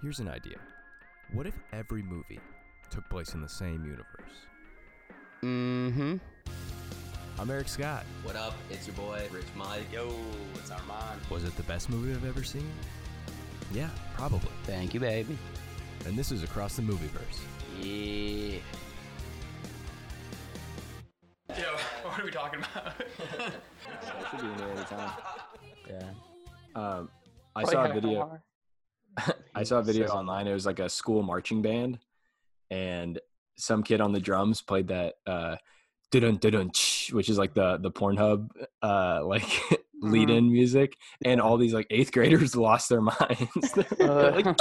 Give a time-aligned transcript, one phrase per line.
[0.00, 0.58] Here's an idea.
[1.32, 2.38] What if every movie
[2.88, 4.46] took place in the same universe?
[5.42, 6.16] Mm-hmm.
[7.40, 8.04] I'm Eric Scott.
[8.22, 8.54] What up?
[8.70, 9.92] It's your boy, Rich Mike.
[9.92, 10.12] Yo,
[10.54, 11.20] it's Armand.
[11.30, 12.70] Was it the best movie I've ever seen?
[13.72, 14.52] Yeah, probably.
[14.62, 15.36] Thank you, baby.
[16.06, 17.40] And this is Across the Movieverse.
[17.80, 18.60] Yeah.
[21.58, 22.92] Yo, what are we talking about?
[24.30, 25.10] should be in there anytime.
[25.88, 26.10] Yeah.
[26.74, 27.08] Um,
[27.56, 28.40] I Play saw a half video.
[29.16, 29.34] Hour.
[29.54, 30.46] I saw a video Says- online.
[30.46, 31.98] It was like a school marching band,
[32.70, 33.18] and
[33.56, 35.56] some kid on the drums played that uh,
[36.10, 36.70] dun dun
[37.12, 38.48] which is like the the Pornhub
[38.82, 39.42] uh like
[39.98, 40.12] Mm-hmm.
[40.12, 43.72] lead in music, and all these like eighth graders lost their minds.
[43.74, 44.56] They're Uh, like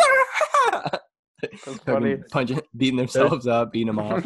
[1.42, 2.18] That's funny.
[2.32, 4.26] punching, beating themselves up, beating them off.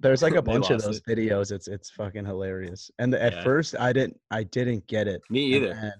[0.00, 1.04] There's like a bunch of those it.
[1.06, 1.52] videos.
[1.52, 2.90] It's it's fucking hilarious.
[2.98, 3.44] And at Yeah.
[3.44, 5.20] first I didn't I didn't get it.
[5.30, 5.74] Me And either.
[5.74, 5.92] then,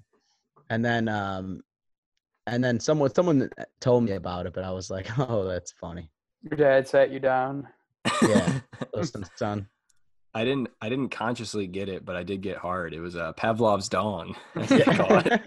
[0.70, 1.60] and then um
[2.46, 6.10] and then someone someone told me about it, but I was like, oh, that's funny.
[6.42, 7.68] Your dad sat you down.
[8.23, 8.60] Yeah.
[8.95, 9.68] Listen, son.
[10.32, 10.68] I didn't.
[10.80, 12.95] I didn't consciously get it, but I did get hard.
[12.95, 14.37] It was uh, Pavlov's dong.
[14.54, 15.42] That's what it.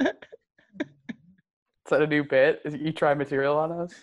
[0.00, 2.60] Is that a new bit?
[2.64, 3.94] Is you try material on us?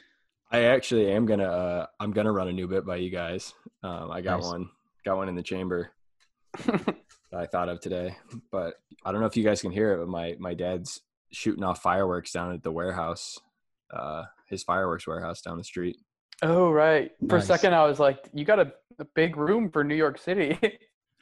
[0.51, 3.53] I actually am gonna uh I'm gonna run a new bit by you guys.
[3.83, 4.45] Um I got Nice.
[4.45, 4.69] one
[5.03, 5.91] got one in the chamber
[6.65, 6.95] that
[7.33, 8.15] I thought of today.
[8.51, 11.63] But I don't know if you guys can hear it, but my my dad's shooting
[11.63, 13.37] off fireworks down at the warehouse,
[13.93, 15.97] uh his fireworks warehouse down the street.
[16.41, 17.11] Oh right.
[17.29, 20.17] For a second, I was like, "You got a, a big room for New York
[20.19, 20.57] City."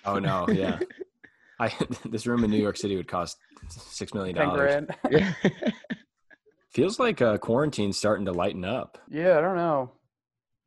[0.05, 0.79] Oh no, yeah.
[1.59, 1.71] I
[2.05, 3.37] this room in New York City would cost
[3.69, 4.85] six million dollars.
[4.85, 4.95] grand.
[5.09, 5.33] Yeah.
[6.71, 8.97] Feels like uh quarantine's starting to lighten up.
[9.09, 9.91] Yeah, I don't know.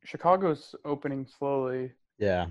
[0.05, 1.93] Chicago's opening slowly.
[2.19, 2.47] yeah.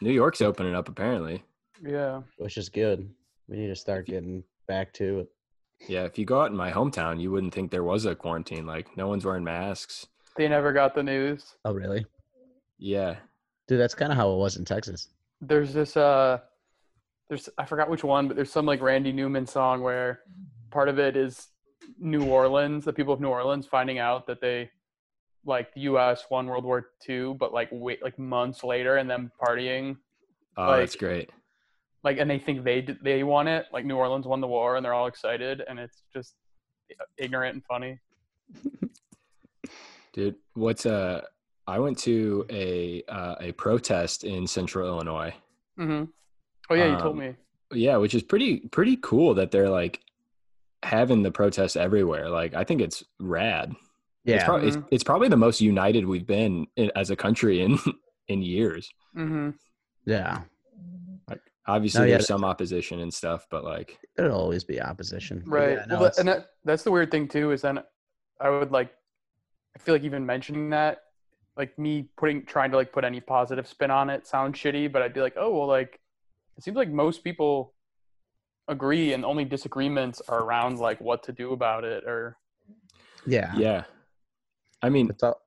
[0.00, 1.42] New York's opening up apparently.
[1.82, 2.22] Yeah.
[2.38, 3.08] Which is good.
[3.48, 5.28] We need to start getting back to it.
[5.88, 8.66] Yeah, if you go out in my hometown, you wouldn't think there was a quarantine.
[8.66, 10.06] Like no one's wearing masks.
[10.36, 11.56] They never got the news.
[11.64, 12.06] Oh really?
[12.78, 13.16] Yeah.
[13.68, 15.08] Dude, that's kind of how it was in Texas.
[15.40, 16.38] There's this uh
[17.28, 20.20] there's I forgot which one, but there's some like Randy Newman song where
[20.70, 21.48] part of it is
[21.98, 24.70] New Orleans, the people of New Orleans finding out that they
[25.44, 29.30] like the US won World War II, but like wait like months later and them
[29.40, 29.96] partying
[30.56, 31.30] Oh, that's great.
[32.04, 34.84] Like and they think they they won it, like New Orleans won the war and
[34.84, 36.34] they're all excited and it's just
[37.18, 37.98] ignorant and funny.
[40.12, 41.22] Dude, what's uh
[41.66, 45.34] I went to a uh, a protest in Central Illinois.
[45.78, 46.04] mm-hmm.
[46.70, 47.34] Oh yeah, you told Um, me.
[47.72, 50.00] Yeah, which is pretty pretty cool that they're like
[50.82, 52.28] having the protests everywhere.
[52.28, 53.70] Like I think it's rad.
[54.26, 54.44] It's, Yeah.
[54.44, 57.78] prob- it's, it's probably the most united we've been in, as a country in
[58.28, 58.90] in years.
[59.16, 59.50] mm-hmm.
[60.06, 60.42] yeah.
[61.66, 65.42] Obviously, No, yeah, there's some opposition and stuff, but like, There'll always be opposition.
[65.46, 65.78] Right.
[65.78, 67.80] yeah, no, well, and that that's the weird thing too is then
[68.40, 68.92] I would like
[69.76, 71.02] I feel like even mentioning that
[71.56, 75.02] like me putting trying to like put any positive spin on it sounds shitty, but
[75.02, 76.00] I'd be like, "Oh, well like
[76.56, 77.74] it seems like most people
[78.68, 82.36] agree and only disagreements are around like what to do about it or
[83.26, 83.52] yeah.
[83.56, 83.84] yeah.
[84.82, 85.40] I mean, all,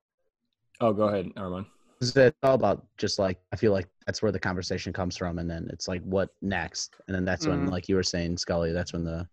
[0.80, 1.66] oh, go ahead, Armand.
[2.00, 5.38] It's it's all about just like I feel like that's where the conversation comes from,
[5.38, 7.70] and then it's like what next, and then that's when Mhm.
[7.70, 9.28] like you were saying, Scully, that's when the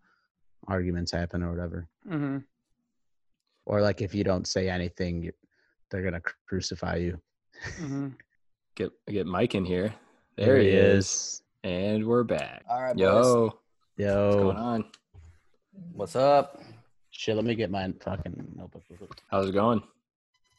[0.67, 2.43] arguments happen or whatever, Mhm.
[3.65, 5.31] or like if you don't say anything, you,
[5.91, 7.21] they're gonna crucify you.
[7.77, 8.15] Mhm.
[8.75, 9.93] Get get Mike in here.
[10.35, 11.41] There, he is.
[11.63, 12.65] and we're back.
[12.67, 13.01] All right, boys.
[13.01, 14.91] Yo, what's going Yo, on?
[15.93, 16.61] What's up?
[17.11, 17.35] shit.
[17.35, 18.83] Let me get my fucking notebook.
[19.29, 19.81] How's it going?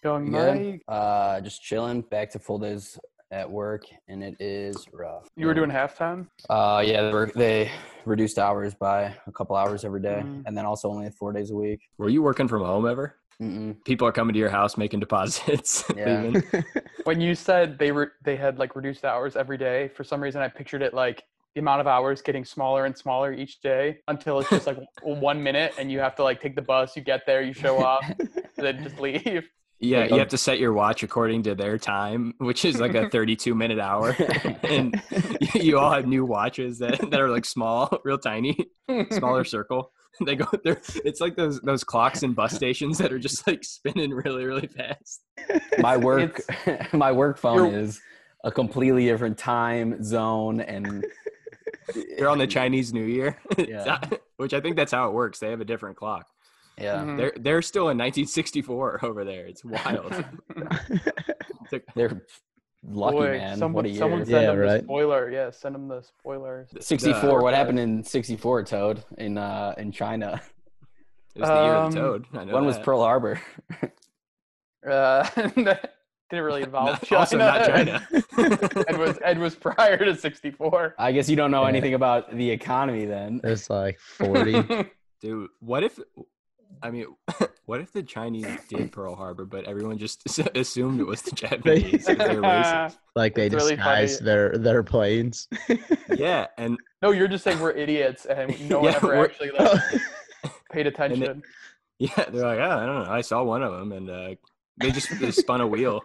[0.03, 0.61] Going Good.
[0.61, 0.83] Mike.
[0.89, 2.03] Uh, just chilling.
[2.03, 2.99] Back to full days
[3.31, 5.29] at work, and it is rough.
[5.37, 6.29] You were doing halftime?
[6.49, 7.71] Uh, yeah, they, were, they
[8.05, 10.45] reduced hours by a couple hours every day, Mhm.
[10.47, 11.81] and then also only four days a week.
[11.99, 13.17] Were you working from home ever?
[13.43, 13.85] Mm-mm.
[13.85, 15.85] People are coming to your house making deposits.
[15.97, 16.41] Yeah.
[17.05, 20.41] When you said they were they had like reduced hours every day, for some reason
[20.43, 21.23] I pictured it like
[21.55, 25.41] the amount of hours getting smaller and smaller each day until it's just like one
[25.41, 28.03] minute and you have to like take the bus, you get there, you show up,
[28.19, 29.49] and then just leave.
[29.79, 33.09] Yeah, you have to set your watch according to their time, which is like a
[33.11, 34.17] 32 minute hour.
[34.63, 35.01] and
[35.55, 38.57] you all have new watches that, that are like small, real tiny,
[39.11, 39.93] smaller circle.
[40.25, 40.81] They go there.
[41.05, 44.67] It's like those those clocks in bus stations that are just like spinning really, really
[44.67, 45.23] fast.
[45.79, 46.41] my work,
[46.95, 48.01] my work phone is
[48.43, 51.05] a completely different time zone, and
[52.17, 53.99] They're on the Chinese New Year, Yeah.
[54.03, 55.39] Uh, which I think that's how it works.
[55.39, 56.27] They have a different clock.
[56.79, 57.17] Yeah, Mhm.
[57.17, 59.47] They're they're still in 1964 over there.
[59.47, 60.25] It's wild.
[61.95, 62.23] They're
[62.85, 63.57] lucky, Boy, man.
[63.59, 63.99] someone, what a year.
[63.99, 64.83] someone send Yeah, them the right.
[64.85, 65.31] spoiler.
[65.31, 66.69] Yeah, send them the spoilers.
[66.81, 67.21] 64.
[67.39, 70.41] the- what happened in 64, Toad, in uh in China?
[71.35, 72.27] It was the year of Um, the toad.
[72.35, 72.79] I know When was.
[72.79, 73.41] Pearl Harbor?
[74.89, 77.19] Uh, didn't really involve Not- China.
[77.21, 78.09] also not China.
[78.89, 80.95] Ed was Ed was prior to '64.
[80.99, 81.69] I guess you don't know Yeah.
[81.69, 83.41] anything about the economy then.
[83.43, 84.89] There's like 40.
[85.21, 85.99] Dude, what if?
[86.83, 87.07] I mean,
[87.67, 90.23] what if the Chinese did Pearl Harbor, but everyone just
[90.57, 92.05] assumed it was the Japanese?
[92.07, 92.97] they're racist.
[93.15, 94.03] like they It's really funny.
[94.07, 95.49] disguised their their planes.
[96.15, 99.51] Yeah, and no, you're just saying we're idiots and no one Yeah, ever we're- actually
[99.59, 99.81] like,
[100.73, 101.43] paid attention.
[101.99, 103.11] yeah, they're like, oh, I don't know.
[103.11, 104.35] I saw one of them, and uh,
[104.81, 106.03] they just they spun a wheel.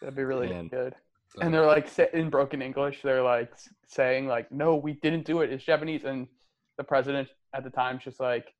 [0.00, 0.68] That'd be really Man.
[0.68, 0.94] good.
[1.40, 5.24] And they're like sa- in broken English, they're like s- saying like, "No, we didn't
[5.24, 5.50] do it.
[5.52, 6.28] It's Japanese." And
[6.76, 8.52] the president at the time just like,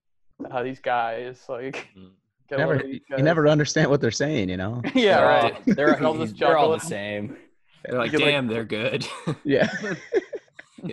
[0.51, 2.11] uh, "These guys like." Mm.
[2.47, 4.83] Get never, away you never understand what they're saying, you know?
[4.95, 5.63] yeah, They're all- right.
[5.67, 7.39] They're, All this they're all the same.
[7.87, 9.09] They're like, You're like- damn, they're good.
[9.45, 9.67] Yeah.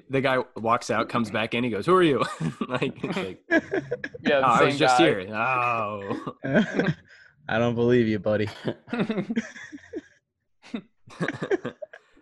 [0.10, 2.24] the guy walks out, comes back in, he goes, "Who are you?"
[2.70, 5.04] like, like, Yeah, "Oh, the I was just guy.
[5.04, 5.28] here.
[5.36, 6.96] Oh.
[7.50, 8.48] I don't believe you, buddy.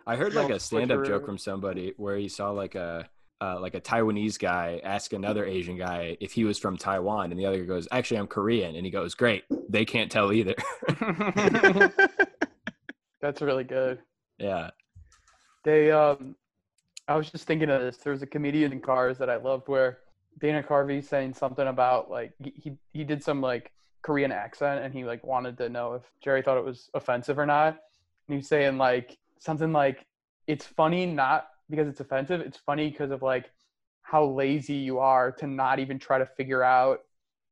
[0.06, 3.08] I heard like a stand-up joke from somebody where he saw like a
[3.40, 7.40] uh, like a Taiwanese guy ask another Asian guy if he was from Taiwan, and
[7.40, 10.54] the other guy goes, "Actually, I'm Korean," and he goes, "Great, they can't tell either."
[13.20, 14.00] That's really good.
[14.38, 14.70] yeah,
[15.64, 16.36] They um
[17.08, 17.96] I was just thinking of this.
[17.98, 19.98] There was a comedian in Cars that I loved where
[20.40, 23.72] Dana Carvey saying something about like he he, he did some like
[24.02, 27.46] Korean accent and he like wanted to know if Jerry thought it was offensive or
[27.46, 27.68] not.
[27.68, 30.06] And he was saying like something like
[30.46, 33.50] it's funny not because it's offensive, it's funny because of like
[34.02, 37.00] how lazy you are to not even try to figure out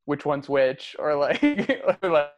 [0.07, 1.43] which one's which or like
[2.03, 2.31] or like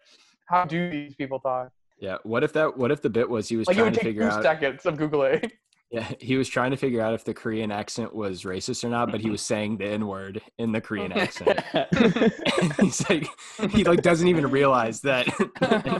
[0.47, 1.71] how do these people talk?
[1.99, 2.17] yeah.
[2.25, 2.77] What if that?
[2.77, 4.43] What if the bit was he was Like trying to take figure two out?
[4.43, 5.51] seconds of Googling.
[5.93, 9.11] Yeah, he was trying to figure out if the Korean accent was racist or not,
[9.11, 11.59] but he was saying the N word in the Korean accent.
[12.81, 13.27] He's like,
[13.73, 15.27] he like doesn't even realize that,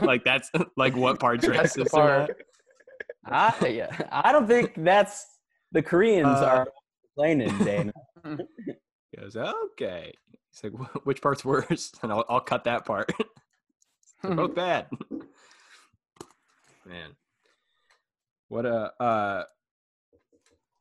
[0.01, 2.27] like that's like what part's That's the racist or not.
[3.25, 3.61] part.
[3.61, 5.25] I, yeah, I don't think that's
[5.71, 6.67] the Koreans Uh, are
[7.15, 7.93] complaining, Dana.
[9.13, 10.13] He goes, okay.
[10.51, 11.91] He's like, which part's worse?
[12.01, 13.11] And I'll, I'll cut that part.
[14.23, 14.87] They're both bad.
[16.85, 17.15] Man,
[18.47, 18.93] what a.
[19.01, 19.43] Uh,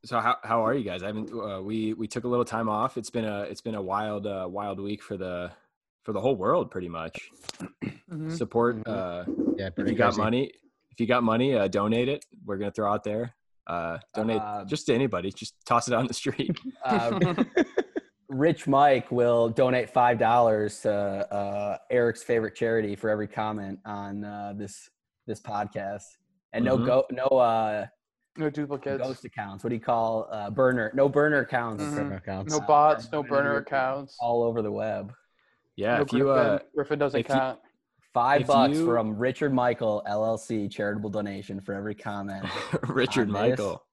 [0.05, 1.03] so how how are you guys?
[1.03, 1.33] I haven't.
[1.33, 2.97] Uh, we we took a little time off.
[2.97, 5.51] It's been a it's been a wild uh, wild week for the
[6.05, 7.31] for the whole world pretty much.
[8.11, 8.31] Mhm.
[8.37, 8.77] Support.
[8.77, 8.83] Mhm.
[8.87, 9.25] Uh,
[9.59, 10.53] Yeah, if pretty you got money,
[10.91, 12.25] if you got money, uh, donate it.
[12.45, 13.35] We're gonna throw out there.
[13.71, 15.31] Uh, donate Uh, just to anybody.
[15.31, 16.59] Just toss it on the street.
[16.85, 17.45] Uh,
[18.29, 24.25] Rich Mike will donate five dollars to uh, Eric's favorite charity for every comment on
[24.25, 24.89] uh, this
[25.27, 26.03] this podcast,
[26.53, 26.87] and no Mhm.
[26.87, 27.87] go no uh,
[28.37, 29.03] No duplicates.
[29.03, 29.63] ghost accounts.
[29.65, 30.91] What do you call uh, burner?
[30.95, 31.95] No burner accounts Mhm.
[31.97, 32.53] Burner accounts.
[32.53, 34.17] No bots, are no burner accounts.
[34.21, 35.13] all over the web.
[35.77, 36.47] Yeah, no if you Griffin.
[36.53, 37.59] uh, Griffin doesn't if you- count.
[38.13, 42.45] Five If bucks you- from Richard Michael LLC charitable donation for every comment.
[42.89, 43.29] Richard.
[43.29, 43.85] Michael.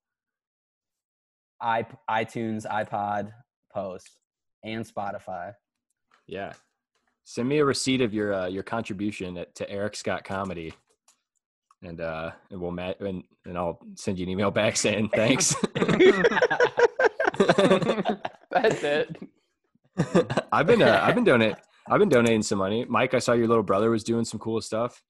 [1.61, 3.31] i iTunes, iPod,
[3.71, 4.17] post,
[4.63, 5.53] and Spotify.
[6.27, 6.53] Yeah.
[7.25, 10.73] Send me a receipt of your uh, your contribution at, to Eric Scott Comedy,
[11.83, 15.53] and uh, and we'll ma- and, and I'll send you an email back saying thanks.
[18.49, 19.17] That's it.
[20.51, 21.57] I've been uh, I've been donating
[21.89, 22.85] I've been donating some money.
[22.85, 25.01] Mike, I saw your little brother was doing some cool stuff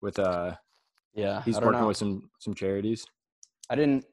[0.00, 0.54] with uh
[1.14, 1.88] Yeah, he's working know.
[1.88, 3.04] with some some charities.
[3.68, 4.04] I didn't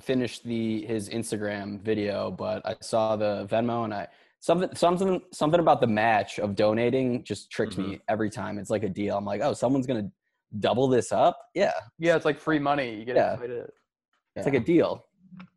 [0.00, 4.08] finish the his Instagram video, but I saw the Venmo and I
[4.40, 7.90] something something something about the match of donating just tricks Mm-hmm.
[7.92, 8.58] me every time.
[8.58, 9.16] It's like a deal.
[9.16, 10.10] I'm like, oh, someone's gonna
[10.60, 11.38] double this up.
[11.54, 12.94] Yeah, Yeah, it's like free money.
[12.98, 13.34] You get Yeah.
[13.34, 13.70] excited.
[14.36, 15.04] it's like a deal.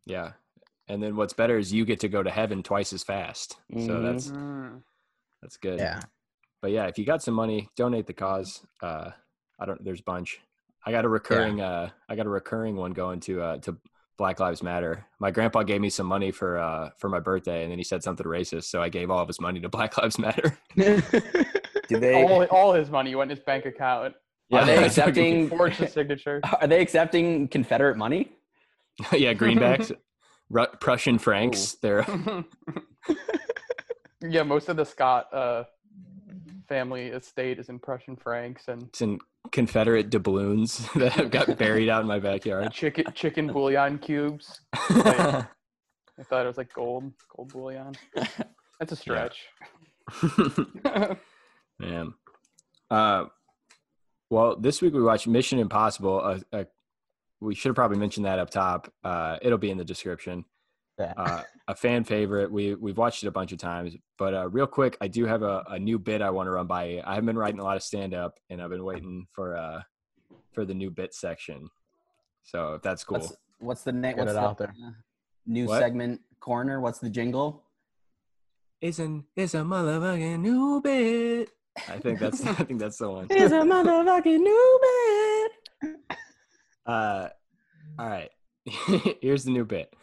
[0.06, 0.32] Yeah.
[0.88, 3.56] And then what's better is you get to go to heaven twice as fast.
[3.72, 4.02] So Mhm.
[4.02, 4.82] that's Mm.
[5.42, 5.78] That's good.
[5.78, 6.00] Yeah.
[6.62, 8.64] but yeah, if you got some money, donate the cause.
[8.82, 9.10] Uh,
[9.60, 9.84] I don't.
[9.84, 10.38] There's a bunch.
[10.86, 11.60] I got a recurring.
[11.60, 13.76] Uh, I got a recurring one going to uh, to
[14.18, 15.04] Black Lives Matter.
[15.20, 18.02] My grandpa gave me some money for uh, for my birthday, and then he said
[18.02, 20.56] something racist, so I gave all of his money to Black Lives Matter.
[21.88, 24.14] Do they All, all his money went in his bank account.
[24.52, 26.40] are they I accepting Forged his signature.
[26.60, 28.32] are they accepting Confederate money?
[29.12, 29.92] yeah, greenbacks,
[30.50, 31.76] Ru- Prussian francs.
[31.82, 32.04] They're
[34.28, 35.64] yeah, most of the Scott uh,
[36.68, 39.18] family estate is in Prussian francs and it's in
[39.50, 42.72] Confederate doubloons that have got buried out in my backyard.
[42.72, 44.60] chicken chicken bouillon cubes.
[44.74, 45.46] I
[46.24, 47.94] thought it was like gold gold bouillon.
[48.78, 49.46] That's a stretch.
[50.84, 51.14] Yeah.
[51.78, 52.14] Man.
[52.90, 53.24] Uh,
[54.30, 56.20] well, this week we watched Mission Impossible.
[56.22, 56.64] Uh, uh,
[57.40, 58.92] we should have probably mentioned that up top.
[59.02, 60.44] Uh, it'll be in the description.
[60.98, 61.14] Yeah.
[61.16, 62.52] uh, a fan favorite.
[62.52, 63.96] We we've watched it a bunch of times.
[64.18, 66.66] But uh, real quick, I do have a, a new bit I want to run
[66.66, 66.84] by.
[66.84, 67.02] you.
[67.04, 69.82] I haven't been writing a lot of stand up, and I've been waiting for uh
[70.52, 71.68] for the new bit section.
[72.42, 73.18] So if that's cool.
[73.20, 74.16] What's, what's the name?
[74.18, 74.74] What's it the out there.
[74.84, 74.90] uh,
[75.46, 75.80] new What?
[75.80, 76.80] segment corner?
[76.80, 77.62] What's the jingle?
[78.80, 81.50] It's an it's a motherfucking new bit.
[81.88, 83.26] I think that's I think that's the one.
[83.30, 85.96] It's a motherfucking new bit.
[86.84, 87.28] Uh,
[87.96, 88.30] all right.
[89.22, 89.94] Here's the new bit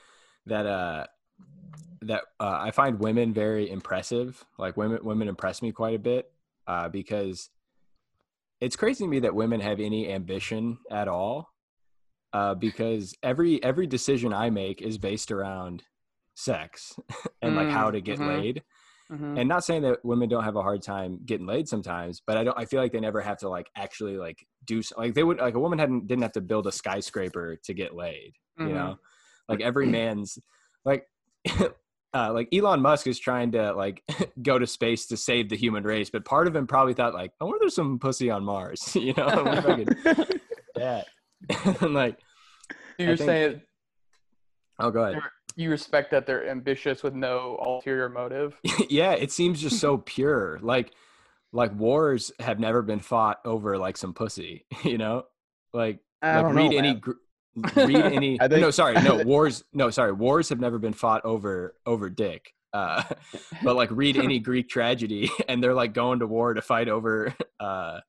[0.46, 1.06] that uh
[2.02, 4.46] that uh, I find women very impressive.
[4.58, 6.32] Like women women impress me quite a bit
[6.68, 7.50] uh, because
[8.62, 11.50] it's crazy to me that women have any ambition at all.
[12.32, 15.84] Uh, because every every decision I make is based around
[16.36, 16.96] sex
[17.42, 18.28] and like how Mm, to get mhm.
[18.28, 18.64] laid
[19.12, 19.40] Mhm.
[19.40, 22.44] and not saying that women don't have a hard time getting laid sometimes but i
[22.44, 25.24] don't i feel like they never have to like actually like do so, like they
[25.24, 28.68] would like a woman hadn't didn't have to build a skyscraper to get laid you
[28.70, 28.74] Mhm.
[28.74, 28.96] know
[29.50, 30.40] like every man's
[30.86, 31.06] like
[32.14, 34.02] uh like elon musk is trying to like
[34.42, 37.32] go to space to save the human race but part of him probably thought like
[37.42, 40.42] i wonder if there's some pussy on mars you know I I could-
[40.78, 41.04] yeah
[41.82, 42.18] and like
[42.70, 43.62] So you're think- saying
[44.80, 45.22] oh go ahead
[45.56, 48.58] you respect that they're ambitious with no ulterior motive.
[48.90, 50.58] yeah, it seems just so pure.
[50.62, 50.94] Like
[51.52, 55.24] like wars have never been fought over like some pussy, you know?
[55.74, 57.00] Like I like don't read know, any man.
[57.00, 57.12] gr-
[57.76, 61.24] read any I think- no sorry no wars no sorry wars have never been fought
[61.26, 63.04] over over dick uh
[63.64, 67.34] but like read any greek tragedy and they're like going to war to fight over
[67.60, 68.00] uh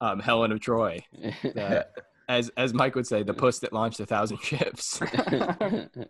[0.00, 1.02] um helen of troy
[1.56, 1.82] uh,
[2.28, 5.00] as as mike would say the puss that launched a thousand ships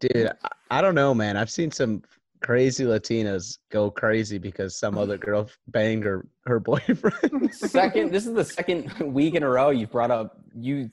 [0.00, 1.37] Dude, I, I don't know, man.
[1.37, 2.03] I've seen some
[2.43, 7.53] crazy Latinas go crazy because some other girl banged her her boyfriend.
[7.55, 10.88] second, this is the second week in a row you've brought up you.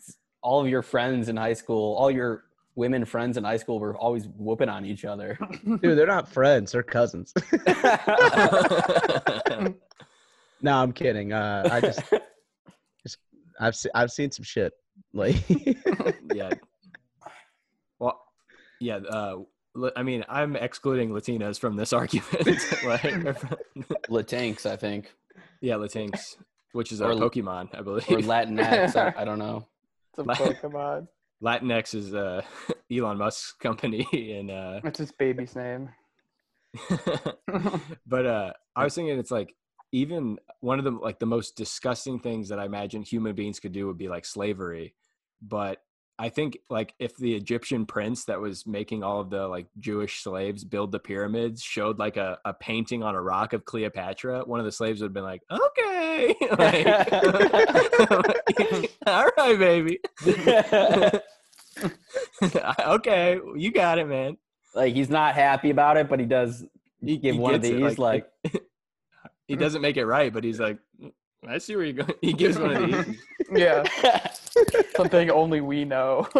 [0.46, 2.44] All of your friends in high school, all your
[2.76, 5.40] women friends in high school were always whooping on each other.
[5.66, 7.34] Dude, they're not friends; they're cousins.
[10.62, 11.34] no, I'm kidding.
[11.34, 12.02] Uh, I just,
[13.04, 13.18] just
[13.60, 14.74] I've se- I've seen some shit.
[15.14, 15.44] Like,
[16.34, 16.52] yeah.
[17.98, 18.22] Well,
[18.80, 18.98] yeah.
[18.98, 19.38] Uh,
[19.96, 22.46] I mean, I'm excluding Latinas from this argument.
[22.86, 23.02] like,
[24.10, 25.12] Latinx, I think,
[25.62, 26.36] yeah, Latinx,
[26.74, 28.08] which is a Pokemon, I believe.
[28.10, 28.96] or Latinx.
[28.96, 29.66] I, I don't know.
[30.18, 31.08] It's a Pokemon.
[31.44, 32.42] Latinx is uh,
[32.92, 34.08] Elon Musk's company,
[34.38, 35.90] and uh, That's his baby's name.
[38.06, 39.56] but uh, I was thinking it's like
[39.92, 43.72] even one of the like the most disgusting things that I imagine human beings could
[43.72, 44.94] do would be like slavery,
[45.42, 45.82] but
[46.18, 50.22] I think like if the Egyptian prince that was making all of the like Jewish
[50.24, 54.60] slaves build the pyramids showed like a, a painting on a rock of Cleopatra, one
[54.62, 56.88] of the slaves would have been like, okay, like,
[59.08, 60.00] all right, baby,
[62.88, 64.38] okay, you got it, man.
[64.74, 66.64] like he's not happy about it, but he does
[67.02, 67.98] He- give he one of gets it, these.
[68.00, 68.28] Like,
[69.48, 71.12] he doesn't make it right, but he's like, "Mm,
[71.48, 72.14] I see where you're going.
[72.22, 73.18] He gives one of these.
[73.56, 73.84] Yeah,
[74.96, 76.28] something only we know.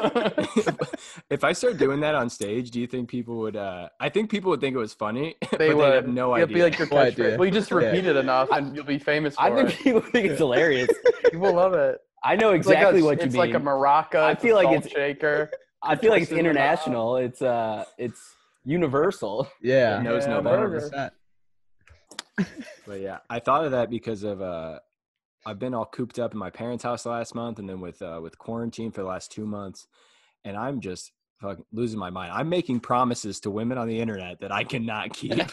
[1.30, 3.56] if I start doing that on stage, do you think people would?
[3.56, 6.50] uh I think people would think it was funny, but they they'd have no It'd
[6.50, 6.56] idea.
[6.56, 7.26] be like your No idea.
[7.34, 7.38] catchphrase.
[7.38, 7.78] Well, you just Yeah.
[7.78, 9.78] repeat it enough, and you'll be famous for I think it.
[9.84, 10.90] people think it's hilarious.
[11.32, 12.00] People love it.
[12.24, 13.28] I know It's like exactly a, what you mean.
[13.28, 14.16] it's like a maraca.
[14.24, 15.52] I feel like salt it's- shaker.
[15.84, 16.80] I feel like it's Twisted in the mouth.
[16.88, 17.18] international.
[17.18, 18.34] It's uh, it's
[18.64, 19.48] universal.
[19.62, 20.90] yeah, knows Yeah, no burger.
[20.90, 21.12] bounds.
[22.38, 22.48] 100%.
[22.88, 24.80] But yeah, I thought of that because of uh
[25.46, 28.20] I've been all cooped up in my parents' house last month, and then with uh,
[28.22, 29.88] with quarantine for the last two months,
[30.44, 32.32] and I'm just fucking losing my mind.
[32.32, 35.34] I'm making promises to women on the internet that I cannot keep.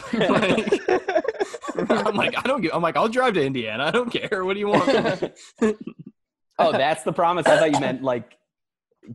[1.75, 2.71] Like, I'm like, I don't give.
[2.71, 3.85] I'm like, I'll drive to Indiana.
[3.85, 4.45] I don't care.
[4.45, 5.33] What do you want?
[6.59, 7.47] oh, that's the promise.
[7.47, 8.37] I thought you meant like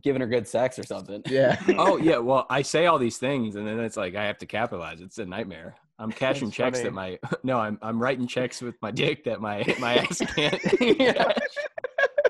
[0.03, 1.21] giving her good sex or something.
[1.25, 1.57] Yeah.
[1.77, 2.17] oh yeah.
[2.17, 4.99] Well, I say all these things, and then it's like I have to capitalize.
[4.99, 5.75] It's a nightmare.
[5.99, 7.59] I'm cashing That's checks that my no.
[7.59, 10.61] I'm I'm writing checks with my dick that my my ass can't.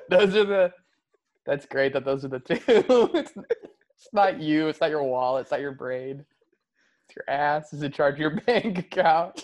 [0.09, 0.73] Those are the.
[1.45, 2.59] That's great that those are the two.
[2.67, 4.67] it's, it's not you.
[4.67, 5.43] It's not your wallet.
[5.43, 6.25] It's not your brain.
[7.07, 9.43] It's your ass is in charge of your bank account.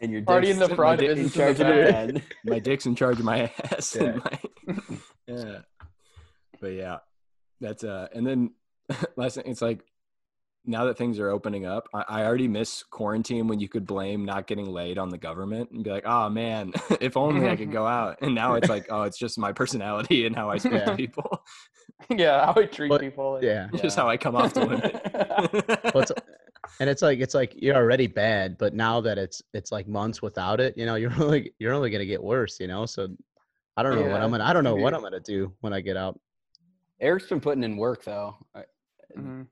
[0.00, 1.94] And your Party in the front, dick- in charge of back.
[1.94, 2.22] end.
[2.44, 3.96] my dick's in charge of my ass.
[4.00, 4.16] Yeah.
[4.16, 4.74] My,
[5.26, 5.58] yeah.
[6.60, 6.98] But yeah,
[7.60, 8.52] that's uh, and then
[9.16, 9.84] last thing, it's like
[10.66, 14.24] now that things are opening up, I, I already miss quarantine when you could blame
[14.24, 17.72] not getting laid on the government and be like, oh man, if only I could
[17.80, 18.18] go out.
[18.20, 21.42] And now it's like, oh, it's just my personality and how I speak to people,
[22.10, 23.36] yeah, how I treat But- people.
[23.36, 23.68] and- Yeah.
[23.76, 24.90] just how I come off to women.
[25.94, 26.12] It's,
[26.78, 30.20] and it's like it's like you're already bad, but now that it's it's like months
[30.22, 32.86] without it, you know, you're only you're only gonna get worse, you know.
[32.86, 33.08] So
[33.76, 34.94] I don't know what I'm gonna I don't know what.
[34.94, 36.20] I'm gonna do when I get out.
[37.00, 38.36] Eric's been putting in work though.
[38.54, 38.64] I-
[39.18, 39.46] Mhm.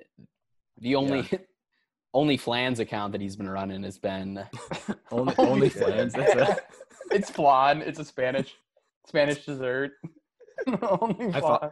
[0.81, 1.29] The only
[2.15, 4.45] only flans account that he's been running has been
[5.11, 6.13] Only, only fans.
[6.15, 6.57] That's a,
[7.11, 7.83] it's flan.
[7.83, 8.55] It's a Spanish
[9.07, 9.93] Spanish dessert.
[10.83, 11.59] Only I flan.
[11.63, 11.67] I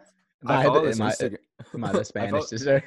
[0.45, 1.37] Am I follow the- this am I- Instagram.
[1.75, 2.85] Am I the Spanish thought- dessert?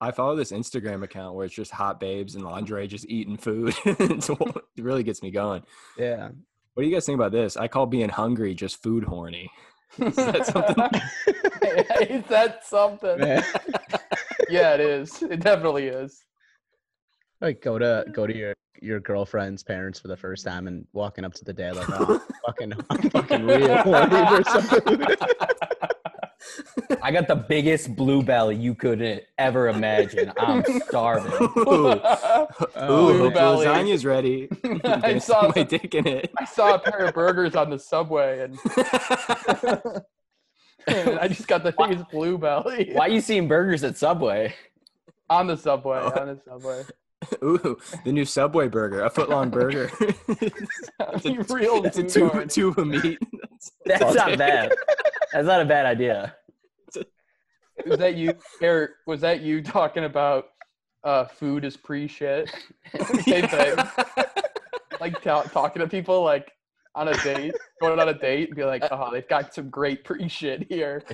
[0.00, 3.74] I follow this Instagram account where it's just hot babes and lingerie just eating food.
[3.84, 5.62] It really gets me going.
[5.98, 6.28] yeah.
[6.74, 7.56] What do you guys think about this?
[7.56, 9.50] I call being hungry just food horny.
[9.98, 11.00] Is that something?
[12.08, 13.18] Is that something?
[13.18, 13.42] Man.
[14.48, 15.22] Yeah, it is.
[15.22, 16.24] It definitely is.
[17.40, 21.24] Like go to go to your your girlfriend's parents for the first time and walking
[21.24, 25.16] up to the dad like, oh, fucking, I'm fucking real horny for some food.
[27.02, 30.32] I got the biggest blue belly you could ever imagine.
[30.38, 31.32] I'm starving.
[31.58, 32.00] Ooh,
[32.76, 33.66] Oh, Ooh, hope belly.
[33.66, 34.48] lasagna's ready.
[34.84, 36.30] I I saw saw my dick in it.
[36.38, 38.58] I saw a pair of burgers on the subway, and,
[39.62, 40.02] and
[41.20, 44.54] I just got the biggest blue belly Why you seeing burgers at Subway?
[45.30, 45.98] on the subway.
[45.98, 46.82] On the subway.
[47.42, 49.90] Ooh, the new Subway burger, a foot long burger.
[50.28, 53.18] it's a, Real it's a tube, tube of meat.
[53.84, 54.72] That's all not bad.
[55.32, 56.36] That's not a bad idea.
[57.86, 58.92] Was that you, Eric?
[59.06, 60.46] Was that you talking about
[61.04, 62.50] uh, food is pre shit?
[63.22, 63.76] Same thing.
[65.00, 66.52] Like ta- talking to people like
[66.94, 69.70] on a date, going on a date, and be like, uh, oh, they've got some
[69.70, 71.02] great pre shit here.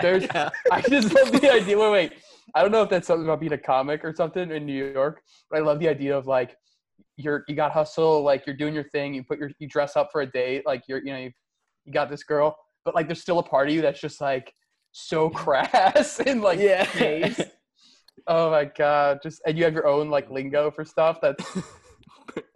[0.00, 0.50] There's, Yeah.
[0.70, 1.78] I just love the idea.
[1.78, 2.12] Wait, wait.
[2.54, 5.22] I don't know if that's something about being a comic or something in New York,
[5.50, 6.56] but I love the idea of like
[7.16, 10.10] you're you got hustle, like you're doing your thing, you put your you dress up
[10.12, 11.30] for a date, like you're you know you,
[11.84, 14.52] you got this girl, but like there's still a part of you that's just like
[14.92, 17.32] so crass and like yeah.
[18.26, 19.20] Oh my god!
[19.22, 21.18] Just and you have your own like lingo for stuff.
[21.20, 21.44] That's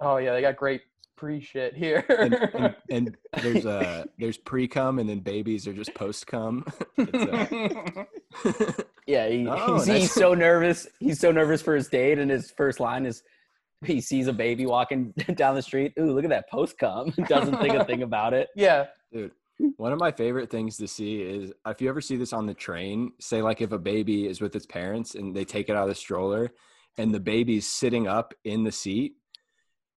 [0.00, 0.82] oh yeah, they got great
[1.16, 2.04] pre shit here.
[2.08, 6.64] and, and, and there's uh there's pre cum and then babies are just post cum.
[9.06, 10.00] Yeah, he, Oh, he's, nice.
[10.02, 10.88] he's so nervous.
[10.98, 13.22] He's so nervous for his date, and his first line is
[13.84, 15.92] he sees a baby walking down the street.
[15.98, 17.12] Ooh, look at that post cum.
[17.28, 18.48] Doesn't think a thing about it.
[18.56, 19.30] yeah, Dude,
[19.76, 22.54] one of my favorite things to see is if you ever see this on the
[22.54, 25.84] train, say like if a baby is with its parents and they take it out
[25.84, 26.50] of the stroller
[26.98, 29.14] and the baby's sitting up in the seat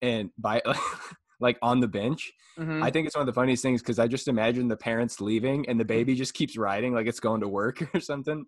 [0.02, 0.62] and by
[1.40, 2.32] like on the bench.
[2.58, 2.82] Mhm.
[2.82, 5.68] I think it's one of the funniest things because I just imagine the parents leaving
[5.68, 8.44] and the baby just keeps riding like it's going to work or something.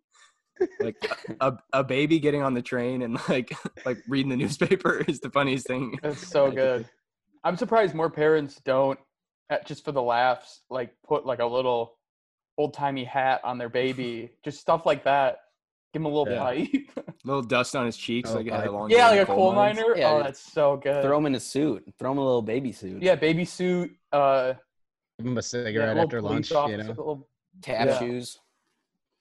[0.81, 0.97] Like
[1.41, 3.53] a, a baby getting on the train and like
[3.87, 5.99] like reading the newspaper is the funniest thing.
[6.03, 6.89] That's so good.
[7.45, 8.99] I'm surprised more parents don't,
[9.67, 11.99] just for the laughs, like put like a little
[12.59, 15.39] old timey hat on their baby, just stuff like that.
[15.93, 16.41] Give them a little Yeah.
[16.43, 17.15] pipe.
[17.25, 18.71] little dust on his cheeks Oh, like had a pipe.
[18.73, 19.77] long yeah, like a coal mines.
[19.79, 19.97] miner.
[19.97, 21.03] Yeah, oh, that's so good.
[21.03, 21.85] Throw him in a suit.
[21.99, 23.03] Throw him a little baby suit.
[23.03, 23.91] yeah, baby suit.
[24.11, 24.55] Uh,
[25.19, 26.85] Give him a cigarette little after police lunch, you know.
[26.89, 27.29] little
[27.61, 27.99] Tap Yeah.
[27.99, 28.39] shoes.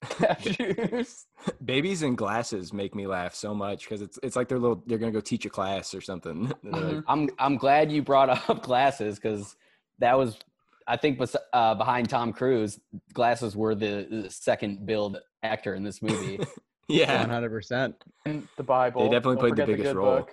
[0.39, 1.25] shoes.
[1.65, 4.97] Babies in glasses make me laugh so much because it's it's like they're little they're
[4.97, 6.45] gonna go teach a class or something.
[6.63, 7.03] Like, Mhm.
[7.07, 9.55] I'm I'm glad you brought up glasses because
[9.99, 10.39] that was
[10.87, 11.21] I think
[11.53, 12.79] uh, behind Tom Cruise,
[13.13, 16.39] glasses were the, the second billed actor in this movie.
[16.87, 17.95] yeah, One hundred percent.
[18.25, 19.03] And the Bible.
[19.03, 20.17] They definitely Don't played the biggest good role.
[20.17, 20.31] book.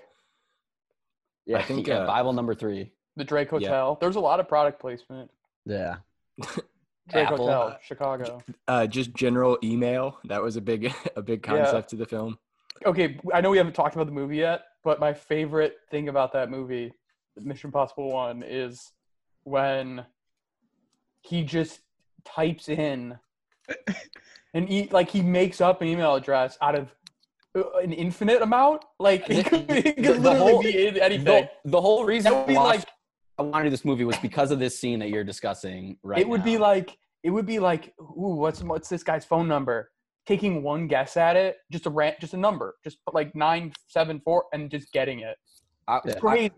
[1.46, 2.92] yeah, I think, yeah, uh, Bible number three.
[3.16, 3.58] The Drake Yeah.
[3.58, 3.98] Hotel.
[4.00, 5.30] There's a lot of product placement.
[5.66, 5.96] Yeah.
[7.08, 7.38] Drake Apple.
[7.46, 8.42] Hotel, Chicago.
[8.68, 11.56] uh, just general email that was a big a big Yeah.
[11.64, 12.38] concept to the film.
[12.84, 16.32] okay, I know we haven't talked about the movie yet, but my favorite thing about
[16.34, 16.92] that movie,
[17.36, 18.92] Mission Impossible One, is
[19.44, 20.04] when
[21.22, 21.80] he just
[22.24, 23.18] types in
[24.54, 26.94] and he like he makes up an email address out of
[27.56, 28.84] uh, an infinite amount.
[28.98, 32.32] Like it could, it could The- the literally whole- be in The, the whole reason
[32.32, 32.84] That would I be like
[33.38, 36.18] I wanted to do this movie was because of this scene that you're discussing right
[36.20, 39.90] it would be like it would be like ooh what's what's this guy's phone number?
[40.26, 44.20] Taking one guess at it just a rant just a number just like nine seven
[44.24, 45.36] four and just getting it
[45.88, 46.52] I, I- crazy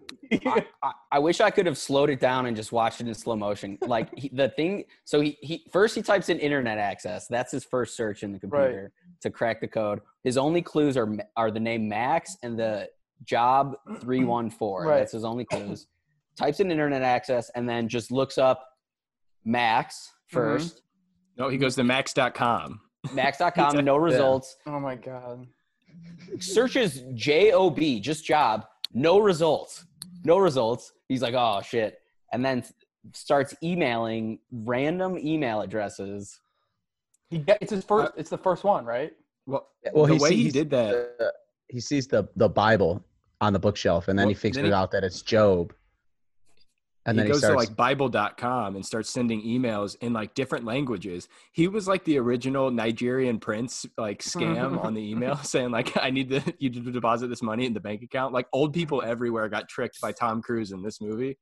[0.47, 3.15] I, I, I wish I could have slowed it down and just watched it in
[3.15, 3.79] slow motion.
[3.81, 7.27] Like he, the thing, so he, he first he types in internet access.
[7.27, 10.01] That's his first search in the computer to crack the code.
[10.25, 12.89] His only clues are are the name Max and the
[13.25, 14.85] job three one four.
[14.85, 14.99] Right.
[14.99, 15.87] That's his only clues.
[16.37, 18.67] Types in internet access and then just looks up
[19.45, 20.77] Max 1st mm-hmm.
[21.37, 22.81] No, he goes to max.com.
[23.15, 24.57] Max.com, no results.
[24.67, 25.47] oh my god
[26.39, 29.85] searches job just job no results.
[30.25, 30.93] No results.
[31.09, 31.99] He's like oh shit.
[32.33, 32.65] And then
[33.15, 36.39] starts emailing random email addresses.
[37.31, 39.13] He get, it's his first uh, it's the first one right?
[39.47, 41.33] Well, Well, the he way he did that, the-
[41.69, 43.03] he sees the the Bible
[43.41, 45.73] on the bookshelf, and then he figures then he- out that it's Job.
[47.07, 47.65] And he then he, goes starts.
[47.65, 52.19] to like bible.com and starts sending emails in like different languages he was like the
[52.19, 56.81] original nigerian prince like scam on the email saying like i need to you to
[56.81, 60.43] deposit this money in the bank account like old people everywhere got tricked by tom
[60.43, 61.39] cruise in this movie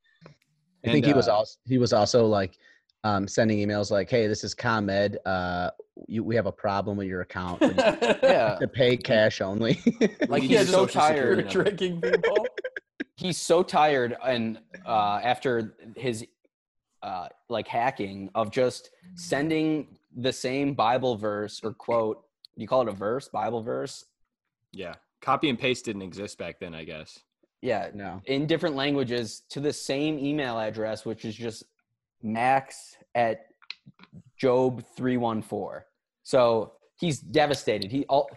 [0.84, 2.58] I think And, he was uh, also he was also like
[3.04, 5.18] um, sending emails like, "Hey, this is ComEd.
[5.24, 5.70] Uh,
[6.06, 7.62] you, we have a problem with your account.
[8.22, 8.56] Yeah.
[8.60, 9.80] to pay cash only."
[10.28, 11.38] Like he's so tired.
[11.38, 11.50] number.
[11.50, 12.46] tricking people.
[13.16, 16.26] He's so tired and uh after his
[17.02, 22.24] uh like hacking of just sending the same Bible verse or quote.
[22.56, 24.04] You call it a verse, Bible verse?
[24.72, 27.20] yeah copy and paste didn't exist back then i guess
[27.62, 28.20] Yeah, no.
[28.26, 31.64] in different languages to the same email address, which is just
[32.22, 33.46] max at
[34.36, 35.82] job 314
[36.22, 38.28] so he's devastated he all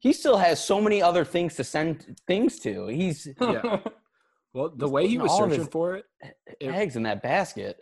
[0.00, 3.78] he still has so many other things to send things to he's Yeah.
[4.52, 6.04] well the way he was searching for it
[6.60, 7.78] It- eggs in that basket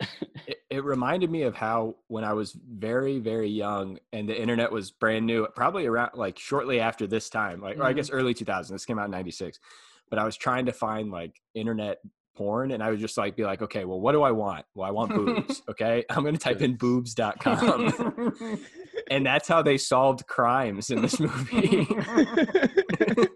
[0.47, 4.71] it, it reminded me of how when I was very, very young and the internet
[4.71, 8.17] was brand new, probably around like shortly after this time, like, or I guess mm-hmm.
[8.17, 9.59] early 2000, this came out in 96,
[10.09, 11.99] but I was trying to find like internet
[12.35, 14.65] porn and I would just like be like, okay, well, what do I want?
[14.75, 15.61] Well, I want boobs.
[15.69, 16.03] Okay.
[16.09, 18.59] I'm going to type in boobs.com.
[19.11, 21.87] and that's how they solved crimes in this movie.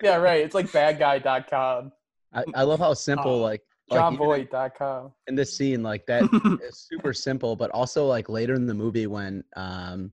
[0.02, 0.42] yeah, right.
[0.42, 1.92] It's like badguy.com,
[2.34, 5.12] I, I love how simple Oh, like like johnvoight.com.
[5.28, 6.24] in this scene like that
[6.68, 10.12] is super simple, but also like later in the movie when um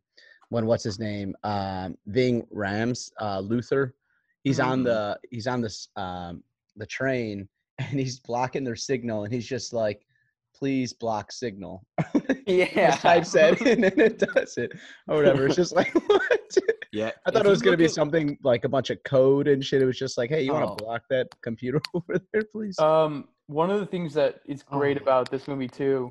[0.50, 3.94] when what's his name um Ving Rhames uh Luther
[4.42, 4.84] he's on Mhm.
[4.84, 6.42] the he's on this um
[6.76, 10.04] the train and he's blocking their signal and he's just like
[10.60, 11.82] please block signal
[12.46, 14.70] yeah types that in and it does it
[15.08, 16.22] or whatever it's just like what
[16.92, 17.12] yeah.
[17.24, 19.46] I thought if it was going to be at- something like a bunch of code
[19.46, 19.80] and shit.
[19.80, 20.54] It was just like, hey, you Oh.
[20.60, 22.76] want to block that computer over there, please?
[22.80, 25.02] Um, one of the things that is great Oh.
[25.02, 26.10] about this movie too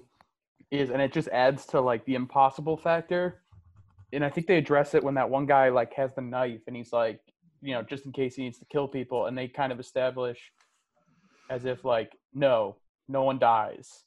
[0.72, 3.42] is, and it just adds to like the impossible factor.
[4.14, 6.78] And I think they address it when that one guy like has the knife and
[6.78, 7.20] he's like,
[7.62, 10.40] you know, just in case he needs to kill people, and they kind of establish
[11.50, 12.78] as if like, no,
[13.10, 14.06] no one dies.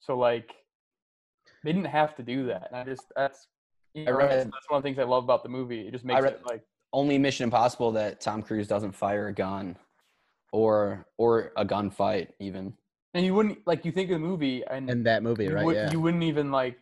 [0.00, 0.50] So like,
[1.64, 2.68] they didn't have to do that.
[2.72, 3.48] And I just that's
[3.94, 5.86] you I read- that's, that's one of the things I love about the movie.
[5.86, 9.32] It just makes read- it like only mission impossible that tom cruise doesn't fire a
[9.32, 9.76] gun
[10.52, 12.72] or or a gunfight even
[13.14, 15.64] and you wouldn't like you think of the movie and In that movie, you, right?
[15.64, 15.90] would, yeah.
[15.92, 16.80] you wouldn't even like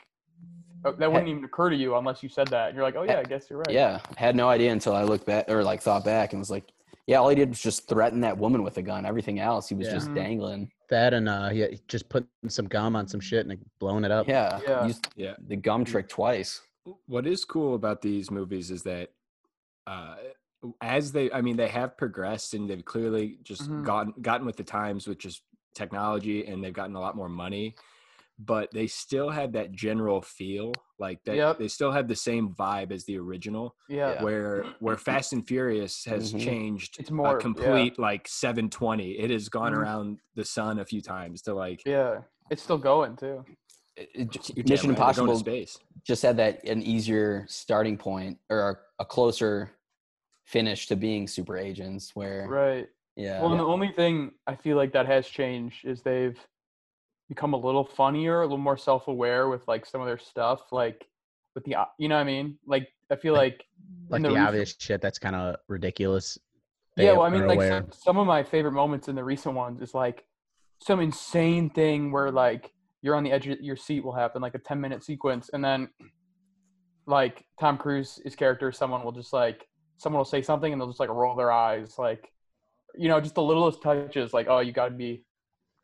[0.85, 2.69] uh, that wouldn't even occur to you unless you said that.
[2.69, 3.71] And you're like, oh yeah, I guess you're right.
[3.71, 6.65] yeah had no idea until i looked back or like thought back and was like
[7.09, 9.75] yeah all he did was just threaten that woman with a gun everything else he
[9.75, 9.95] was Yeah.
[9.95, 10.15] just Mhm.
[10.15, 14.11] dangling that and uh, yeah, just putting some gum on some shit and blowing it
[14.11, 14.27] up.
[14.29, 14.87] yeah, Yeah.
[14.87, 15.35] used Yeah.
[15.49, 16.61] the gum trick twice
[17.07, 19.11] what is cool about these movies is that
[19.87, 20.17] uh
[20.83, 23.85] as they i mean they have progressed and they've clearly just Mhm.
[23.85, 25.43] gotten gotten with the times with just
[25.75, 27.75] technology and they've gotten a lot more money
[28.39, 31.59] but they still had that general feel like that Yep.
[31.59, 34.15] they still had the same vibe as the original yeah.
[34.15, 34.23] Yeah.
[34.23, 36.41] where where fast and furious has Mhm.
[36.41, 37.39] changed It's more- a yeah.
[37.41, 39.79] complete like 720 it has gone Mhm.
[39.79, 42.23] around the sun a few times to like Yeah.
[42.51, 43.45] It's still going too.
[43.97, 47.45] It- it j- mission right, they're going to impossible space just had that an easier
[47.49, 49.73] starting point or a, a closer
[50.45, 52.89] finish to being super agents where Right.
[53.17, 56.39] yeah Well, and the only thing I feel like that has changed is they've
[57.29, 61.07] become a little funnier, a little more self-aware with like some of their stuff, like
[61.55, 62.59] with the, you know what I mean?
[62.67, 63.65] Like I feel like
[64.09, 66.39] Like the, the obvious shit that's kind of ridiculous.
[66.97, 69.81] yeah, well, I mean, like some, some of my favorite moments in the recent ones
[69.81, 70.25] is like
[70.83, 74.55] some insane thing where like you're on the edge of your seat will happen, like
[74.55, 75.89] a 10 minute sequence, and then
[77.07, 79.67] like Tom Cruise, his character, someone will just like
[79.99, 82.33] someone will say something and they'll just like roll their eyes, like
[82.95, 85.23] you know, just the littlest touches, like oh, you gotta be,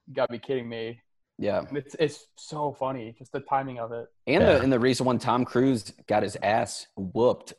[0.06, 1.00] you gotta be kidding me.
[1.38, 4.06] Yeah It's it's so funny, just the timing of it.
[4.26, 4.58] and Yeah.
[4.58, 7.54] the in the recent one tom cruise got his ass whooped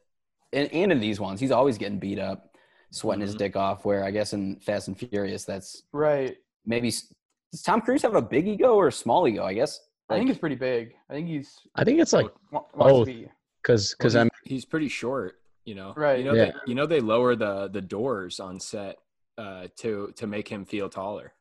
[0.53, 2.55] and, and in these ones he's always getting beat up
[2.91, 3.39] sweating his Mhm.
[3.39, 6.37] dick off where i guess in fast and furious that's Right.
[6.65, 6.89] maybe
[7.51, 10.25] does tom cruise have a big ego or a small ego i guess I think
[10.27, 10.93] Like, it's pretty big.
[11.09, 13.05] I think he's I think it's like wa- wants to both.
[13.07, 13.27] be-
[13.63, 15.95] because Well, because I'm he's pretty short, you know.
[15.97, 16.19] Right.
[16.19, 16.45] You know Yeah.
[16.51, 18.97] they you know they lower the the doors on set
[19.39, 21.33] uh to to make him feel taller.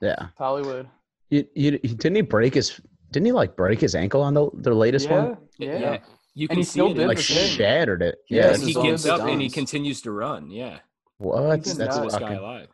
[0.00, 0.28] yeah.
[0.38, 0.88] Hollywood.
[1.30, 2.80] You, you, didn't he break his?
[3.10, 5.36] Didn't he like break his ankle on the the latest yeah, one?
[5.58, 5.78] yeah.
[5.78, 5.98] yeah.
[6.36, 7.50] You can he see still it did Like the the thing.
[7.56, 8.18] shattered it.
[8.28, 8.56] Yeah, Yeah.
[8.58, 10.50] he is all gets up and he continues to run.
[10.50, 10.78] Yeah.
[11.18, 11.62] What?
[11.64, 12.12] That's nuts.
[12.14, 12.36] fucking.
[12.38, 12.68] alive.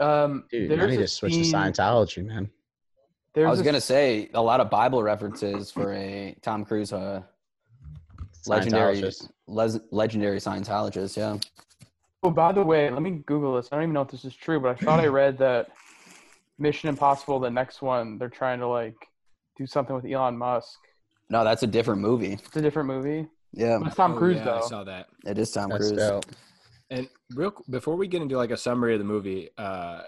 [0.00, 2.50] Um, Dude, I there's need a to switch to Scientology, man.
[3.34, 6.92] There's i was a gonna say a lot of bible references for a tom cruise
[6.92, 7.22] uh,
[8.46, 9.30] legendary Scientologist.
[9.46, 11.38] les- legendary scientologist yeah
[12.24, 13.68] Oh, by the way, let me Google this.
[13.72, 15.70] I don't even know if this is true, but I thought I read that
[16.62, 18.94] Mission Impossible, the next one, they're trying to like
[19.58, 20.78] do something with Elon Musk.
[21.28, 22.34] No, that's a different movie.
[22.34, 23.26] It's a different movie.
[23.52, 25.08] Yeah, It's Tom Oh, Cruise yeah, I saw that.
[25.26, 25.98] it is Tom That's Cruise.
[25.98, 26.24] dope.
[26.90, 30.02] And real before we get into like a summary of the movie, uh,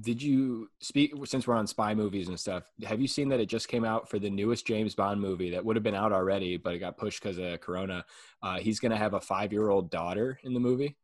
[0.00, 2.64] did you speak since we're on spy movies and stuff?
[2.84, 5.64] Have you seen that it just came out for the newest James Bond movie that
[5.64, 8.04] would have been out already, but it got pushed because of Corona?
[8.42, 10.96] Uh, he's gonna have a five-year-old daughter in the movie.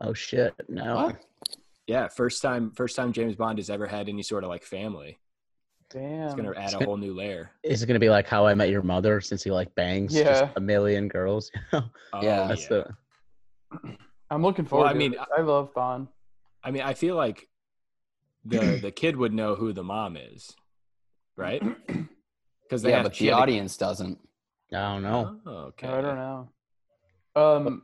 [0.00, 0.54] Oh shit!
[0.68, 0.94] No.
[0.96, 1.16] What?
[1.90, 5.18] Yeah, first time first time James Bond has ever had any sort of like family.
[5.92, 6.26] Damn.
[6.26, 7.50] It's gonna add a whole new layer.
[7.64, 10.44] Is it gonna be like How I Met Your Mother since he like bangs just
[10.44, 10.50] Yeah.
[10.54, 11.50] a million girls?
[11.72, 11.82] Oh,
[12.22, 12.46] Yeah.
[12.46, 12.86] That's the
[14.30, 14.86] I'm looking forward.
[14.86, 15.18] I to mean, it.
[15.36, 16.06] I love Bond.
[16.62, 17.48] I mean, I feel like
[18.44, 20.48] the the kid would know who the mom is,
[21.36, 21.60] right?
[22.62, 24.16] Because Yeah, but the audience doesn't.
[24.72, 25.40] I don't know.
[25.44, 25.88] Oh, okay.
[25.88, 26.48] I don't know.
[27.34, 27.82] Um,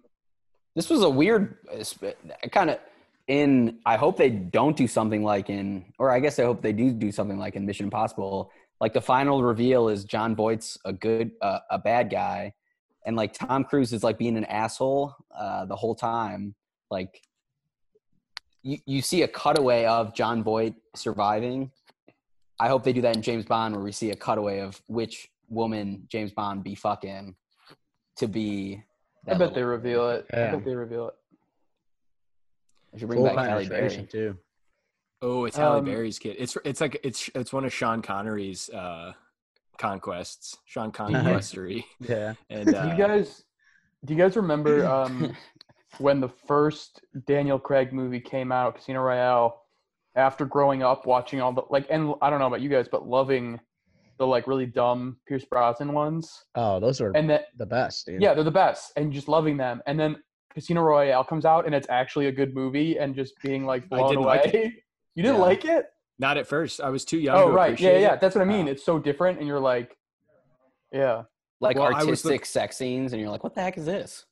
[0.76, 1.56] This was a weird
[2.52, 2.78] kind of
[3.28, 3.78] in.
[3.86, 6.90] I hope they don't do something like in, or I guess I hope they do
[6.92, 8.50] do something like in Mission Impossible.
[8.80, 12.52] Like the final reveal is Jon Voight's a good, uh, a bad guy,
[13.06, 16.54] and like Tom Cruise is like being an asshole uh, the whole time.
[16.90, 17.22] Like
[18.62, 21.70] you, you see a cutaway of Jon Voight surviving.
[22.58, 25.28] I hope they do that in James Bond, where we see a cutaway of which
[25.48, 27.36] woman James Bond be fucking
[28.16, 28.82] to be.
[29.26, 30.26] I that bet they reveal it.
[30.32, 31.14] I bet they reveal it.
[32.96, 34.08] I should bring Full back Halle Berry.
[34.10, 34.38] too.
[35.22, 36.36] Oh, it's Halle Um, Berry's kid.
[36.38, 39.12] It's it's like it's it's one of Sean Connery's uh,
[39.78, 42.34] conquests, Sean Conquestery, Yeah.
[42.50, 43.44] and Do uh, you guys,
[44.04, 45.36] do you guys remember um,
[45.98, 49.62] when the first Daniel Craig movie came out, Casino Royale?
[50.14, 53.06] After growing up watching all the like, and I don't know about you guys, but
[53.06, 53.60] loving
[54.18, 58.22] the like really dumb Pierce Brosnan ones, Oh, those are and that the best, dude.
[58.22, 59.82] yeah, they're the best, and just loving them.
[59.86, 60.16] And then
[60.56, 63.98] Casino Royale comes out, and it's actually a good movie, and just being like I
[63.98, 64.40] blown didn't away.
[64.42, 64.54] like
[65.14, 65.42] you didn't Yeah.
[65.42, 65.90] like it?
[66.18, 66.80] not at first.
[66.80, 67.36] I was too young.
[67.36, 68.14] Oh to right, yeah, yeah.
[68.14, 68.22] it.
[68.22, 68.66] That's what I mean.
[68.68, 68.70] Oh.
[68.70, 69.94] It's so different, and you're like,
[70.90, 71.24] yeah.
[71.60, 74.24] like Well, I was artistic sex scenes, and you're like, "What the heck is this?"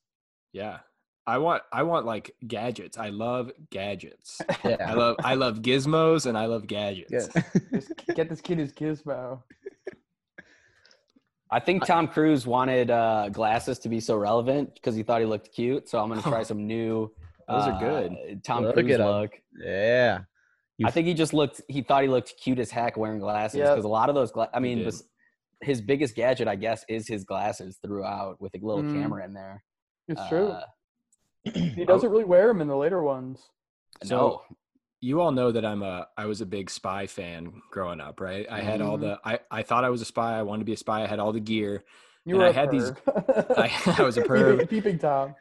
[0.55, 0.79] Yeah,
[1.27, 2.97] I want I want like gadgets.
[2.97, 4.41] I love gadgets.
[4.65, 4.77] yeah.
[4.89, 7.29] I love I love gizmos and I love gadgets.
[7.35, 7.43] Yeah.
[7.71, 9.43] Just get this kid his gizmo.
[11.55, 15.27] I think Tom Cruise wanted uh, glasses to be so relevant because he thought he
[15.27, 15.89] looked cute.
[15.89, 17.13] So I'm gonna try some new.
[17.49, 18.43] Those are uh, good.
[18.45, 19.33] Tom Look Cruise look.
[19.63, 20.21] yeah.
[20.79, 21.61] You I think he just looked.
[21.69, 23.69] He thought he looked cute as heck wearing glasses Yep.
[23.71, 24.33] because a lot of those.
[24.33, 25.05] Gla- I mean, this,
[25.63, 29.01] his biggest gadget, I guess, is his glasses throughout with a little Mm.
[29.01, 29.63] camera in there.
[30.09, 30.49] It's true.
[30.49, 30.65] Uh,
[31.55, 33.39] He doesn't really wear them in the later ones.
[34.03, 34.57] So- no,
[35.05, 38.47] you all know that I'm a I was a big spy fan growing up, right?
[38.51, 39.01] I had all Mhm.
[39.03, 40.39] the I I thought I was a spy.
[40.39, 41.03] I wanted to be a spy.
[41.03, 41.85] I had all the gear.
[42.27, 42.91] You And were I a had these-
[43.65, 44.69] I- I was a Peeping- perv.
[44.71, 45.35] Peeping Tom.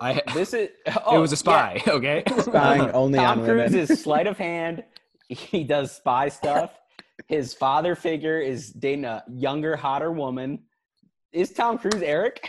[0.00, 0.68] I this is.
[0.86, 1.38] it Oh, was a yeah.
[1.38, 1.82] spy.
[1.88, 3.78] Okay, spying only Tom on Cruise women.
[3.90, 4.84] is sleight of hand.
[5.28, 6.70] He does spy stuff.
[7.26, 10.60] His father figure is dating a younger, hotter woman.
[11.32, 12.48] Is Tom Cruise Eric?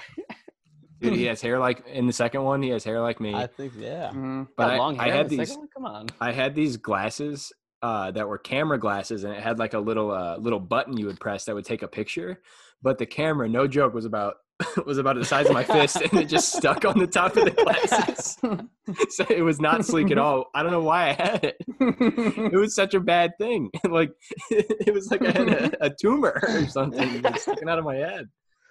[1.00, 2.62] Dude, he has hair like in the second one.
[2.62, 3.34] He has hair like me.
[3.36, 4.12] I think yeah.
[4.14, 4.48] Mhm.
[4.58, 5.68] but Got I, long I hair in had the these one?
[5.74, 6.08] Come on.
[6.20, 10.12] I had these glasses uh, that were camera glasses, and it had like a little
[10.12, 12.42] uh, little button you would press that would take a picture.
[12.82, 14.36] But the camera, no joke, was about
[14.86, 17.46] was about the size of my fist, and it just stuck on the top of
[17.46, 18.38] the glasses.
[19.16, 20.48] so it was not sleek at all.
[20.54, 21.56] I don't know why I had it.
[21.80, 23.70] It was such a bad thing.
[23.90, 24.12] like
[24.50, 28.26] it was like I had a, a tumor or something sticking out of my head.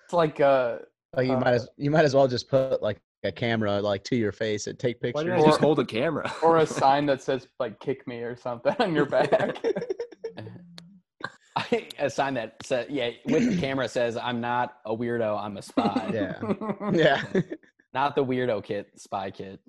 [0.05, 0.79] It's like uh,
[1.14, 4.05] Oh, you Uh, might as you might as well just put like a camera like
[4.05, 5.25] to your face and take pictures.
[5.25, 6.33] didn't just hold a camera?
[6.42, 9.57] or a sign that says like "kick me" or something on your back.
[11.99, 15.62] a sign that says, yeah, with the camera says, I'm not a weirdo, I'm a
[15.62, 16.11] spy.
[16.12, 16.40] yeah.
[16.92, 17.42] Yeah.
[17.92, 19.61] Not the weirdo kit, spy kit.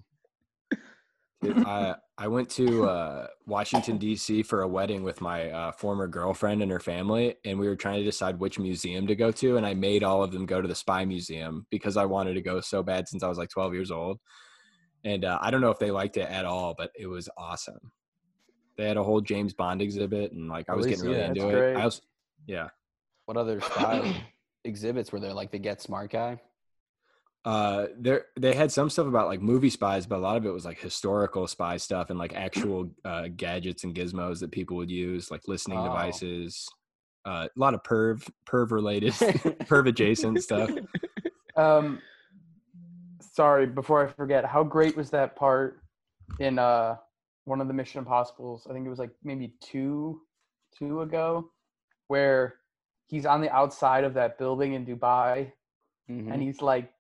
[1.42, 4.44] Dude, I I went to uh, Washington D.C.
[4.44, 8.00] for a wedding with my uh, former girlfriend and her family, and we were trying
[8.00, 9.56] to decide which museum to go to.
[9.56, 12.42] And I made all of them go to the Spy Museum because I wanted to
[12.42, 14.20] go so bad since I was like 12 years old.
[15.06, 17.92] And uh, I don't know if they liked it at all, but it was awesome.
[18.78, 21.28] They had a whole James Bond exhibit, and like I was least, getting really yeah,
[21.30, 21.52] into it.
[21.54, 21.76] great.
[21.78, 22.02] I was,
[22.48, 22.68] yeah.
[23.26, 24.26] What other spy
[24.66, 25.34] exhibits were there?
[25.34, 26.42] Like the Get Smart guy?
[27.46, 30.50] Uh there they had some stuff about like movie spies but a lot of it
[30.52, 34.92] was like historical spy stuff and like actual uh gadgets and gizmos that people would
[34.92, 35.84] use like listening Oh.
[35.86, 36.68] devices
[37.26, 39.14] uh a lot of perv perv related
[39.70, 40.70] perv adjacent stuff
[41.56, 42.02] Um,
[43.22, 45.82] sorry, before I forget, how great was that part
[46.40, 46.96] in uh
[47.46, 48.68] one of the Mission Impossibles?
[48.70, 50.22] I think it was like maybe two,
[50.78, 51.52] two ago,
[52.08, 52.56] where
[53.08, 55.52] he's on the outside of that building in Dubai,
[56.10, 56.32] Mhm.
[56.32, 56.92] and he's like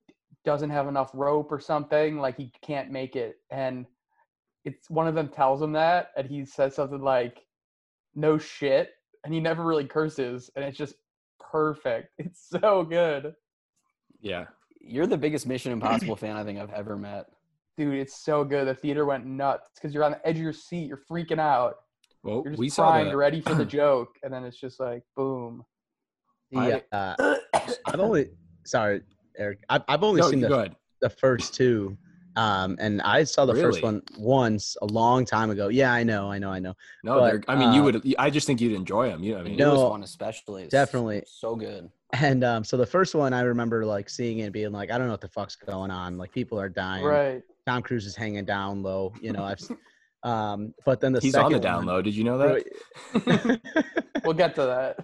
[0.45, 3.85] doesn't have enough rope or something, like he can't make it, and
[4.65, 7.45] it's one of them tells him that, and he says something like.
[8.15, 8.91] no shit,
[9.23, 10.95] and he never really curses, and it's just
[11.39, 12.09] perfect.
[12.19, 13.33] It's so good,
[14.21, 14.45] Yeah.
[14.81, 17.25] You're the biggest Mission Impossible fan I think I've ever met.
[17.77, 17.95] dude.
[17.95, 18.67] It's so good.
[18.67, 20.87] The theater went nuts because you're on the edge of your seat.
[20.87, 21.75] You're freaking out.
[22.23, 23.05] Well, You're just we saw crying.
[23.05, 25.63] the, You're ready for the joke, and then it's just like boom.
[26.51, 27.35] The, uh,
[27.85, 28.31] I've only
[28.65, 29.01] sorry,
[29.39, 29.63] Eric.
[29.69, 30.71] I've, I've only No, seen the,
[31.01, 31.97] the first two,
[32.35, 35.69] um, and I saw the first one once a long time ago.
[35.69, 36.73] Yeah, I know, I know, I know.
[37.03, 38.15] No, but, I mean, you uh, would.
[38.19, 39.23] I just think you'd enjoy them.
[39.23, 40.67] You know, I The mean, No, newest one especially.
[40.67, 41.23] definitely.
[41.25, 41.89] so good.
[42.13, 45.07] And um, so the first one, I remember like seeing it being like, I don't
[45.07, 46.17] know what the fuck's going on.
[46.17, 47.03] Like people are dying.
[47.05, 47.41] Right.
[47.67, 49.13] Tom Cruise is hanging down low.
[49.21, 49.59] You know, I've.
[50.23, 52.01] s- Um, but then the he's second on the down one- low.
[52.01, 52.65] Did you know that?
[54.25, 54.97] We'll get to that.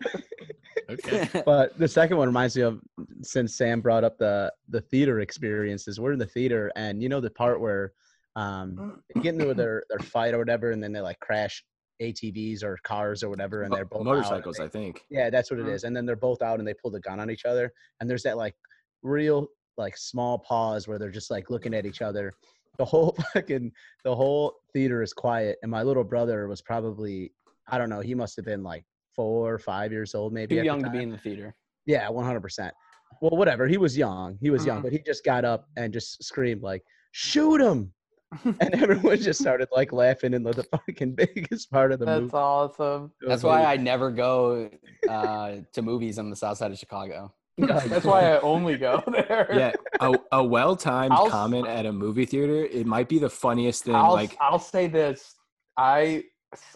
[0.90, 1.42] Okay.
[1.46, 2.82] but the second one reminds me of
[3.22, 6.00] since Sam brought up the the theater experiences.
[6.00, 7.94] We're in the theater, and you know the part where
[8.36, 11.64] um they get into their their fight or whatever, and then they like crash
[12.02, 14.58] ATVs or cars or whatever, and they're both motorcycles.
[14.58, 15.02] they- I think.
[15.10, 15.84] yeah, that's what it Mhm.
[15.86, 18.24] And then they're both out, and they pull the gun on each other, and there's
[18.24, 18.56] that like
[19.02, 19.48] real
[19.78, 22.34] like small pause where they're just like looking at each other.
[22.78, 23.72] The whole fucking
[24.04, 27.32] the whole theater is quiet, and my little brother was probably
[27.68, 28.86] I don't know, he must have been like
[29.16, 30.56] four or five years old, maybe.
[30.56, 31.56] Too young to be in the theater.
[31.86, 32.74] Yeah, one hundred percent.
[33.22, 33.68] Well, whatever.
[33.68, 34.38] He was young.
[34.42, 34.84] He was young, Mhm.
[34.84, 37.94] but he just got up and just screamed like, "Shoot him!"
[38.44, 42.22] and everyone just started like laughing in the, the fucking biggest part of the movie.
[42.22, 42.44] That's movie.
[42.44, 43.12] awesome.
[43.22, 44.70] That's why like- I never go
[45.08, 47.34] uh, to movies on the south side of Chicago.
[47.68, 49.48] That's why I only go there.
[49.54, 52.66] Yeah, a, a well-timed I'll comment at a movie theater.
[52.66, 53.96] It might be the funniest thing.
[53.96, 55.36] I'll, like, I'll say this.
[55.78, 56.24] I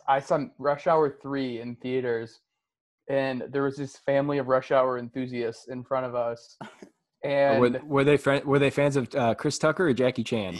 [0.07, 2.41] I saw Rush Hour 3 in theaters
[3.09, 6.57] and there was this family of Rush Hour enthusiasts in front of us.
[7.21, 10.57] And were, were they friend, Were they fans of uh, Chris Tucker or Jackie Chan?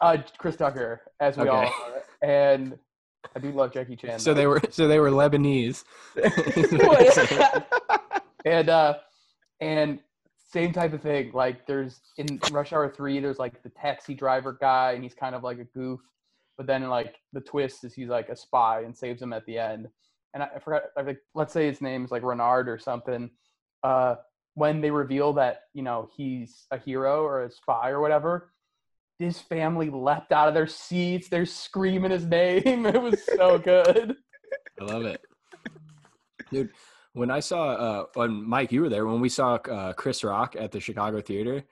[0.00, 2.02] uh, Chris Tucker, as we all are.
[2.20, 2.76] And
[3.36, 4.18] I do love Jackie Chan.
[4.18, 4.40] So though.
[4.40, 4.60] they were.
[4.70, 5.84] So they were Lebanese.
[8.44, 8.94] and uh
[9.64, 9.98] and
[10.50, 14.56] same type of thing like there's in rush hour 3 there's like the taxi driver
[14.60, 16.00] guy and he's kind of like a goof.
[16.56, 19.58] But then like the twist is he's like a spy and saves him at the
[19.58, 19.88] end.
[20.32, 23.30] And i, I forgot think, let's say his name is like renard or something.
[23.82, 24.16] Uh
[24.54, 28.50] when they reveal that you know he's a hero or a spy or whatever
[29.18, 31.28] this family leapt out of their seats.
[31.28, 32.86] They're screaming his name.
[32.86, 34.16] It was so good.
[34.80, 35.20] I love it,
[36.50, 36.70] dude.
[37.14, 40.56] When I saw, uh, when Mike, you were there when we saw uh, Chris Rock
[40.58, 41.64] at the Chicago Theater.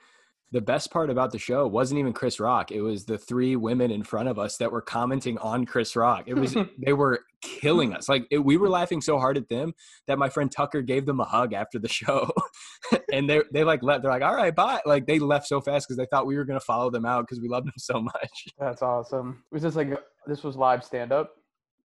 [0.52, 3.90] The best part about the show wasn't even Chris Rock; it was the three women
[3.90, 6.24] in front of us that were commenting on Chris Rock.
[6.26, 8.06] It was they were killing us.
[8.08, 9.72] Like it, we were laughing so hard at them
[10.06, 12.30] that my friend Tucker gave them a hug after the show,
[13.12, 14.02] and they they like left.
[14.02, 16.44] They're like, "All right, bye." Like they left so fast because they thought we were
[16.44, 18.46] gonna follow them out because we loved them so much.
[18.58, 19.44] That's awesome.
[19.50, 21.32] Was this like this was live stand up?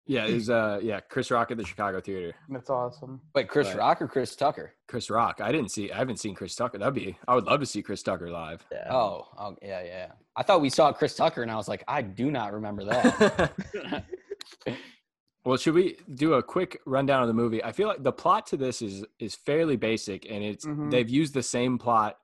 [0.05, 2.33] Yeah, it was uh yeah Chris Rock at the Chicago Theater.
[2.49, 3.21] That's awesome.
[3.35, 3.77] Wait, Chris Right.
[3.77, 4.73] Rock or Chris Tucker?
[4.87, 5.39] Chris Rock.
[5.41, 5.91] I didn't see.
[5.91, 6.77] I haven't seen Chris Tucker.
[6.77, 7.17] That'd be.
[7.27, 8.65] I would love to see Chris Tucker live.
[8.71, 8.93] Yeah.
[8.93, 10.07] Oh, oh yeah, yeah.
[10.35, 13.51] I thought we saw Chris Tucker, and I was like, I do not remember that.
[15.45, 17.63] well, should we do a quick rundown of the movie?
[17.63, 20.91] I feel like the plot to this is is fairly basic, and it's Mhm.
[20.91, 22.17] they've used the same plot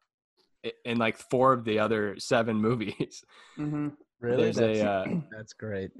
[0.86, 3.24] in like four of the other seven movies.
[3.56, 3.89] hmm
[4.20, 4.52] really?
[4.52, 5.92] There's That's, a uh, that's great.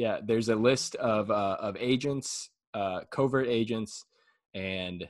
[0.00, 0.16] Yeah.
[0.24, 4.04] There's a list of uh, of agents, uh, covert agents,
[4.54, 5.06] and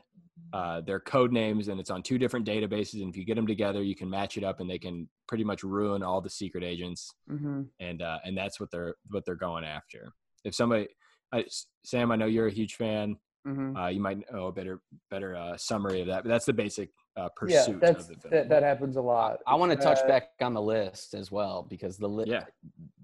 [0.52, 3.00] uh, their code names, and it's on two different databases.
[3.02, 5.44] And if you get them together, you can match it up, and they can pretty
[5.44, 7.02] much ruin all the secret agents.
[7.28, 10.00] hmm and uh, and that's what they're what they're going after.
[10.44, 10.88] If somebody,
[11.32, 11.44] I,
[11.84, 13.16] Sam, I know you're a huge fan.
[13.46, 16.52] hmm Uh, you might know a better better uh, summary of that, but that's the
[16.64, 18.30] basic uh, pursuit Yeah, that's of the film.
[18.32, 19.38] that, that happens a lot.
[19.46, 22.44] I want to touch Uh, back on the list as well because the list yeah,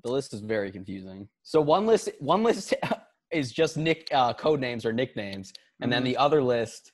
[0.03, 1.29] the list is very confusing.
[1.43, 2.75] So one list one list
[3.31, 6.07] is just nick uh, code names or nicknames, and then Mhm.
[6.07, 6.93] the other list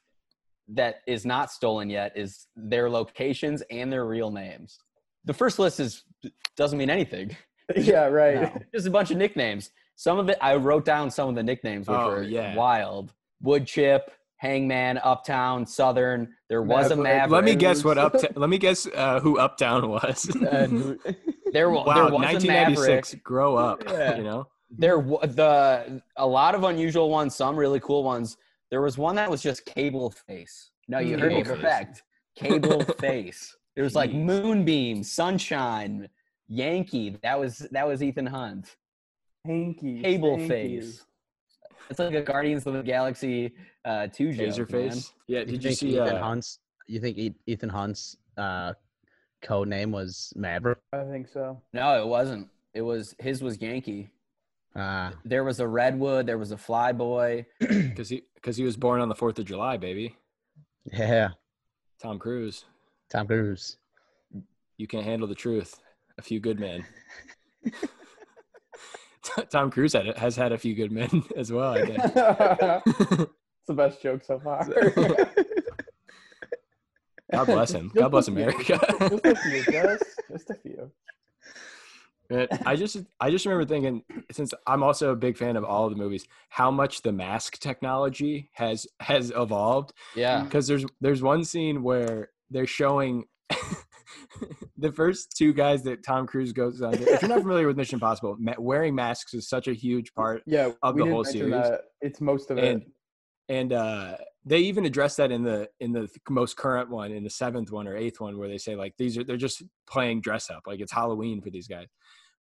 [0.69, 4.79] that is not stolen yet is their locations and their real names.
[5.25, 6.05] The first list is
[6.57, 7.37] doesn't mean anything.
[7.77, 8.41] Yeah, right.
[8.55, 8.61] No.
[8.75, 9.71] Just a bunch of nicknames.
[9.97, 12.55] Some of it I wrote down some of the nicknames which Oh, were yeah.
[12.57, 13.13] wild.
[13.41, 14.11] Wood chip,
[14.43, 16.35] hangman, uptown, southern.
[16.49, 17.05] There was a Maverick.
[17.05, 17.31] maverick.
[17.31, 18.25] let me guess what Mavericks.
[18.25, 18.37] up.
[18.37, 20.25] let me guess uh, who Uptown was.
[20.51, 20.99] And-
[21.53, 23.15] There, wow, there was a 1996.
[23.23, 23.85] Grow up.
[23.87, 24.17] Yeah.
[24.17, 24.49] You know.
[24.71, 28.37] there wa- the a lot of unusual ones some really cool ones
[28.71, 31.61] there was one that was just cable face no you heard me Cable face.
[31.63, 32.03] correct
[32.37, 36.09] cable face there was like moonbeam sunshine
[36.49, 38.75] yankee that was that was ethan hunt
[39.47, 40.01] Hanky.
[40.01, 40.49] cable Hanky.
[40.49, 41.05] face
[41.91, 43.53] it's like a guardians of the galaxy
[43.85, 44.91] uh two joke, Taser man.
[44.91, 45.13] face.
[45.27, 45.41] Yeah.
[45.41, 45.89] you Did you think see?
[45.95, 46.59] Ethan Uh, Hunt's?
[46.87, 48.73] You think Ethan Hunt's uh,
[49.43, 50.79] code name was Maverick?
[50.93, 51.61] I think so.
[51.73, 54.11] no it wasn't it was his was yankee
[54.75, 56.25] Ah, There was a redwood.
[56.27, 57.45] There was a flyboy.
[57.61, 60.17] Because he because he was born on the Fourth of July, baby.
[60.91, 61.29] yeah.
[62.01, 62.65] Tom Cruise.
[63.11, 63.77] Tom Cruise.
[64.79, 65.79] You can't handle the truth.
[66.19, 66.85] A few good men.
[69.51, 71.73] Tom Cruise had, has had a few good men as well.
[71.73, 71.99] I think.
[72.05, 74.67] it's the best joke so far.
[77.31, 77.91] God bless him.
[77.95, 78.79] God bless America.
[79.01, 80.91] just a few, just, just a few.
[82.29, 85.85] But I just I just remember thinking since I'm also a big fan of all
[85.85, 89.93] of the movies, how much the mask technology has has evolved.
[90.15, 90.43] Yeah.
[90.43, 93.25] Because there's there's one scene where they're showing
[94.77, 96.95] the first two guys that Tom Cruise goes on.
[96.95, 100.71] If you're not familiar with Mission Impossible, wearing masks is such a huge part, Yeah,
[100.83, 101.53] Of the whole series.
[101.53, 101.83] That.
[102.01, 102.89] It's most of and it.
[103.49, 107.31] and uh, they even address that in the in the most current one, in the
[107.31, 110.51] seventh one or eighth one, where they say like these are they're just playing dress
[110.51, 111.87] up, like it's Halloween for these guys.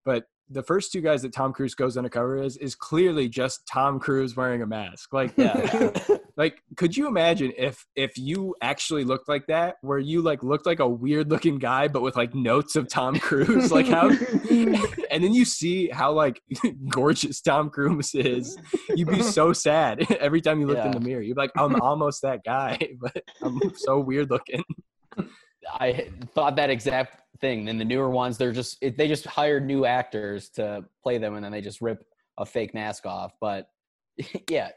[0.04, 3.98] But the first two guys that Tom Cruise goes undercover is is clearly just Tom
[3.98, 5.12] Cruise wearing a mask.
[5.12, 5.90] Like Yeah.
[6.36, 10.66] like could you imagine if if you actually looked like that where you like looked
[10.66, 13.72] like a weird looking guy but with like notes of tom cruise?
[13.72, 14.08] Like how
[14.50, 16.40] and then you see how like
[16.88, 18.56] gorgeous tom cruise is.
[18.94, 21.22] You'd be so sad every time you looked in the mirror.
[21.22, 24.64] You'd be like i'm almost that guy but i'm so weird looking
[25.70, 27.64] I thought that exact thing.
[27.64, 31.34] Then the newer ones, they're just it, they just hired new actors to play them,
[31.34, 32.04] and then they just rip
[32.38, 33.34] a fake mask off.
[33.40, 33.68] But
[34.50, 34.70] yeah,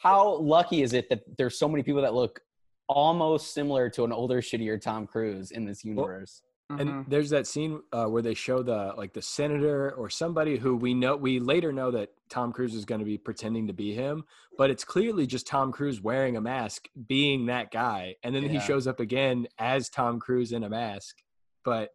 [0.00, 2.40] how lucky is it that there's so many people that look
[2.88, 6.42] almost similar to an older, shittier Tom Cruise in this universe?
[6.70, 6.80] Mhm.
[6.80, 10.76] and there's that scene uh, where they show the like the senator or somebody who
[10.76, 13.94] we know we later know that Tom Cruise is going to be pretending to be
[13.94, 14.24] him,
[14.58, 18.60] but it's clearly just Tom Cruise wearing a mask, being that guy, and then he
[18.60, 21.16] shows up again as Tom Cruise in a mask.
[21.64, 21.90] But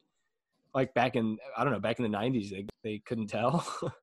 [0.74, 3.64] like back in I don't know back in the '90s, they they couldn't tell.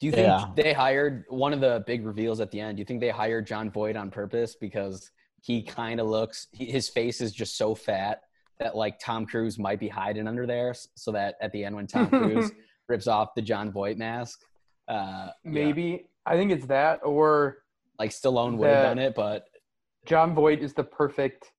[0.00, 0.46] Do you think Yeah.
[0.56, 2.78] they hired one of the big reveals at the end?
[2.78, 5.10] Do you think they hired Jon Voight on purpose because
[5.42, 8.22] he kind of looks he, his face is just so fat
[8.60, 11.86] that like Tom Cruise might be hiding under there, so that at the end when
[11.86, 12.52] Tom Cruise
[12.88, 14.40] rips off the Jon Voight mask,
[14.86, 17.58] uh, Maybe I think it's that, or
[17.98, 19.46] like Stallone would have done it, but
[20.06, 21.52] Jon Voight is the perfect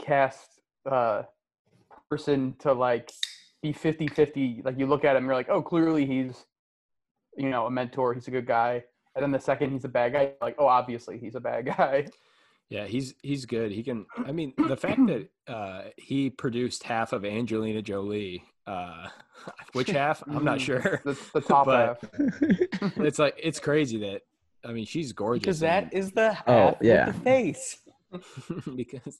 [0.00, 0.60] cast
[0.90, 1.22] uh,
[2.10, 3.12] person to like
[3.62, 4.64] be 50-50.
[4.64, 6.44] Like you look at him, you're like, oh, clearly he's
[7.36, 8.14] you know a mentor.
[8.14, 8.84] He's a good guy.
[9.14, 12.06] And then the second he's a bad guy, like, oh, obviously he's a bad guy.
[12.68, 13.72] Yeah, he's he's good.
[13.72, 14.06] He can.
[14.16, 19.08] I mean, the fact that uh, he produced half of Angelina Jolie, uh,
[19.72, 20.62] which half I'm not Mhm.
[20.62, 21.00] sure.
[21.04, 22.10] The, the top But- half.
[22.98, 24.22] it's like it's crazy that
[24.64, 27.06] I mean she's gorgeous because and- that is the half Oh, yeah.
[27.12, 27.78] the face.
[28.74, 29.18] because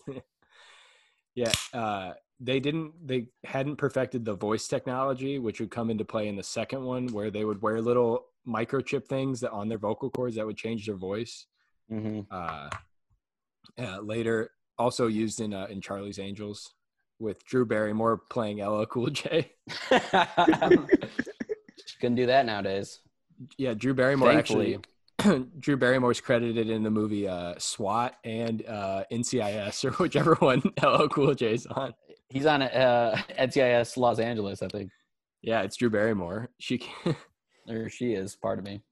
[1.35, 6.27] yeah uh they didn't they hadn't perfected the voice technology which would come into play
[6.29, 10.09] in the second one where they would wear little microchip things that on their vocal
[10.09, 11.45] cords that would change their voice
[11.91, 12.21] hmm
[13.79, 16.75] uh yeah, later also used in uh, in charlie's angels
[17.19, 19.51] with drew barrymore playing LL Cool J
[22.01, 23.01] Couldn't do that nowadays.
[23.57, 24.77] yeah drew barrymore Thankfully.
[25.19, 30.63] actually drew barrymore's credited in the movie uh swat and uh ncis or whichever one
[30.83, 31.93] LL Cool J's on
[32.31, 34.91] He's on uh, NCIS Los Angeles, I think.
[35.41, 36.51] Yeah, it's Drew Barrymore.
[36.59, 37.17] She, can,
[37.71, 38.83] Or she is part of me.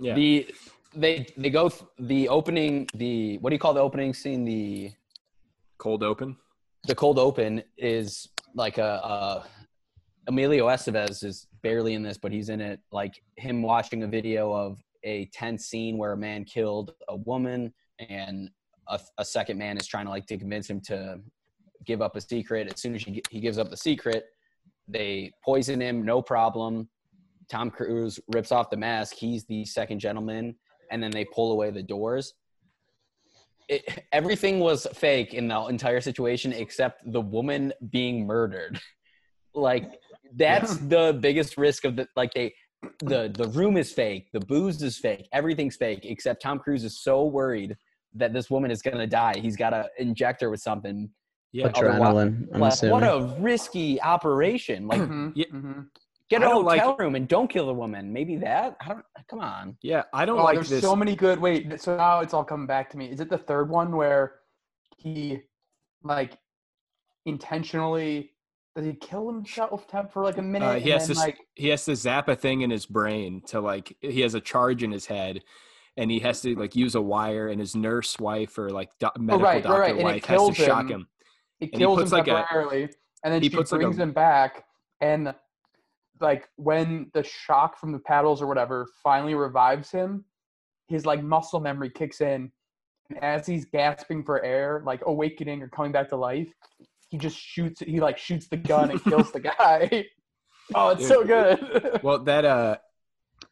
[0.00, 0.48] yeah, The
[0.94, 4.44] they they go th- the opening the what do you call the opening scene?
[4.44, 4.92] The
[5.78, 6.36] cold open.
[6.86, 9.44] the cold open is like a, a
[10.28, 12.80] Emilio Estevez is barely in this but he's in it.
[12.92, 17.72] Like him watching a video of a tense scene where a man killed a woman
[18.08, 18.50] and
[18.88, 21.20] a, a second man is trying to like to convince him to
[21.84, 22.72] give up a secret.
[22.72, 24.26] As soon as he, he gives up the secret
[24.88, 26.88] they poison him no problem.
[27.48, 29.14] Tom Cruise rips off the mask.
[29.16, 30.56] He's the second gentleman
[30.90, 32.34] and then they pull away the doors
[33.68, 38.80] it, everything was fake in the entire situation except the woman being murdered.
[39.54, 39.98] Like
[40.34, 42.52] that's the biggest risk of the like they
[43.00, 47.00] the the room is fake, the booze is fake, everything's fake except Tom Cruise is
[47.00, 47.74] so worried
[48.16, 49.32] that this woman is gonna die.
[49.38, 51.08] He's got to inject her with something.
[51.52, 52.48] Yeah, Otherwise- Adrenaline.
[52.52, 54.86] I'm Like, what a risky operation!
[54.88, 55.46] Like Mhm, Yeah.
[55.54, 55.86] mhm.
[56.30, 58.12] Get I a don't like- hotel room and don't kill the woman.
[58.12, 58.76] Maybe that.
[58.80, 59.04] I don't.
[59.28, 59.76] Come on.
[59.82, 60.02] yeah.
[60.12, 60.82] I don't Oh, like there's this.
[60.82, 61.40] so many good.
[61.40, 63.06] Wait, so now it's all coming back to me.
[63.10, 64.36] Is it the third one where
[64.98, 65.40] he,
[66.02, 66.38] like,
[67.24, 68.30] intentionally
[68.74, 70.66] does he kill himself for like a minute?
[70.66, 72.86] uh, and he has then, to like, he has to zap a thing in his
[72.86, 75.42] brain to like he has a charge in his head,
[75.96, 79.08] and he has to like use a wire, and his nurse wife or like do-
[79.18, 81.00] medical right, right, doctor right, and it wife has to kills shock him.
[81.00, 81.08] him.
[81.60, 82.82] it he kills him puts, like, a- temporarily,
[83.24, 84.64] and then he she puts, like, brings a- him back,
[85.00, 85.34] and
[86.20, 90.24] like when the shock from the paddles or whatever finally revives him,
[90.88, 92.50] his like muscle memory kicks in,
[93.10, 96.48] and as he's gasping for air, like awakening or coming back to life,
[97.08, 97.80] he just shoots.
[97.80, 100.06] He like shoots the gun and kills the guy.
[100.74, 102.00] Oh, it's so good.
[102.02, 102.78] Well, that uh,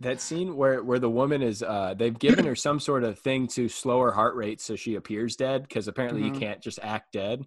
[0.01, 3.47] that scene where where the woman is uh, they've given her some sort of thing
[3.49, 6.35] to slow her heart rate so she appears dead because apparently Mhm.
[6.35, 7.47] you can't just act dead.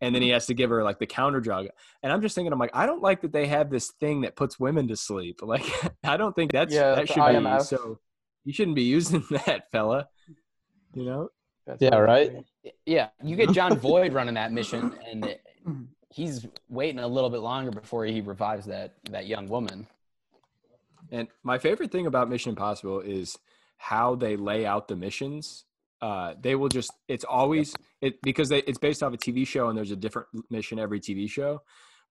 [0.00, 1.68] And then he has to give her like the counter drug.
[2.02, 4.36] And I'm just thinking, I'm like, I don't like that they have this thing that
[4.36, 5.40] puts women to sleep.
[5.46, 5.64] Like,
[6.04, 7.58] I don't think that's Yeah, that the should IMF.
[7.58, 7.98] be so.
[8.44, 10.08] You shouldn't be using that, fella.
[10.94, 11.28] You know,
[11.66, 12.44] That's Yeah, right?
[12.84, 15.36] Yeah, you get Jon Voight running that mission, and
[16.10, 19.86] he's waiting a little bit longer before he revives that that young woman.
[21.10, 23.38] And my favorite thing about Mission Impossible is
[23.76, 25.64] how they lay out the missions.
[26.06, 29.68] Uh, they will just it's always it because they, it's based off a TV show
[29.68, 31.60] and there's a different mission every TV show,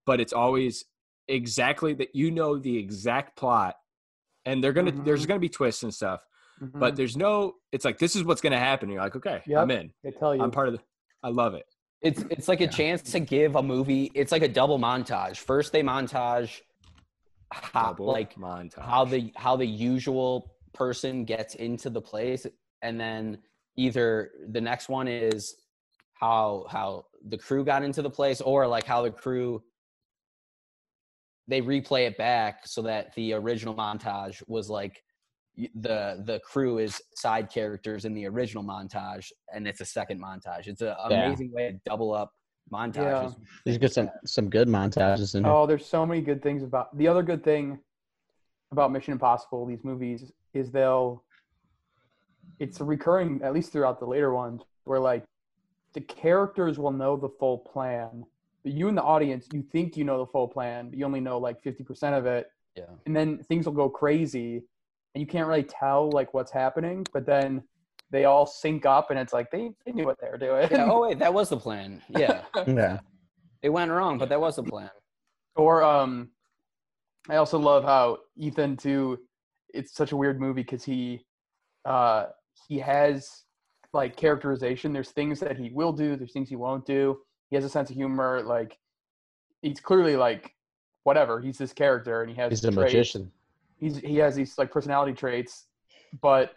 [0.06, 0.84] but it's always
[1.30, 3.76] exactly that you know the exact plot,
[4.44, 5.28] and they're gonna there's Mhm.
[5.30, 6.26] gonna be twists and stuff,
[6.62, 6.78] Mhm.
[6.78, 8.90] but there's no it's like this is what's gonna happen.
[8.90, 9.62] You're like okay, Yep.
[9.62, 9.94] I'm in.
[10.04, 10.42] they tell you.
[10.44, 10.82] I'm part of the.
[11.24, 11.66] I love it.
[12.02, 14.12] It's it's like a chance to give a movie.
[14.14, 15.38] It's like a double montage.
[15.38, 16.60] First, they montage
[17.54, 18.84] how like montage.
[18.84, 22.46] how the how the usual person gets into the place,
[22.82, 23.38] and then
[23.78, 25.56] either the next one is
[26.14, 29.62] how how the crew got into the place, or like how the crew
[31.48, 35.04] they replay it back so that the original montage was like
[35.76, 40.68] the the crew is side characters in the original montage and it's a second montage
[40.68, 41.26] it's an Yeah.
[41.28, 42.32] amazing way to double up
[42.74, 45.54] montages There's got some some good montages in here.
[45.54, 47.80] Oh, there's so many good things about the other good thing
[48.72, 51.24] about Mission Impossible, these movies, is they'll
[52.60, 55.24] it's recurring at least throughout the later ones where like
[55.94, 58.24] the characters will know the full plan.
[58.64, 61.20] But you in the audience, you think you know the full plan, but you only
[61.22, 62.48] know like fifty percent of it.
[62.76, 64.64] yeah And then things will go crazy
[65.14, 67.64] and you can't really tell like what's happening, but then
[68.12, 70.68] they all sync up and it's like they, they knew what they were doing.
[70.72, 73.00] yeah oh wait that was the plan yeah Yeah.
[73.62, 74.92] it went wrong but that was the plan
[75.56, 76.30] Or um,
[77.30, 79.20] I also love how Ethan too.
[79.74, 81.26] It's such a weird movie because he,
[81.84, 82.28] uh,
[82.68, 83.44] he has
[83.94, 84.94] like characterization.
[84.94, 86.16] There's things that he will do.
[86.16, 87.20] There's things he won't do.
[87.50, 88.42] He has a sense of humor.
[88.44, 88.78] Like
[89.62, 90.54] he's clearly like
[91.04, 91.40] whatever.
[91.40, 92.94] He's this character and he has He's a traits.
[92.94, 93.32] magician.
[93.78, 95.66] He's he has these like personality traits,
[96.22, 96.54] but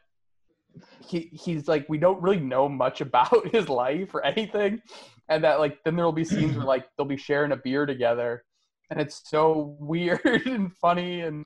[1.05, 4.81] he he's like we don't really know much about his life or anything
[5.29, 8.45] and that like then there'll be scenes where like they'll be sharing a beer together
[8.91, 11.45] and it's so weird and funny and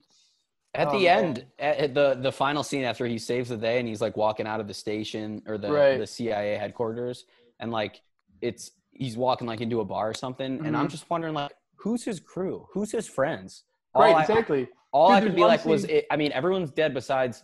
[0.75, 1.23] at the man.
[1.25, 4.17] end at, at the the final scene after he saves the day and he's like
[4.17, 5.97] walking out of the station or the Right.
[5.97, 7.25] the cia headquarters
[7.59, 8.01] and like
[8.41, 10.91] it's he's walking like into a bar or something and i'm Mhm.
[10.91, 13.63] just wondering like who's his crew who's his friends
[13.93, 16.17] All right I- exactly All Dude, I there's could be one like was, it, I
[16.17, 17.43] mean, everyone's dead besides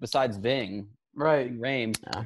[0.00, 2.24] besides Ving, right Ving Yeah.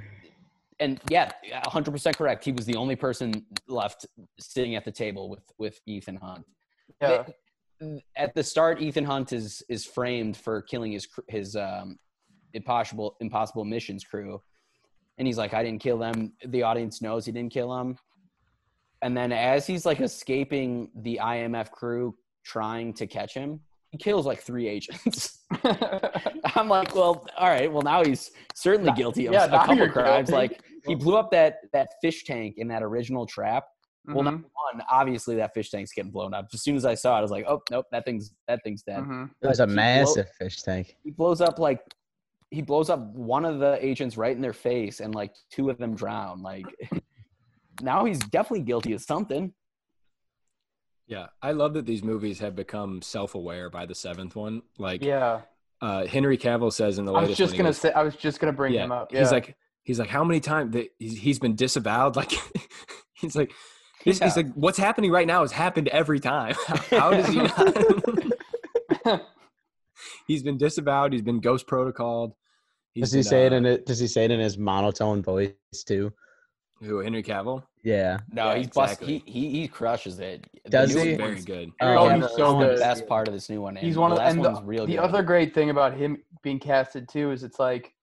[0.80, 1.30] and yeah,
[1.64, 2.45] 100 percent correct.
[2.45, 4.07] He was the only person left
[4.40, 6.47] sitting at the table with with Ethan Hunt.
[7.03, 7.34] yeah They-
[8.16, 11.99] At the start, Ethan Hunt is is framed for killing his his um,
[12.53, 14.41] impossible impossible missions crew,
[15.18, 16.32] and he's like, I didn't kill them.
[16.47, 17.97] The audience knows he didn't kill them.
[19.03, 23.61] And then as he's like escaping the IMF crew trying to catch him,
[23.91, 25.41] he kills like three agents.
[26.57, 27.70] I'm like, well, all right.
[27.70, 30.30] Well, now he's certainly guilty of yeah, a couple crimes.
[30.30, 30.32] guilty.
[30.32, 33.66] Like he blew up that that fish tank in that original trap.
[34.07, 36.48] Well, Mhm, number one, obviously that fish tank's getting blown up.
[36.52, 38.82] As soon as I saw it, I was like, oh nope, that thing's that thing's
[38.82, 39.00] dead.
[39.00, 39.30] mhm.
[39.42, 40.96] It was a He blow- massive fish tank.
[41.02, 41.80] He blows up like
[42.50, 45.78] he blows up one of the agents right in their face, and like two of
[45.78, 46.42] them drown.
[46.42, 46.66] Like
[47.82, 49.52] now he's definitely guilty of something.
[51.07, 54.62] Yeah, I love that these movies have become self-aware by the seventh one.
[54.78, 55.42] Like, yeah
[55.82, 57.26] uh, Henry Cavill says in the latest.
[57.26, 59.12] i was just one, gonna goes, say i was just gonna bring yeah, him up
[59.12, 59.20] yeah.
[59.20, 62.16] he's like, he's like, how many times that he's, he's been disavowed?
[62.16, 62.32] Like,
[63.14, 63.52] he's like,
[64.05, 64.42] this, he's Yeah.
[64.44, 66.55] like, what's happening right now has happened every time.
[66.90, 69.20] How does he not?
[70.26, 71.12] he's been disavowed.
[71.12, 72.32] He's been ghost protocoled.
[72.92, 73.86] He's Does he been, say it uh, in it?
[73.86, 75.52] Does he say it in his monotone voice
[75.86, 76.12] too?
[76.82, 77.62] who Henry Cavill?
[77.82, 78.18] Yeah.
[78.30, 79.02] No, Yeah, he's bust.
[79.02, 80.46] He, he he crushes it.
[80.64, 81.14] The Does new he?
[81.14, 81.72] Very good.
[81.80, 82.76] Oh, Henry he's so good.
[82.76, 83.76] The best part of this new one.
[83.76, 85.00] He's and one the of last and the, one's real the good.
[85.00, 87.94] other great thing about him being casted too is it's like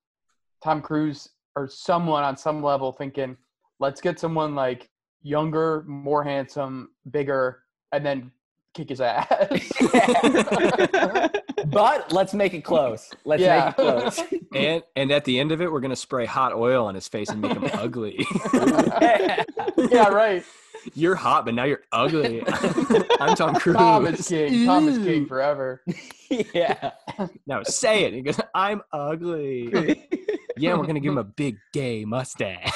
[0.64, 3.38] Tom Cruise or someone on some level thinking,
[3.80, 4.90] let's get someone like
[5.24, 7.60] younger, more handsome, bigger,
[7.92, 8.32] and then
[8.74, 9.28] kick his ass.
[11.68, 13.10] but let's make it close.
[13.26, 13.66] Let's Yeah.
[13.66, 14.20] make it close.
[14.56, 17.30] And and at the end of it, we're gonna spray hot oil on his face
[17.30, 18.26] and make him ugly.
[19.92, 20.44] yeah, right.
[20.96, 22.42] You're hot, but now you're ugly.
[23.20, 23.76] I'm Tom Cruise.
[23.78, 24.66] Tom is king.
[24.66, 25.84] Tom is king forever.
[26.56, 26.92] yeah.
[27.46, 28.14] Now say it.
[28.14, 30.08] He goes, I'm ugly.
[30.58, 32.72] Yeah, we're gonna give him a big gay mustache.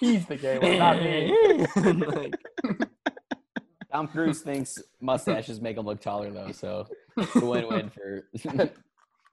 [0.00, 1.66] He's the gay one, not me.
[2.06, 2.34] Like,
[3.92, 8.24] Tom Cruise thinks mustaches make him look taller though, so it's a win-win for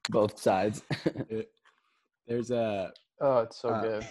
[0.09, 0.81] both sides.
[2.27, 2.91] there's a
[3.21, 4.07] Oh, it's so Uh, good.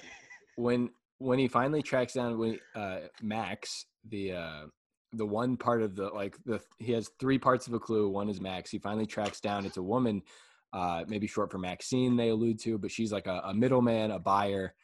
[0.56, 4.62] when when he finally tracks down when uh Max the uh
[5.12, 8.28] the one part of the like the he has three parts of a clue one
[8.28, 10.22] is Max he finally tracks down it's a woman
[10.72, 14.18] uh maybe short for Maxine they allude to but she's like a, a middleman a
[14.18, 14.74] buyer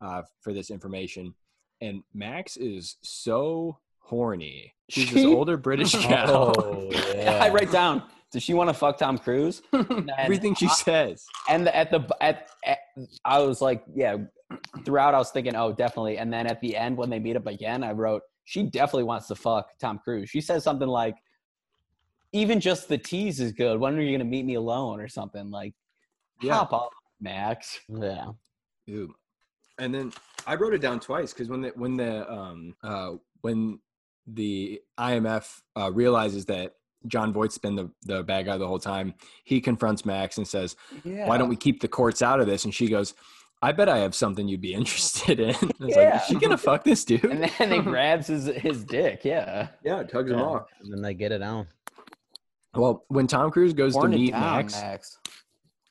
[0.00, 1.34] uh for this information
[1.80, 7.40] and Max is so horny she's this older British gal oh yeah.
[7.42, 8.02] I write down.
[8.30, 9.62] Does she want to fuck Tom Cruise?
[10.18, 12.78] Everything she I- says and the, at the at, at
[13.24, 14.16] I was like, yeah.
[14.84, 16.18] Throughout, I was thinking, oh, definitely.
[16.18, 19.28] And then at the end, when they meet up again, I wrote, she definitely wants
[19.28, 20.30] to fuck Tom Cruise.
[20.30, 21.16] She says something like,
[22.32, 23.78] even just the tease is good.
[23.80, 25.50] When are you gonna meet me alone or something?
[25.50, 25.74] Like,
[26.42, 26.54] Yeah.
[26.54, 26.88] hop on,
[27.20, 27.80] Max.
[27.88, 28.28] yeah.
[28.86, 29.14] Ew.
[29.78, 30.12] And then
[30.46, 33.12] I wrote it down twice because when the when the um uh
[33.42, 33.78] when
[34.26, 36.74] the IMF uh, realizes that
[37.06, 39.14] Jon Voight's been the the bad guy the whole time,
[39.44, 40.74] he confronts Max and says,
[41.04, 41.26] Yeah.
[41.28, 43.14] "Why don't we keep the courts out of this?" And she goes,
[43.62, 45.96] "I bet I have something you'd be interested in." I was Yeah.
[46.10, 49.24] like, "Is she gonna fuck this dude?" And then he grabs his his dick.
[49.24, 49.68] Yeah.
[49.84, 50.66] yeah, tugs him off.
[50.80, 51.68] And then they get it on.
[52.78, 55.18] Well, when Tom Cruise goes Torn to meet down, Max, Max.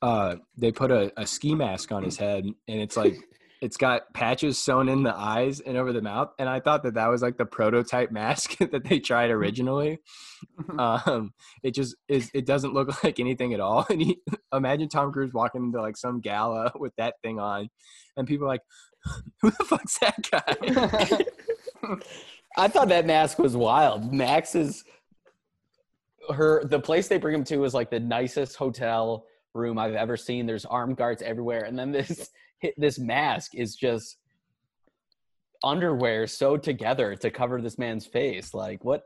[0.02, 3.18] uh, they put a, a ski mask on his head, and it's like
[3.62, 6.30] it's got patches sewn in the eyes and over the mouth.
[6.40, 10.00] And I thought that that was like the prototype mask that they tried originally.
[10.78, 11.34] Um,
[11.64, 12.30] it just is.
[12.32, 13.88] It doesn't look like anything at all.
[13.90, 14.20] And he,
[14.54, 17.70] imagine Tom Cruise walking into like some gala with that thing on,
[18.16, 18.62] and people are like,
[19.42, 21.98] "Who the fuck's that guy?"
[22.56, 24.14] I thought that mask was wild.
[24.14, 24.84] Max is
[26.34, 30.18] her the place they bring him to is like the nicest hotel room I've ever
[30.18, 30.46] seen.
[30.46, 32.30] There's armed guards everywhere, and then this
[32.78, 34.18] this mask is just
[35.64, 38.54] underwear sewed together to cover this man's face.
[38.54, 39.04] Like what?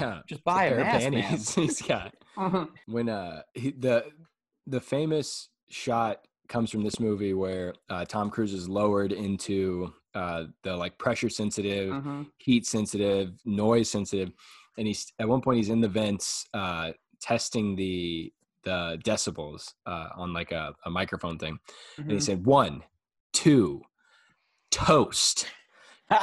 [0.00, 1.22] yeah, Just buy a, pair of mask, man.
[1.22, 2.14] panties he's got.
[2.86, 4.04] when uh he, the
[4.66, 10.44] the famous shot comes from this movie where uh, Tom Cruise is lowered into uh,
[10.64, 12.26] the like pressure sensitive, Mhm.
[12.38, 14.32] heat sensitive, noise sensitive,
[14.78, 18.32] and he's at one point he's in the vents uh, testing the
[18.64, 21.58] the decibels uh, on like a, a microphone thing,
[21.98, 22.22] and he Mhm.
[22.22, 22.84] said one,
[23.32, 23.82] two,
[24.70, 25.46] toast,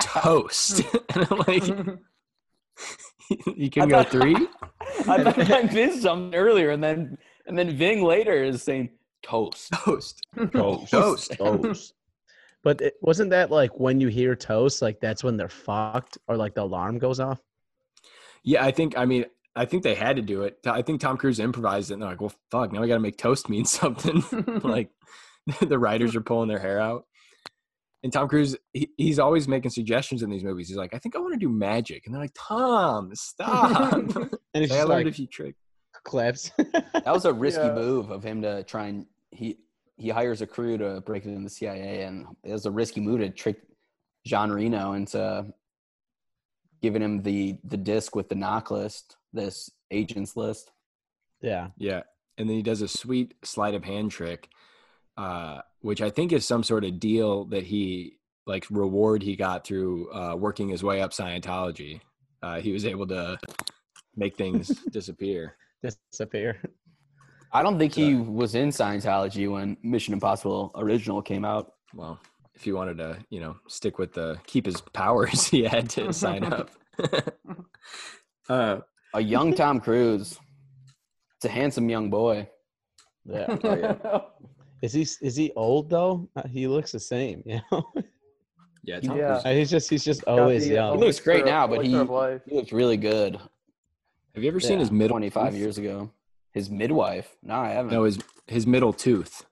[0.01, 0.81] toast,
[1.15, 1.67] and I'm like,
[3.55, 4.35] you can go three.
[5.07, 8.89] I thought I missed something earlier, and then and then Ving later is saying
[9.21, 9.71] toast.
[9.73, 10.25] Toast.
[10.53, 10.91] Toast.
[10.91, 11.31] Toast.
[11.37, 11.93] Toast.
[12.63, 16.37] But it, wasn't that like when you hear toast, like that's when they're fucked, or
[16.37, 17.39] like the alarm goes off?
[18.43, 18.97] Yeah, I think.
[18.97, 19.25] I mean,
[19.55, 20.57] I think they had to do it.
[20.65, 21.95] I think Tom Cruise improvised it.
[21.95, 24.23] And they're like, "Well, fuck, now we got to make toast mean something."
[24.63, 24.89] like
[25.61, 27.05] the writers are pulling their hair out.
[28.01, 30.69] And Tom Cruise, he, he's always making suggestions in these movies.
[30.69, 34.63] He's like, "I think I want to do magic," and they're like, "Tom, stop!" And
[34.63, 35.59] it's I learned like a few tricks.
[36.05, 36.49] claps.
[36.57, 37.73] That was a risky Yeah.
[37.75, 39.57] move of him to try and he
[39.97, 43.01] he hires a crew to break it in the CIA, and it was a risky
[43.01, 43.57] move to trick
[44.25, 45.53] Jean Reno into
[46.81, 50.71] giving him the the disc with the knock list, this agents list.
[51.41, 51.69] yeah.
[51.77, 52.01] Yeah,
[52.37, 54.49] and then he does a sweet sleight of hand trick,
[55.17, 59.65] uh, which I think is some sort of deal that he like reward he got
[59.65, 62.01] through uh, working his way up Scientology.
[62.41, 63.37] Uh, he was able to
[64.15, 65.55] make things disappear.
[66.11, 66.61] Disappear.
[67.51, 71.73] I don't think he was in Scientology when Mission Impossible original came out.
[71.93, 72.19] Well,
[72.59, 76.11] if he wanted to, you know, stick with the keep his powers, he had to
[76.11, 76.69] sign up.
[78.49, 78.79] uh,
[79.13, 80.37] A young Tom Cruise.
[81.37, 82.49] It's a handsome young boy.
[83.25, 84.19] Yeah.
[84.81, 86.29] Is he is he old though?
[86.35, 87.43] Uh, He looks the same.
[87.45, 87.83] You know.
[88.83, 89.27] yeah, Tom Yeah.
[89.33, 89.45] Cruise.
[89.45, 90.97] Uh, he's just he's just Got always the, young.
[90.99, 92.41] He looks great now, but he- elixir.
[92.45, 93.35] He looked really good
[94.35, 95.13] Have you ever seen his middle?
[95.15, 96.11] 25 years ago.
[96.53, 97.37] His midwife.
[97.41, 97.93] No, I haven't.
[97.93, 99.45] No, his his middle tooth.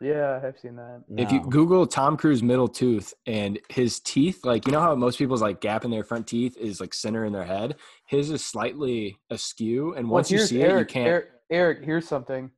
[0.00, 1.02] Yeah, I've seen that.
[1.16, 5.18] If you Google Tom Cruise middle tooth and his teeth, like you know how most
[5.18, 7.76] people's like gap in their front teeth is like center in their head,
[8.06, 11.08] his is slightly askew, and Well, once you here's see it, you can't.
[11.08, 12.50] Eric, Eric, here's something.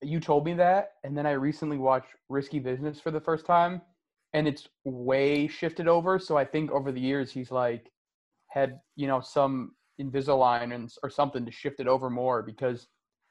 [0.00, 3.82] You told me that, and then I recently watched Risky Business for the first time,
[4.32, 6.18] and it's way shifted over.
[6.18, 7.90] So I think over the years he's like
[8.48, 12.86] had you know some Invisalign and or something to shift it over more because it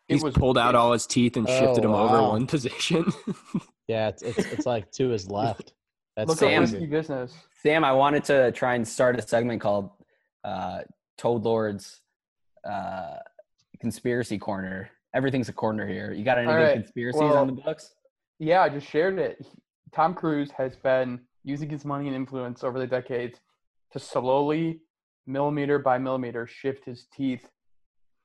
[0.07, 2.29] He's was pulled out all his teeth and shifted Oh, them over wow.
[2.31, 3.05] one position.
[3.87, 5.73] Yeah, it's, it's it's like to his left.
[6.15, 6.63] That's Look Sam.
[6.63, 7.33] up business.
[7.61, 9.91] Sam, I wanted to try and start a segment called
[10.43, 10.79] uh,
[11.17, 12.01] Toad Lord's
[12.67, 13.17] uh,
[13.79, 14.89] Conspiracy Corner.
[15.13, 16.11] Everything's a corner here.
[16.13, 16.73] You got any All good right.
[16.75, 17.93] conspiracies Well- on the books?
[18.39, 19.45] Yeah, I just shared it.
[19.93, 23.39] Tom Cruise has been using his money and influence over the decades
[23.93, 24.81] to slowly,
[25.25, 27.47] millimeter by millimeter, shift his teeth.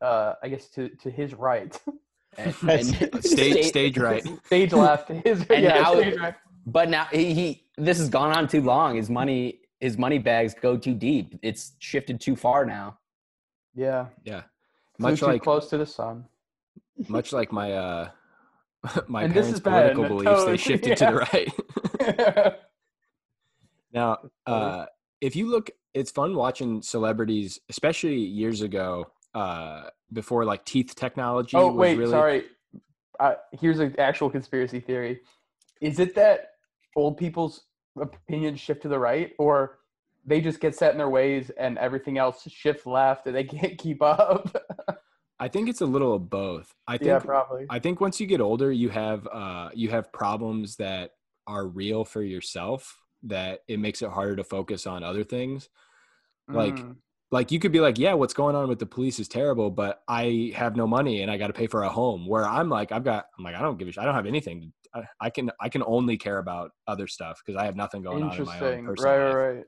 [0.03, 1.79] Uh, I guess to to his right,
[2.39, 4.25] And, and- Stage stage right.
[4.47, 5.11] stage left.
[5.11, 6.35] His And yeah, now- stage right.
[6.67, 8.97] But now he, he this has gone on too long.
[8.97, 11.39] His money his money bags go too deep.
[11.43, 12.99] It's shifted too far now.
[13.75, 14.43] Yeah, Yeah.
[14.99, 16.25] Much too like close to the sun.
[17.09, 18.11] much like my uh
[19.09, 21.15] my And this parents' is political the beliefs, they toad, shifted to the
[22.43, 22.55] right.
[23.93, 24.87] Now, uh,
[25.21, 31.57] if you look, it's fun watching celebrities, especially years ago, uh, before like teeth technology.
[31.57, 32.45] oh was wait, really, sorry.
[33.21, 35.21] Uh, here's an actual conspiracy theory.
[35.81, 36.51] Is it that
[36.97, 37.65] old people's
[38.01, 39.79] opinions shift to the right, or
[40.25, 43.79] they just get set in their ways and everything else shifts left and they can't
[43.79, 44.55] keep up?
[45.41, 46.73] I think it's a little of both.
[46.87, 47.67] I think yeah, probably.
[47.69, 51.13] I think once you get older, you have uh, you have problems that
[51.47, 52.97] are real for yourself.
[53.25, 55.69] That it makes it harder to focus on other things.
[56.49, 56.97] like, Mm.
[57.33, 60.03] Like you could be like, yeah, what's going on with the police is terrible, but
[60.07, 62.27] I have no money and I got to pay for a home.
[62.27, 64.03] Where I'm like, I've got, I'm like, I don't give a shit.
[64.03, 64.73] I don't have anything.
[64.95, 68.23] I, I can I can only care about other stuff because I have nothing going
[68.23, 68.85] on in my own Interesting.
[68.87, 69.35] personal Right, life.
[69.35, 69.65] right, right.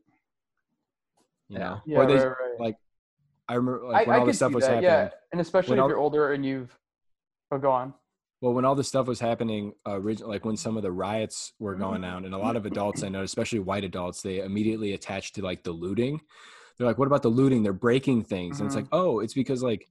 [1.49, 1.59] You Yeah.
[1.59, 2.61] know, Yeah, or they right, right.
[2.61, 2.77] like.
[3.47, 4.91] I remember like I, when I all this stuff was that, happening.
[4.91, 6.79] yeah, and especially if all- you're older and you've.
[7.51, 7.93] Oh, go on.
[8.41, 11.53] Well, when all this stuff was happening, uh, orig- like when some of the riots
[11.59, 14.93] were going down, and a lot of adults I know, especially white adults, they immediately
[14.93, 16.21] attached to like the looting.
[16.79, 17.63] They're like, "What about the looting?
[17.63, 19.87] They're breaking things," and it's like, "Oh, it's because like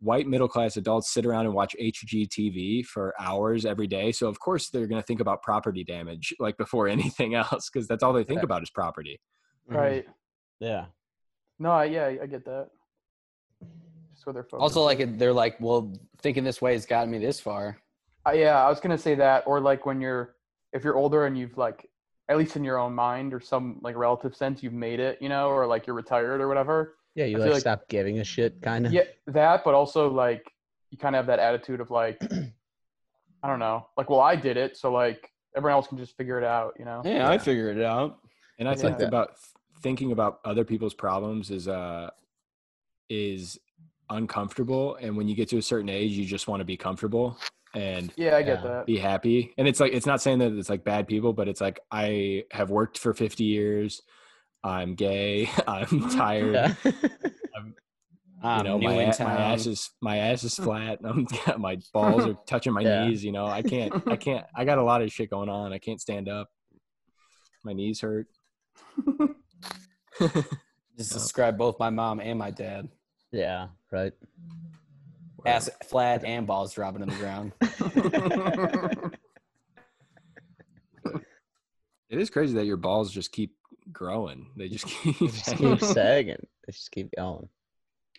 [0.00, 4.38] white middle class adults sit around and watch HGTV for hours every day, so of
[4.38, 8.12] course they're going to think about property damage like before anything else, because that's all
[8.12, 8.44] they think Yeah.
[8.44, 9.20] about is property."
[9.68, 9.76] Mm-hmm.
[9.78, 10.04] Right.
[10.60, 10.86] Yeah.
[11.58, 12.68] No, I, yeah, I get that.
[14.12, 14.60] Just where they're focused.
[14.62, 17.78] Also, like they're like, well, thinking this way has gotten me this far.
[18.26, 20.34] Uh, yeah, I was gonna say that, or like when you're,
[20.72, 21.88] if you're older and you've like,
[22.28, 25.28] at least in your own mind or some like relative sense, you've made it, you
[25.28, 26.96] know, or like you're retired or whatever.
[27.14, 28.92] Yeah, you like, like- stop giving a shit, kind of.
[28.92, 30.52] Yeah, that, but also like
[30.90, 32.20] you kind of have that attitude of like,
[33.42, 36.38] I don't know, like, well, I did it, so like everyone else can just figure
[36.38, 37.00] it out, you know?
[37.04, 38.18] Yeah, I figured it out.
[38.58, 39.36] And I It's think like about
[39.80, 42.10] thinking about other people's problems is uh
[43.08, 43.58] is
[44.10, 47.36] uncomfortable and when you get to a certain age you just want to be comfortable
[47.76, 48.68] and Yeah, I get Yeah.
[48.70, 48.86] that.
[48.86, 49.52] be happy.
[49.58, 52.44] And it's like it's not saying that it's like bad people, but it's like I
[52.50, 54.02] have worked for 50 years.
[54.64, 55.48] I'm gay.
[55.68, 56.54] I'm tired.
[56.54, 56.74] Yeah.
[58.42, 60.98] You I'm know, new my, in my ass is my ass is flat.
[61.02, 63.06] I'm my balls are touching my Yeah.
[63.08, 63.24] knees.
[63.24, 63.92] You know, I can't.
[64.06, 64.44] I can't.
[64.54, 65.72] I got a lot of shit going on.
[65.72, 66.48] I can't stand up.
[67.64, 68.28] My knees hurt.
[70.98, 72.88] Just describe both my mom and my dad.
[73.32, 73.68] yeah.
[73.90, 74.12] Right.
[75.46, 77.52] Ass flat and balls dropping in the ground.
[82.08, 83.56] It is crazy that your balls just keep
[83.92, 84.46] growing.
[84.56, 85.18] They just keep.
[85.18, 86.46] Just keep sagging.
[86.66, 87.48] They just keep going.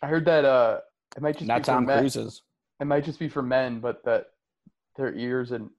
[0.02, 0.80] I heard that uh,
[1.16, 2.00] it might just Not be for Tom men.
[2.00, 2.42] Cruise's.
[2.80, 4.28] It might just be for men, but that
[4.98, 5.70] their ears and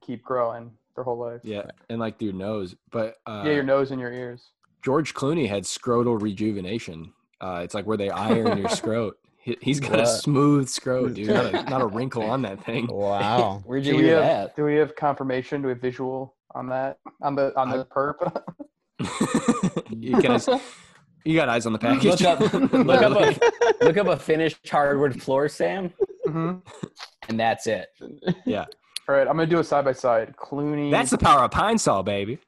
[0.00, 1.40] keep growing their whole life.
[1.44, 4.52] yeah, and like your nose, but uh, yeah, your nose and your ears.
[4.82, 7.12] George Clooney had scrotal rejuvenation.
[7.42, 9.14] Uh, it's like where they iron your scrot.
[9.42, 11.28] He, he's got a smooth scrot, dude.
[11.28, 12.86] Not a, not a wrinkle on that thing.
[12.88, 13.62] Wow.
[13.64, 14.56] Where'd Do you we hear have that?
[14.56, 15.62] do we have confirmation?
[15.62, 18.42] Do we have visual on that on the on the perp?
[19.90, 20.46] you, guys,
[21.24, 22.04] you got eyes on the package.
[22.04, 22.40] Look up,
[22.72, 25.90] look up a look up a finished hardwood floor, Sam,
[26.26, 26.56] hmm
[27.28, 27.88] and that's it.
[28.44, 28.66] yeah,
[29.08, 30.34] All right, I'm gonna do a side by side.
[30.36, 30.90] Clooney.
[30.90, 32.38] that's the power of pine sol, baby.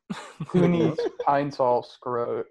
[0.44, 2.44] Clooney's pine sol scrot.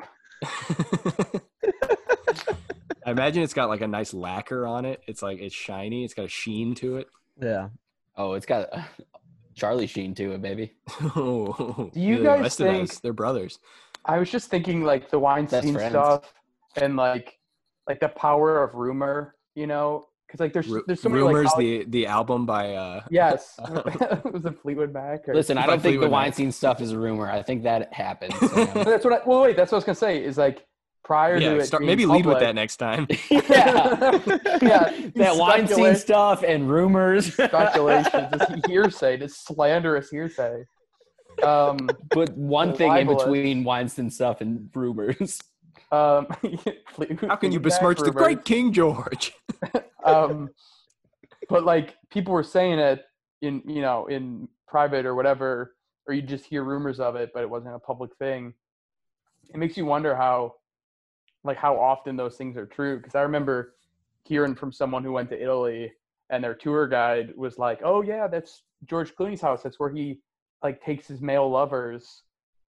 [3.05, 5.01] I imagine it's got like a nice lacquer on it.
[5.07, 6.03] It's like it's shiny.
[6.03, 7.07] It's got a sheen to it.
[7.41, 7.69] Yeah.
[8.15, 8.83] Oh, it's got uh,
[9.55, 10.73] Charlie Sheen to it, baby.
[11.13, 13.59] Do you guys think They're brothers.
[14.05, 15.91] I was just thinking like the Weinstein friends.
[15.91, 16.33] stuff
[16.75, 17.39] and like
[17.87, 21.51] like the power of rumor, you know, because like there's Ru- there's so many Rumors,
[21.51, 23.55] Holly- the the album by uh yes
[24.31, 25.27] was it Fleetwood Mac?
[25.27, 26.53] Or, Listen, I don't think the Fleetwood Mac.
[26.53, 27.29] Stuff is a rumor.
[27.29, 28.33] I think that happened.
[28.33, 28.83] Sam.
[28.83, 30.65] that's what I well wait that's what I was gonna say is like
[31.03, 31.51] prior to yeah.
[31.53, 33.07] it Start, being maybe lead with that next time.
[33.29, 33.39] yeah,
[34.61, 37.33] yeah that Weinstein speculate- stuff and rumors.
[37.33, 40.63] speculation just hearsay just slanderous hearsay
[41.43, 43.23] um Put one thing in Libelous.
[43.23, 45.39] between Weinstein stuff and rumors.
[45.91, 49.33] um How can you Fleetwood Mac besmirch the great King George?
[50.03, 50.49] um,
[51.49, 53.03] but like people were saying it
[53.41, 55.73] in you know in private or whatever
[56.07, 58.53] or you just hear rumors of it, but it wasn't a public thing.
[59.53, 60.55] It makes you wonder how,
[61.43, 62.97] like, how often those things are true.
[62.97, 63.75] Because I remember
[64.23, 65.91] hearing from someone who went to Italy,
[66.29, 69.63] and their tour guide was like, "Oh yeah, that's George Clooney's house.
[69.63, 70.19] That's where he
[70.63, 72.23] like takes his male lovers."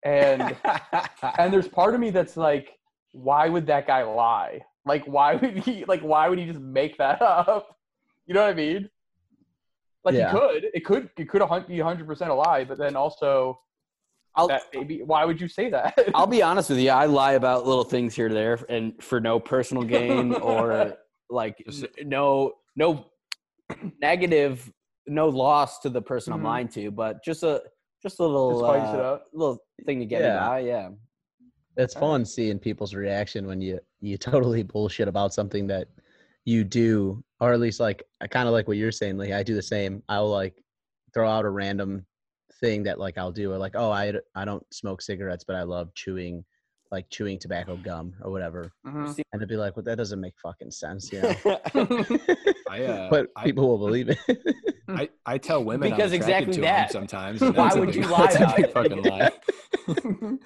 [0.05, 0.57] And
[1.39, 2.79] and there's part of me that's like,
[3.13, 4.61] why would that guy lie?
[4.87, 5.85] Like, why would he?
[5.85, 7.77] Like, why would he just make that up?
[8.27, 8.89] You know what I mean?
[10.05, 10.33] Like, Yeah.
[10.33, 10.65] he could.
[10.73, 11.11] It could.
[11.19, 13.61] It could be 100 percent a lie, but then also,
[14.37, 15.03] I'll, that maybe.
[15.03, 15.99] Why would you say that?
[16.15, 16.91] I'll be honest with you.
[16.91, 20.97] I lie about little things here or there, and for no personal gain or
[21.29, 23.07] like n- no no
[24.01, 24.71] negative,
[25.07, 26.45] no loss to the person I'm Mhm.
[26.45, 27.63] lying to, but just a
[28.03, 29.27] just a little spice it uh, up.
[29.35, 30.35] little thing to get Yeah.
[30.35, 30.59] me by.
[30.61, 30.89] Yeah.
[31.77, 35.89] It's fun seeing people's reaction when you you totally bullshit about something that
[36.45, 39.19] you do, or at least like I kind of like what you're saying.
[39.19, 40.03] Like I do the same.
[40.09, 40.55] I'll like
[41.15, 42.07] throw out a random
[42.61, 45.63] thing that like I'll do, or like oh I I don't smoke cigarettes, but I
[45.63, 46.45] love chewing
[46.91, 49.21] like chewing tobacco gum or whatever, Mhm.
[49.33, 51.35] and to be like, well that doesn't make fucking sense, you know.
[52.69, 54.19] I, uh, but I, people will believe it.
[54.89, 56.91] I, I tell women I'm Because exactly to 'em that.
[56.93, 57.41] sometimes.
[57.41, 58.73] Why that's would big- you lie that's a about big it?
[58.73, 59.31] fucking lie.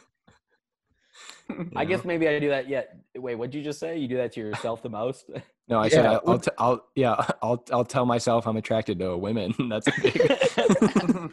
[1.77, 2.69] I you guess maybe I do that.
[2.69, 3.99] Yet, wait, what'd you just say?
[3.99, 5.29] You do that to yourself the most?
[5.69, 8.99] No, I said Yeah, I'll, I'll, t- I'll yeah I'll I'll tell myself I'm attracted
[8.99, 9.55] to women.
[9.71, 11.31] That's a big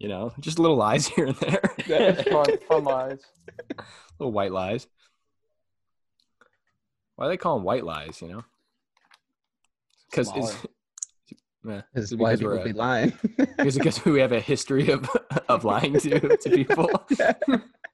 [0.00, 3.20] you know just little lies here and there, That's fun, fun lies.
[4.18, 4.88] little white lies.
[7.16, 8.20] Why do they call them white lies?
[8.22, 8.44] You know,
[10.10, 10.52] because Smaller.
[11.64, 13.12] yeah, Is is it why people we're be lying.
[13.58, 15.08] is because we have a history of
[15.48, 16.88] of lying to to people?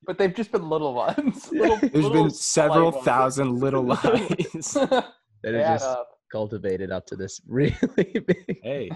[0.07, 1.49] But they've just been little ones.
[1.51, 1.63] Yeah.
[1.63, 3.05] Little, There's little been several ones.
[3.05, 4.75] thousand little lies.
[4.75, 6.09] that They are just up.
[6.31, 7.75] cultivated up to this really
[8.25, 8.61] big.
[8.63, 8.89] hey,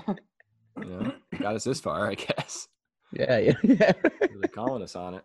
[0.78, 2.68] you know, got us this far, I guess.
[3.12, 3.92] Yeah, yeah, yeah.
[4.20, 5.24] Really calling us on it.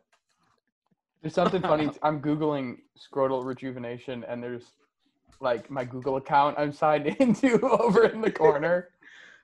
[1.21, 1.89] There's something funny.
[2.03, 4.63] I'm googling scrotal rejuvenation, and there's
[5.39, 8.89] like my Google account I'm signed into over in the corner.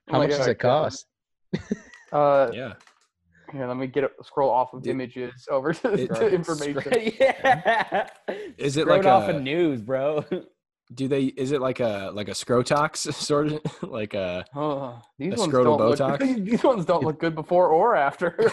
[0.08, 1.06] I'm How like, much does "Oh, it cost?
[2.14, 2.74] Uh, Yeah.
[3.54, 6.92] here, let me get it, scroll off of Did- images over to, it- to information.
[7.18, 8.08] yeah.
[8.58, 10.26] Is it Throw like off a- of news, bro?
[10.94, 11.24] Do they?
[11.24, 14.44] Is it like a like a scrotox sort of like a?
[14.56, 16.00] Oh, these A ones scrotal don't look.
[16.00, 16.46] Botox?
[16.50, 18.36] These ones don't look good before or after.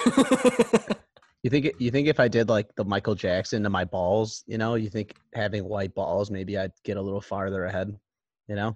[1.45, 4.59] You think you think if I did like the Michael Jackson to my balls, you
[4.59, 7.97] know, you think having white balls maybe I'd get a little farther ahead,
[8.49, 8.75] you know?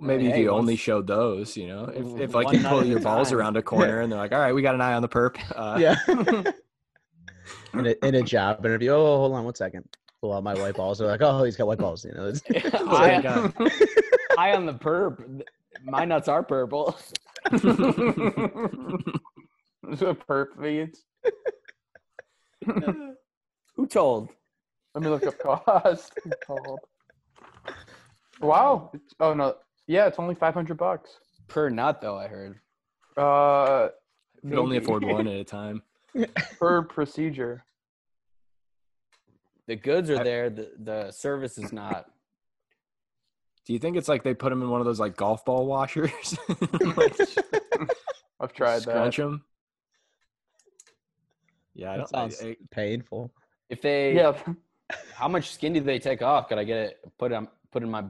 [0.00, 2.62] Maybe if you only once- showed those, you know, if, w- if like one you
[2.62, 3.38] pull your balls time.
[3.38, 5.36] around a corner and they're like, all right, we got an eye on the perp.
[5.54, 5.96] Uh, yeah.
[7.78, 9.84] in, a, in a job interview, oh, hold on one second.
[10.26, 10.98] Pull out my white balls.
[10.98, 12.04] They're like, oh, he's got white balls.
[12.04, 12.42] You know, it's,
[12.84, 13.52] my I, God.
[14.38, 15.40] I on the perp.
[15.84, 16.98] My nuts are purple.
[19.96, 21.04] So perp feeds.
[23.76, 24.30] Who told?
[24.96, 26.12] Let me look up cost.
[26.44, 26.80] Called.
[28.40, 28.90] Wow.
[28.94, 29.54] It's- Oh no.
[29.86, 31.20] Yeah, it's only five hundred bucks.
[31.46, 32.58] Per nut, though, I heard.
[33.16, 33.90] Uh,
[34.42, 35.82] You could only afford one at a time.
[36.58, 37.62] per procedure.
[39.66, 40.50] The goods are I- there.
[40.50, 42.06] The, the service is not.
[43.66, 45.66] Do you think it's like they put them in one of those like golf ball
[45.66, 46.10] washers?
[46.96, 47.18] like,
[48.40, 49.22] I've tried scrunch that.
[49.24, 49.44] them.
[51.74, 52.14] Yeah, I that don't.
[52.14, 53.32] I, sounds I, painful.
[53.68, 54.36] If they, Yeah.
[55.14, 56.48] how much skin do they take off?
[56.48, 58.04] Could I get it put on put in my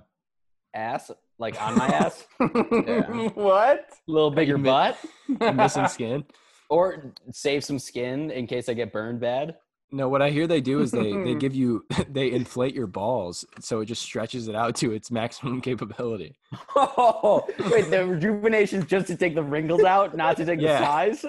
[0.75, 3.89] ass, like on my ass, what?
[3.91, 4.99] a little bigger butt,
[5.41, 6.25] I'm missing skin.
[6.69, 9.57] or save some skin in case I get burned bad?
[9.97, 11.39] No, what I hear they do is they they mm-hmm.
[11.39, 15.61] give you they inflate your balls so it just stretches it out to its maximum
[15.71, 16.37] capability.
[16.77, 20.79] Oh, wait, the rejuvenation's just to take the wrinkles out, not to take Yeah.
[20.79, 21.25] the size.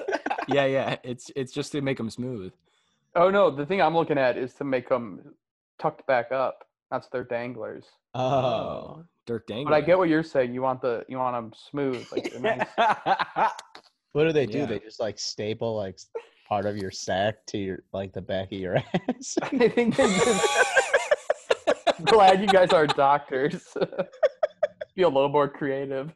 [0.50, 2.52] Yeah, yeah, it's it's just to make them smooth.
[3.16, 5.34] Oh no, the thing I'm looking at is to make them
[5.80, 6.66] tucked back up.
[6.92, 7.86] That's their danglers.
[8.14, 8.22] Oh.
[8.22, 9.06] oh.
[9.26, 9.66] Dirk Dangler.
[9.66, 10.54] But I get what you're saying.
[10.54, 12.66] You want the you want them smooth, like nice.
[14.14, 14.60] What do they do?
[14.60, 14.66] Yeah.
[14.66, 16.08] They just like staple like s-
[16.48, 18.78] part of your sack to your like the back of your
[19.10, 19.38] ass.
[19.42, 20.48] I think they just.
[22.06, 23.76] Glad you guys are doctors.
[24.96, 26.12] Be a little more creative.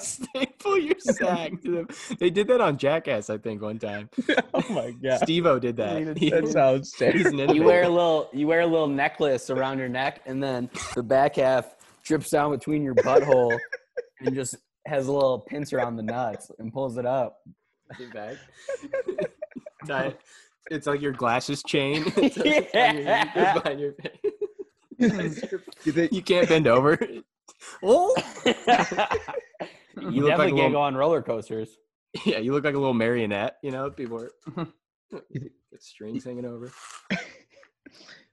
[0.00, 1.88] staple your sack to them.
[2.18, 4.08] They did that on Jackass, I think, one time.
[4.54, 5.20] oh my god.
[5.22, 6.16] Steve-O did that.
[6.16, 7.40] He- That sounds he's terrible.
[7.40, 10.70] an you wear a little you wear a little necklace around your neck and then
[10.94, 13.58] the back half drips down between your butthole
[14.20, 14.56] and just
[14.86, 17.40] has a little pincer on the nuts and pulls it up.
[19.88, 20.14] Tie-
[20.70, 22.04] It's like your glasses chain.
[22.16, 22.36] It's
[22.74, 23.94] on your- behind your.
[25.84, 26.98] You think- you can't bend over.
[27.82, 28.14] Oh,
[28.44, 28.52] you
[30.10, 31.70] You look like definitely can't little- go on roller coasters.
[32.26, 33.56] Yeah, you look like a little marionette.
[33.62, 34.20] You know, people
[34.56, 34.66] are
[35.32, 36.70] get strings hanging over.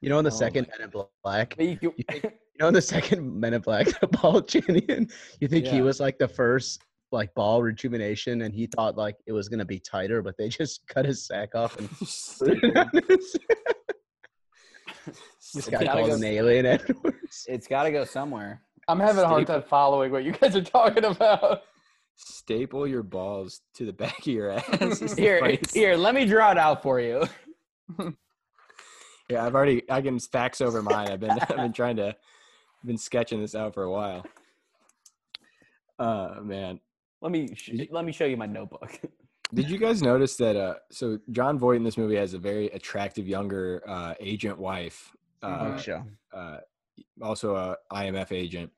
[0.01, 2.73] You know, in the Oh second Men in Black, you- You think- you know, in
[2.73, 6.81] the second Men in Black, Paul Chanian, you think he was like the first
[7.15, 10.87] like ball rejuvenation, and he thought like it was gonna be tighter, but they just
[10.93, 11.89] cut his sack off and
[15.53, 17.45] this guy called go, an alien afterwards.
[17.47, 18.61] it's got to go somewhere.
[18.87, 21.63] I'm having a hard time following what you guys are talking about.
[22.15, 25.15] Staple your balls to the back of your ass.
[25.15, 27.23] Here, here, let me draw it out for you.
[29.29, 31.09] Yeah, I've already I can fax over mine.
[31.09, 32.15] I've been I've been trying to
[32.85, 34.25] been sketching this out for a while.
[35.97, 36.79] Uh man.
[37.21, 38.99] Let me sh- let me show you my notebook.
[39.53, 42.67] Did you guys notice that uh so Jon Voight in this movie has a very
[42.67, 45.11] attractive younger uh agent wife.
[45.43, 45.77] Uh,
[46.33, 46.57] uh
[47.21, 48.71] also a IMF agent.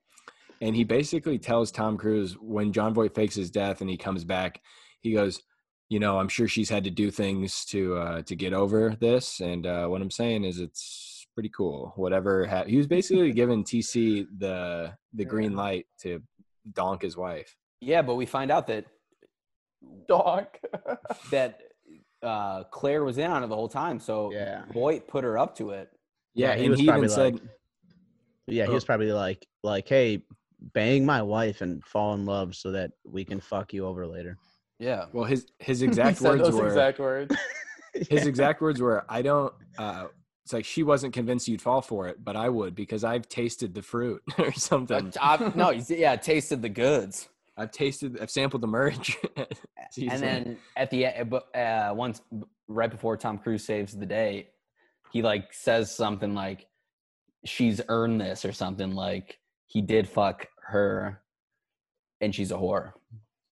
[0.60, 4.24] And he basically tells Tom Cruise when Jon Voight fakes his death and he comes
[4.24, 4.60] back,
[5.00, 5.40] he goes,
[5.88, 9.40] you know, I'm sure she's had to do things to uh to get over this
[9.40, 11.92] and uh what I'm saying is it's pretty cool.
[11.96, 16.20] Whatever ha- he was basically giving TC the the green light to
[16.74, 17.56] donk his wife.
[17.80, 18.84] Yeah, but we find out that
[20.08, 20.46] Dog.
[21.30, 21.60] that
[22.22, 24.00] uh, Claire was in on it the whole time.
[24.00, 24.62] So Yeah.
[24.72, 25.90] Voight put her up to it.
[26.34, 27.42] Yeah, he and was he even probably said like-
[28.46, 28.74] Yeah, he Oh.
[28.74, 30.24] was probably like, like, hey,
[30.74, 34.36] bang my wife and fall in love so that we can fuck you over later.
[34.80, 35.06] Yeah.
[35.12, 37.34] well his his exact words those were exact words.
[38.10, 40.06] his exact words were i don't uh
[40.44, 43.74] it's like she wasn't convinced you'd fall for it but i would because i've tasted
[43.74, 47.28] the fruit or something Uh, no, yeah, tasted the goods.
[47.58, 52.20] I've tasted i've sampled the merge and then at the end, but uh, once
[52.68, 54.48] right before Tom Cruise saves the day,
[55.12, 56.66] he like says something like,
[57.44, 61.22] "She's earned this" or something like he did fuck her,
[62.20, 62.92] and she's a whore.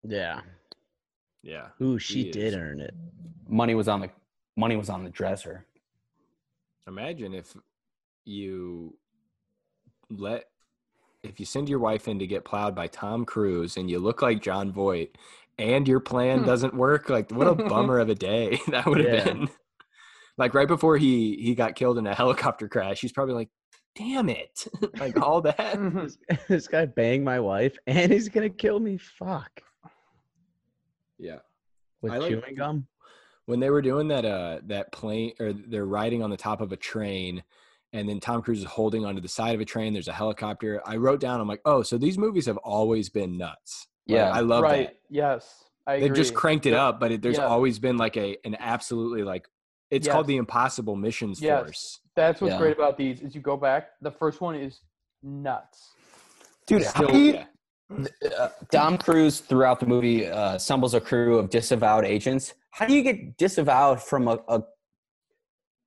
[0.04, 0.40] Yeah.
[1.42, 2.54] yeah Ooh, she He did is.
[2.54, 2.94] earn it.
[3.48, 4.10] Money was on the
[4.56, 5.66] money was on the dresser.
[6.86, 7.56] imagine if
[8.24, 8.94] you
[10.10, 10.44] let
[11.28, 14.22] if you send your wife in to get plowed by tom cruise and you look
[14.22, 15.16] like jon voight
[15.58, 19.06] and your plan doesn't work like what a bummer of a day that would have
[19.06, 19.24] Yeah.
[19.24, 19.48] been
[20.38, 23.48] like right before he he got killed in a helicopter crash he's probably like
[23.94, 24.66] damn it
[24.98, 25.78] like all that
[26.48, 28.98] this guy banged my wife and he's gonna kill me.
[28.98, 29.62] Fuck.
[31.18, 31.38] yeah
[32.02, 32.86] With I like- chewing gum.
[33.46, 36.72] when they were doing that uh that plane or they're riding on the top of
[36.72, 37.42] a train
[37.96, 40.80] and then Tom Cruise is holding onto the side of a train there's a helicopter
[40.86, 44.30] I wrote down I'm like oh so these movies have always been nuts Like, Yeah.
[44.30, 44.88] I love right.
[44.88, 45.64] that Yes.
[45.86, 46.86] I they've just cranked it Yeah.
[46.86, 47.46] up but it, there's Yeah.
[47.46, 49.48] always been like a an absolutely like
[49.90, 51.62] it's called the impossible missions Yes.
[51.62, 52.58] force That's what's Yeah.
[52.58, 53.90] great about these is you go back.
[54.00, 54.80] The first one is
[55.22, 55.92] nuts.
[56.66, 58.28] Dude, Still- how do you, yeah.
[58.38, 62.54] uh, Tom Cruise throughout the movie uh, assembles a crew of disavowed agents.
[62.70, 64.62] How do you get disavowed from a, a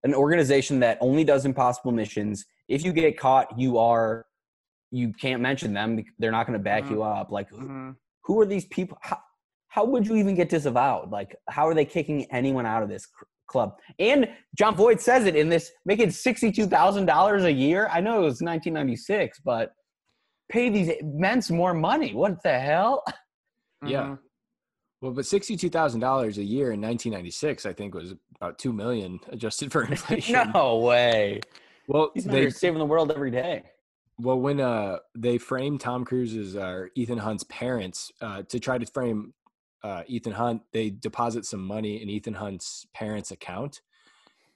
[0.03, 2.45] an organization that only does impossible missions?
[2.67, 4.25] If you get caught, you are
[4.91, 6.03] you can't mention them.
[6.17, 6.89] They're not going to back Mhm.
[6.91, 7.31] you up.
[7.31, 7.95] Like, who, Mhm.
[8.23, 8.97] who are these people?
[9.03, 9.19] How,
[9.67, 11.11] how would you even get disavowed?
[11.11, 13.77] Like, how are they kicking anyone out of this cr- club?
[13.99, 14.27] And
[14.57, 17.87] John Voight says it in this, making sixty-two thousand dollars a year.
[17.91, 19.73] I know it was nineteen ninety-six, but
[20.49, 22.15] pay these men some more money.
[22.15, 23.03] What the hell?
[23.85, 24.15] Yeah.
[25.01, 29.83] Well but $62,000 a year in 1996 I think was about 2 million adjusted for
[29.89, 31.41] inflation no way.
[31.87, 33.63] well He's they they, saving the world every day.
[34.21, 38.85] Well, when uh they framed Tom Cruise's uh, Ethan Hunt's parents uh, to try to
[38.85, 39.33] frame
[39.81, 43.79] uh, Ethan Hunt, they deposit some money in Ethan Hunt's parents' account,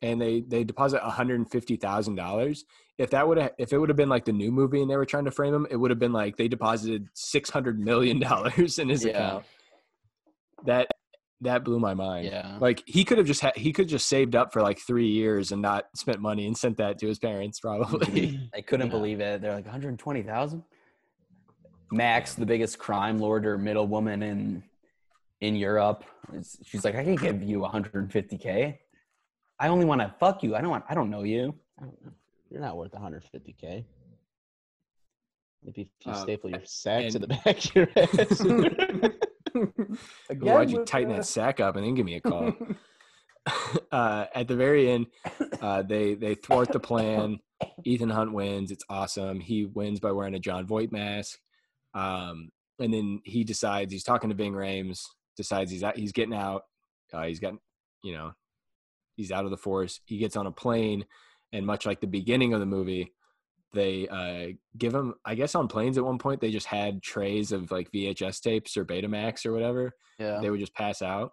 [0.02, 2.66] and they they deposit one hundred and fifty thousand dollars.
[2.98, 4.98] If that would have if it would have been like the new movie and they
[4.98, 8.20] were trying to frame him, it would have been like they deposited six hundred million
[8.20, 9.12] dollars in his Yeah.
[9.12, 9.46] account.
[10.66, 10.88] That
[11.42, 12.26] that blew my mind.
[12.28, 12.58] Yeah.
[12.62, 15.52] Like he could have just had he could just saved up for like three years
[15.52, 18.40] and not spent money and sent that to his parents probably.
[18.54, 18.92] I couldn't Yeah.
[18.92, 19.42] believe it.
[19.42, 20.64] They're like 120,000.
[21.92, 24.64] Max, the biggest crime lord or middle woman in
[25.42, 26.06] in Europe,
[26.64, 28.78] she's like, I can give you 150k.
[29.60, 30.56] I only want to fuck you.
[30.56, 30.86] I don't want.
[30.88, 31.54] I don't know you.
[31.78, 32.12] I don't know.
[32.50, 33.84] You're not worth 150k.
[35.66, 39.14] Maybe if you Uh, staple your sack to the back of your head.
[40.30, 42.54] Again, Why'd you tighten that sack up and then give me a call?
[43.92, 45.08] uh, at the very end,
[45.62, 47.40] uh, they they thwart the plan.
[47.84, 48.72] Ethan Hunt wins.
[48.72, 49.40] It's awesome.
[49.40, 51.40] He wins by wearing a Jon Voight mask.
[51.94, 52.50] Um,
[52.80, 55.02] and then he decides he's talking to Ving Rhames.
[55.38, 56.64] Decides he's out, he's getting out.
[57.12, 57.54] Uh, he's got
[58.04, 58.34] you know
[59.16, 60.00] he's out of the force.
[60.06, 61.06] He gets on a plane,
[61.52, 63.14] and much like the beginning of the movie,
[63.74, 65.16] they uh, give them.
[65.26, 68.78] I guess on planes at one point they just had trays of like VHS tapes
[68.78, 69.92] or Betamax or whatever.
[70.20, 70.40] Yeah.
[70.42, 71.32] They would just pass out,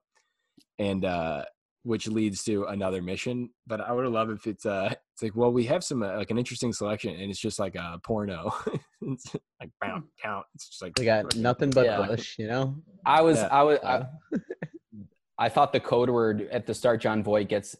[0.78, 1.44] and uh,
[1.82, 3.50] which leads to another mission.
[3.66, 6.30] But I would love if it's uh, it's like, well, we have some uh, like
[6.30, 8.52] an interesting selection, and it's just like a porno.
[9.02, 10.46] it's like count, count.
[10.54, 12.06] It's just like They got nothing but Yeah.
[12.06, 12.76] Bush, you know.
[13.04, 13.48] I was Yeah.
[13.48, 14.06] I was I,
[15.38, 17.76] I thought the code word at the start Jon Voight gets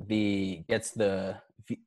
[0.00, 1.36] the gets the
[1.68, 1.80] v-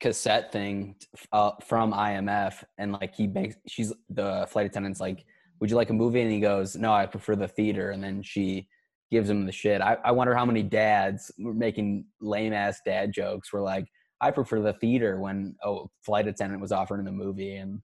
[0.00, 0.94] cassette thing
[1.32, 5.24] uh, from IMF and like he makes she's the flight attendant's like
[5.60, 6.20] would you like a movie?
[6.20, 7.90] And he goes no I prefer the theater.
[7.90, 8.68] And then she
[9.10, 9.80] gives him the shit.
[9.80, 13.86] I, I wonder how many dads were making lame ass dad jokes were like
[14.20, 17.80] I prefer the theater when a flight attendant was offering the movie and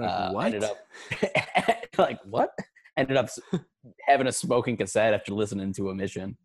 [0.00, 0.46] uh, what?
[0.46, 0.78] ended up
[1.98, 2.50] like what?
[2.96, 3.28] Ended up
[4.06, 6.36] having a smoking cassette after listening to a mission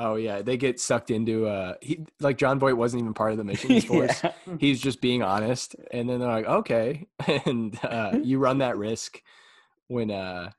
[0.00, 3.38] Oh yeah, they get sucked into uh he like Jon Voight wasn't even part of
[3.38, 4.22] the mission force.
[4.22, 4.32] Yeah.
[4.60, 5.74] He's just being honest.
[5.90, 7.06] And then they're like, okay.
[7.46, 9.20] And uh you run that risk
[9.88, 10.50] when uh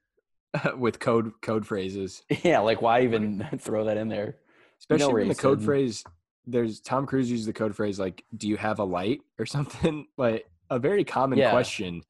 [0.77, 2.23] with code code phrases.
[2.43, 4.35] yeah like why even throw that in there
[4.79, 6.03] Especially where when he the code phrase
[6.47, 10.07] there's Tom Cruise uses the code phrase like, do you have a light or something?
[10.17, 11.51] like a very common Yeah.
[11.51, 12.01] question.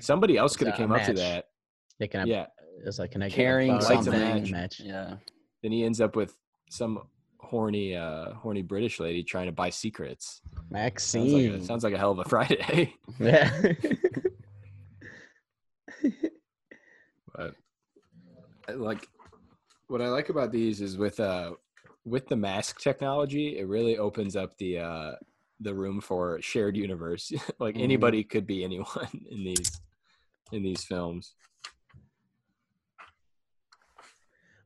[0.00, 1.48] Somebody else could have a came up to that.
[1.98, 2.46] They can have, Yeah.
[2.86, 3.80] it's like can I get a carrying phone?
[3.80, 4.50] Lights a something match.
[4.50, 4.80] match.
[4.80, 5.16] yeah
[5.62, 6.34] Then he ends up with
[6.72, 7.02] some
[7.38, 10.40] horny uh horny British lady trying to buy secrets.
[10.96, 11.54] Sounds like Maxine.
[11.54, 12.94] a, sounds like a hell of a Friday.
[13.20, 13.50] yeah.
[17.34, 17.54] but
[18.74, 19.06] like
[19.88, 21.52] what I like about these is with uh
[22.04, 25.12] with the mask technology, it really opens up the uh
[25.60, 27.30] the room for shared universe.
[27.60, 27.82] like Mhm.
[27.82, 29.80] anybody could be anyone in these
[30.52, 31.34] in these films.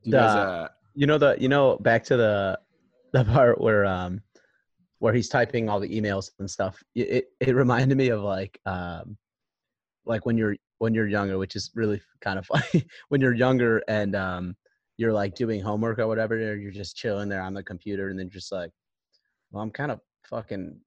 [0.03, 0.67] You guys, uh,
[0.97, 2.59] you know the you know back to the
[3.13, 4.21] the part where um
[4.99, 8.59] where he's typing all the emails and stuff it it, it reminded me of like
[8.65, 9.17] um
[10.05, 13.81] like when you're when you're younger which is really kind of funny when you're younger
[13.87, 14.55] and um
[14.97, 18.19] you're like doing homework or whatever or you're just chilling there on the computer and
[18.19, 18.71] then just like
[19.51, 20.79] well i'm kind of fucking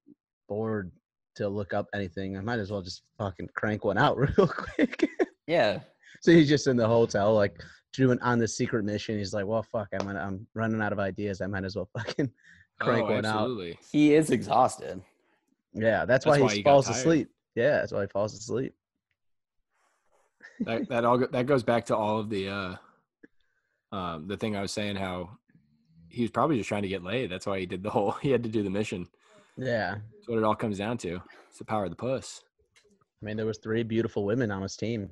[0.47, 0.91] bored
[1.35, 2.37] to look up anything.
[2.37, 5.09] I might as well just fucking crank one out real quick.
[5.47, 5.79] Yeah.
[6.21, 7.59] So he's just in the hotel, like
[7.93, 9.17] doing on the secret mission.
[9.17, 11.41] He's like, "Well, fuck, I'm I'm running out of ideas.
[11.41, 12.31] I might as well fucking
[12.79, 13.57] crank oh, one out."
[13.91, 15.01] he is exhausted
[15.73, 17.29] Yeah, that's, That's why, why he he falls asleep.
[17.55, 18.73] Yeah, that's why he falls asleep.
[20.61, 22.75] that that all go- that goes back to all of the uh
[23.91, 25.37] um the thing I was saying how
[26.09, 27.31] he was probably just trying to get laid.
[27.31, 29.07] That's why he did the whole he had to do the mission.
[29.57, 31.21] Yeah, That's what it all comes down to.
[31.49, 32.41] It's the power of the puss.
[33.21, 35.09] I mean, there was three beautiful women on his team.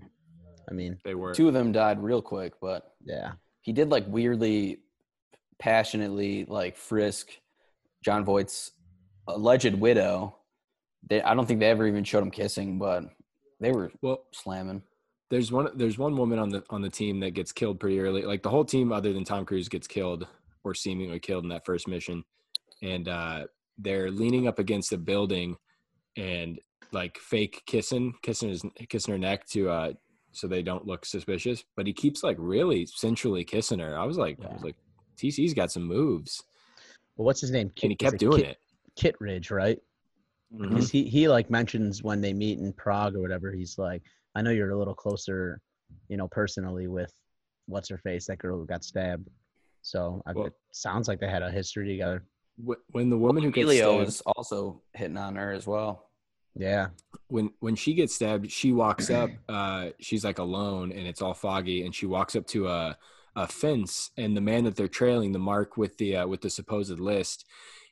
[0.70, 4.06] I mean, They were two of them died real quick but yeah, he did like
[4.08, 4.80] weirdly
[5.60, 7.32] passionately like frisk
[8.04, 8.72] jon voight's
[9.28, 10.38] alleged widow
[11.10, 13.04] they i don't think they ever even showed him kissing but
[13.60, 14.82] they were well slamming
[15.30, 18.24] there's one there's one woman on the on the team that gets killed pretty early.
[18.24, 20.28] Like the whole team other than Tom Cruise gets killed
[20.64, 22.24] or seemingly killed in that first mission.
[22.82, 23.46] And uh
[23.78, 25.56] they're leaning up against a building
[26.18, 26.60] and
[26.92, 29.94] like fake kissing, kissing his kissing her neck to uh
[30.32, 31.64] so they don't look suspicious.
[31.76, 33.98] But he keeps like really sensually kissing her.
[33.98, 34.76] I was like I was like
[35.18, 36.44] TC's got some moves.
[37.16, 37.72] well, what's his name?
[37.84, 38.58] And he Kit- is kept doing Kit, it.
[38.96, 39.80] Kittridge, right?
[40.54, 40.70] Mm-hmm.
[40.70, 43.52] Because he he like mentions when they meet in Prague or whatever.
[43.52, 44.02] He's like,
[44.36, 45.60] I know you're a little closer,
[46.08, 47.12] you know, personally with
[47.68, 49.28] what's her face, that girl who got stabbed.
[49.82, 52.24] So I, Well- it sounds like they had a history together.
[52.92, 56.09] When the woman who gets Emilio stabbed, was also hitting on her as well
[56.60, 56.88] Yeah,
[57.30, 59.30] when when she gets stabbed, she walks up.
[59.50, 61.86] Uh, she's like alone, and it's all foggy.
[61.86, 62.98] And she walks up to a
[63.36, 66.50] a fence, and the man that they're trailing, the mark with the uh, with the
[66.50, 67.46] supposed list,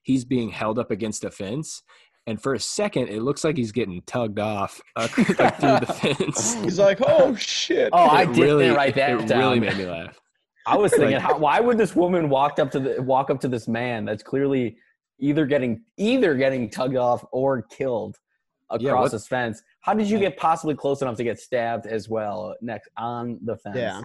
[0.03, 1.81] he's being held up against a fence.
[2.27, 5.85] And for a second, it looks like he's getting tugged off uh, like through the
[5.85, 6.55] fence.
[6.63, 7.89] he's like, oh shit.
[7.93, 10.19] oh i It didn't write that It down really made me laugh.
[10.65, 13.39] I was thinking, Like- how, why would this woman walk up to the walk up
[13.41, 14.75] to this man that's clearly
[15.19, 18.17] either getting either getting tugged off or killed
[18.69, 19.61] across Yeah, fence?
[19.81, 23.57] How did you get possibly close enough to get stabbed as well next on the
[23.57, 23.77] fence?
[23.77, 24.01] Yeah.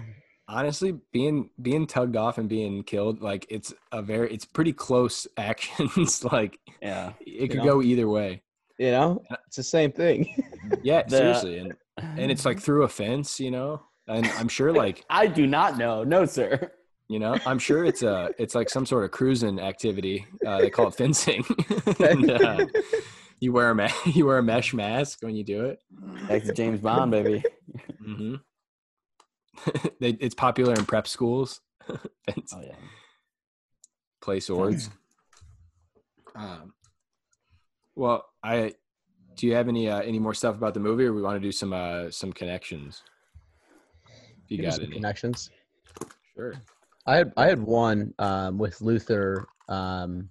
[0.48, 5.26] Honestly, being being tugged off and being killed, like it's a very it's pretty close
[5.36, 6.24] actions.
[6.24, 7.12] like yeah.
[7.20, 7.64] it could know?
[7.64, 8.42] go either way.
[8.78, 10.28] You know, it's the same thing.
[10.82, 13.82] Yeah, The- seriously, and and it's like through a fence, you know.
[14.08, 16.72] And I'm sure, like I do not know, no sir.
[17.08, 20.26] you know, I'm sure it's a it's like some sort of cruising activity.
[20.46, 21.44] Uh, they call it fencing.
[22.00, 22.66] and, uh,
[23.42, 25.80] you wear a ma- you wear a mesh mask when you do it.
[26.28, 27.42] Back to James Bond, baby.
[28.04, 28.36] hmm
[30.00, 31.60] it's popular in prep schools.
[32.54, 32.76] Oh yeah.
[34.22, 34.88] play swords.
[36.34, 36.72] Um,
[37.94, 38.72] well, I
[39.36, 41.46] do you have any uh, any more stuff about the movie, or we want to
[41.46, 43.02] do some uh, some connections?
[44.44, 45.50] If you Give got some any, connections.
[46.34, 46.54] sure.
[47.06, 49.46] I had I had one um, with Luther.
[49.68, 50.30] Um,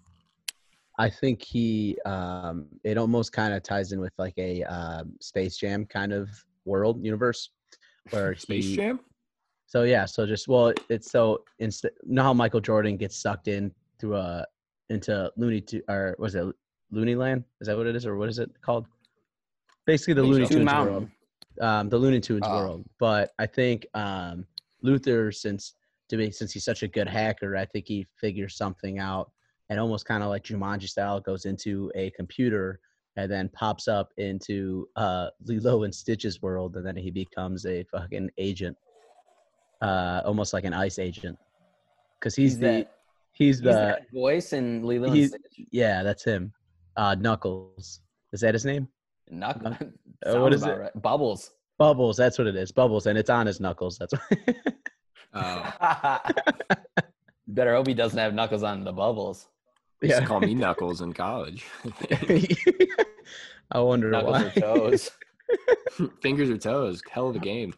[0.99, 5.57] I think he um, it almost kind of ties in with like a um, Space
[5.57, 6.29] Jam kind of
[6.65, 7.49] world universe
[8.09, 8.99] where Space he, Jam.
[9.67, 11.91] So yeah, so just well, it's so instead.
[12.03, 14.45] Know how Michael Jordan gets sucked in through a
[14.89, 16.45] into Looney to or was it
[16.91, 17.45] Looney Land?
[17.61, 18.85] Is that what it is, or what is it called?
[19.87, 20.93] Basically, the Looney Tunes Mountain.
[20.93, 21.09] world.
[21.59, 22.55] Um, the Looney Tunes Oh.
[22.57, 22.83] world.
[22.99, 24.45] But I think um,
[24.81, 25.75] Luther, since
[26.09, 29.31] to me, since he's such a good hacker, I think he figures something out
[29.71, 32.81] and almost kind of like Jumanji style goes into a computer
[33.15, 37.83] and then pops up into uh, Lilo and Stitch's world, and then he becomes a
[37.85, 38.75] fucking agent,
[39.81, 41.37] uh, almost like an ICE agent,
[42.19, 42.91] because he's, He's the that-
[43.31, 45.67] he's He's the voice in Lilo and Stitch.
[45.71, 46.51] yeah, that's him.
[46.97, 48.01] Uh, Knuckles,
[48.33, 48.87] is that his name?
[49.29, 49.75] Knuckles.
[50.23, 50.77] Uh, what is it?
[50.77, 51.01] right.
[51.01, 51.49] Bubbles.
[51.79, 52.71] Bubbles, that's what it is.
[52.71, 53.97] Bubbles, and it's on his knuckles.
[53.97, 54.55] That's why.
[55.33, 56.19] Oh,
[57.47, 59.47] Better hope he doesn't have knuckles on the bubbles.
[60.01, 61.65] They used to call me Knuckles in college.
[63.71, 64.45] I wonder Knuckles why.
[64.45, 65.11] or toes.
[66.21, 67.73] Fingers or toes, hell of a game.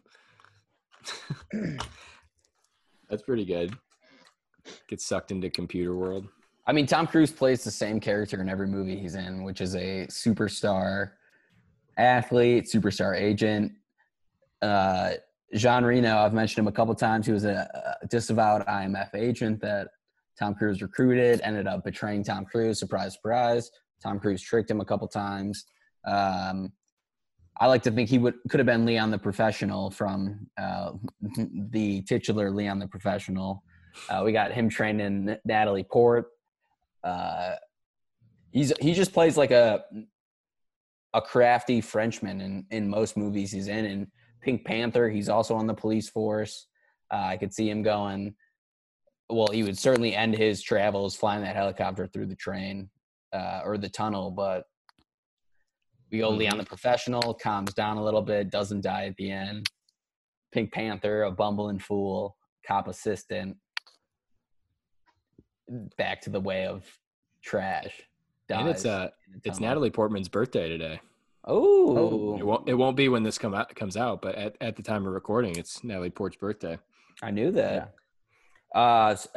[3.08, 3.76] That's pretty good.
[4.88, 6.26] Get sucked into computer world.
[6.66, 9.74] I mean, Tom Cruise plays the same character in every movie he's in, which is
[9.74, 11.10] a superstar
[11.98, 13.72] athlete, superstar agent.
[14.62, 15.12] Uh,
[15.54, 17.26] Jean Reno, I've mentioned him a couple times.
[17.26, 19.88] He was a, a disavowed IMF agent that
[20.38, 22.78] Tom Cruise recruited, ended up betraying Tom Cruise.
[22.78, 23.70] Surprise, surprise.
[24.02, 25.64] Tom Cruise tricked him a couple times.
[26.06, 26.72] Um,
[27.58, 30.92] I like to think he would could have been Leon the Professional from uh,
[31.70, 33.62] the titular Leon the Professional.
[34.08, 36.26] Uh, we got him training Natalie Port.
[37.04, 37.54] Uh,
[38.50, 39.84] he's he just plays like a
[41.12, 43.84] a crafty Frenchman in in most movies he's in.
[43.84, 44.06] In
[44.42, 46.66] Pink Panther, he's also on the police force.
[47.10, 48.34] Uh, I could see him going.
[49.30, 52.90] Well, he would certainly end his travels flying that helicopter through the train
[53.32, 54.64] uh, or the tunnel, but
[56.12, 59.68] we go Leon the professional, calms down a little bit, doesn't die at the end.
[60.52, 63.56] Pink Panther, a bumbling fool, cop assistant,
[65.96, 66.84] back to the way of
[67.42, 68.02] trash.
[68.50, 69.58] And it's uh a it's.
[69.58, 71.00] Natalie Portman's birthday today.
[71.46, 74.76] Oh, It won't it won't be when this come out comes out, but at, at
[74.76, 76.78] the time of recording, it's Natalie Port's birthday.
[77.22, 77.94] I knew that.
[78.74, 79.28] Uh, s-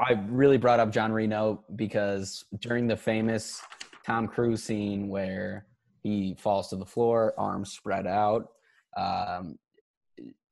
[0.00, 3.60] I- really brought up John Reno because during the famous
[4.06, 5.66] Tom Cruise scene where
[6.02, 8.48] he falls to the floor, arms spread out,
[8.96, 9.58] um,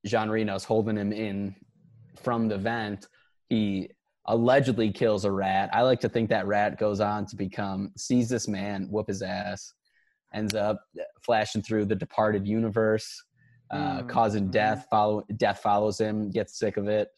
[0.04, 1.54] Jean Reno's holding him in
[2.16, 3.06] from the vent.
[3.48, 3.88] He
[4.26, 5.70] allegedly kills a rat.
[5.72, 9.22] I like to think that rat goes on to become sees this man whoop his
[9.22, 9.72] ass,
[10.34, 10.80] ends up
[11.22, 13.24] flashing through the departed universe,
[13.70, 14.52] uh, Mm, causing mhm.
[14.52, 14.86] death.
[14.90, 17.08] Follow death follows him, gets sick of it,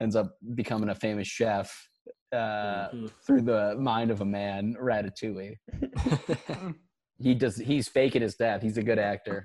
[0.00, 1.88] ends up becoming a famous chef
[2.32, 3.10] uh, Mhm.
[3.26, 5.56] through the mind of a man, Ratatouille.
[7.22, 7.56] He does.
[7.56, 8.62] He's faking his death.
[8.62, 9.44] He's a good actor.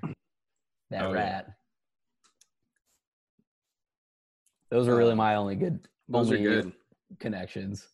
[0.90, 1.12] That Oh, yeah.
[1.12, 1.46] rat.
[4.70, 6.72] Those were really my only good, Those are only good.
[7.20, 7.86] connections.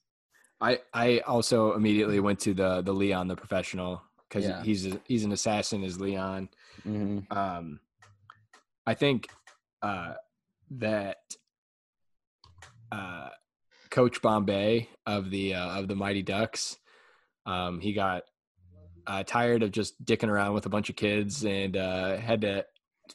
[0.61, 4.63] I I also immediately went to the the Leon the professional because Yeah.
[4.63, 6.49] he's a, he's an assassin as Leon.
[6.85, 7.81] hmm Um,
[8.87, 9.29] I think
[9.83, 10.15] uh,
[10.71, 11.17] that
[12.93, 13.29] uh,
[13.91, 16.77] Coach Bombay of the uh, of the Mighty Ducks,
[17.47, 18.23] um, he got
[19.07, 22.65] uh, tired of just dicking around with a bunch of kids and uh, had to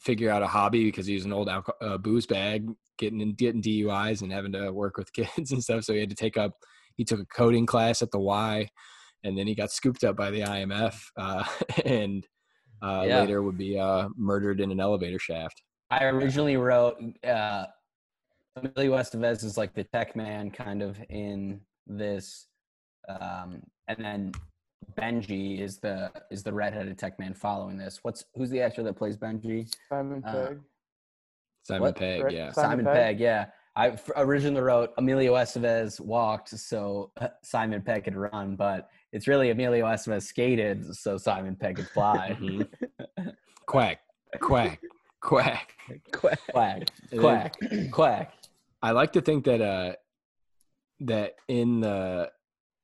[0.00, 2.68] figure out a hobby because he was an old alco- uh, booze bag,
[2.98, 5.84] getting in, getting DUIs and having to work with kids and stuff.
[5.84, 6.52] So he had to take up.
[6.96, 8.68] He took a coding class at the Y,
[9.24, 11.44] and then he got scooped up by the IMF, uh,
[11.84, 12.26] and
[12.82, 13.20] uh, Yeah.
[13.20, 15.62] later would be uh, murdered in an elevator shaft.
[15.90, 16.96] I originally wrote
[17.26, 17.64] uh,
[18.64, 22.46] Emilio Estevez is like the tech man, kind of in this,
[23.08, 24.32] um, and then
[24.98, 27.98] Benji is the is the redheaded tech man following this.
[28.02, 29.72] What's who's the actor that plays Benji?
[29.88, 30.60] Simon Uh, Pegg.
[31.64, 31.96] Simon What?
[31.96, 32.50] Pegg, yeah.
[32.52, 32.94] Simon Simon, Pegg?
[32.94, 33.20] Pegg.
[33.20, 39.26] Yeah, I originally wrote Emilio Estevez walked, so uh, Simon Pegg could run, but it's
[39.28, 42.36] really Emilio Estevez skated, so Simon Pegg could fly.
[42.40, 42.68] Mhm.
[43.66, 43.98] Quack,
[44.40, 44.80] quack,
[45.20, 45.74] quack.
[46.10, 46.40] Quack.
[46.50, 46.88] quack,
[47.20, 47.56] quack,
[47.92, 48.32] quack.
[48.82, 49.92] I like to think that uh
[51.00, 52.30] that in the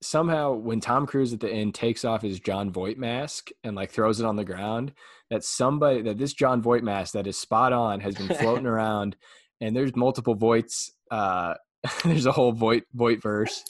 [0.03, 3.91] somehow when Tom Cruise at the end takes off his Jon Voight mask and like
[3.91, 4.93] throws it on the ground,
[5.31, 9.17] that somebody that this Jon Voight mask that is spot on has been floating around
[9.61, 11.55] and there's multiple Voights uh
[12.05, 13.65] there's a whole Voight Voight verse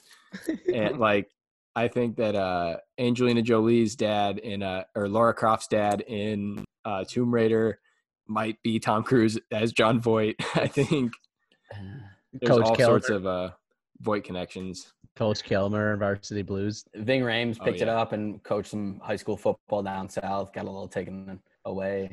[0.72, 1.28] and like
[1.76, 7.04] I think that uh, Angelina Jolie's dad in uh, or Laura Croft's dad in uh,
[7.08, 7.80] Tomb Raider
[8.28, 10.36] might be Tom Cruise as John Voight.
[10.54, 11.12] I think
[12.40, 12.92] there's Coach all Kilmer.
[13.00, 13.50] sorts of uh,
[14.00, 14.92] Voight connections.
[15.16, 16.84] Coach Kilmer, Varsity Blues.
[16.96, 20.52] Ving Rhames Oh, picked it up and coached some high school football down south.
[20.52, 22.10] Got a little taken away.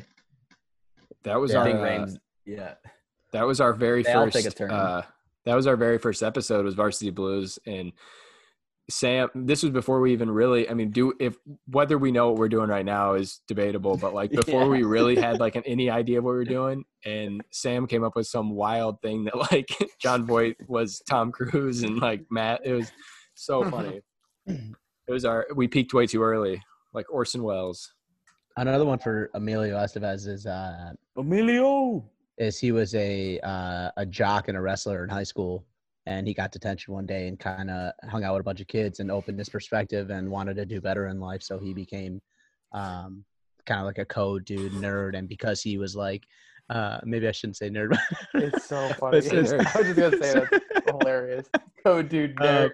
[1.23, 1.57] That was Yeah.
[1.59, 2.73] our Ving uh, Rhames, yeah.
[3.31, 4.71] that was our very They first take a turn.
[4.71, 5.01] uh
[5.45, 7.91] that was our very first episode was varsity blues and
[8.91, 11.35] sam this was before we even really i mean do if
[11.67, 14.67] whether we know what we're doing right now is debatable but like before Yeah.
[14.69, 18.03] we really had like an, any idea of what we were doing and sam came
[18.03, 19.69] up with some wild thing that like
[20.01, 22.91] jon voight was tom cruise and like matt it was
[23.35, 24.01] so funny
[24.47, 26.61] it was our we peaked way too early
[26.93, 27.93] like orson welles
[28.57, 32.03] Another one for Emilio Estevez is uh, Emilio.
[32.37, 35.65] is he was a uh, a jock and a wrestler in high school,
[36.07, 38.67] and he got detention one day and kind of hung out with a bunch of
[38.67, 41.43] kids and opened his perspective and wanted to do better in life.
[41.43, 42.19] So he became
[42.73, 43.23] um,
[43.65, 46.23] kind of like a code dude nerd, and because he was like,
[46.69, 47.89] uh, maybe I shouldn't say nerd.
[48.33, 49.17] but- It's so funny.
[49.17, 50.33] It's just- I was just gonna say
[50.73, 51.47] that's hilarious.
[51.85, 52.71] Code dude Um, nerd.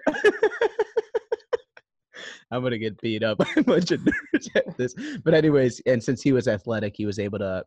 [2.50, 4.94] I'm gonna get beat up by a bunch of nerds at this.
[5.22, 7.62] But anyways, and since he was athletic, he was able to,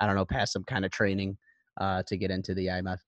[0.00, 1.36] I don't know, pass some kind of training
[1.80, 2.98] uh, to get into the IMF.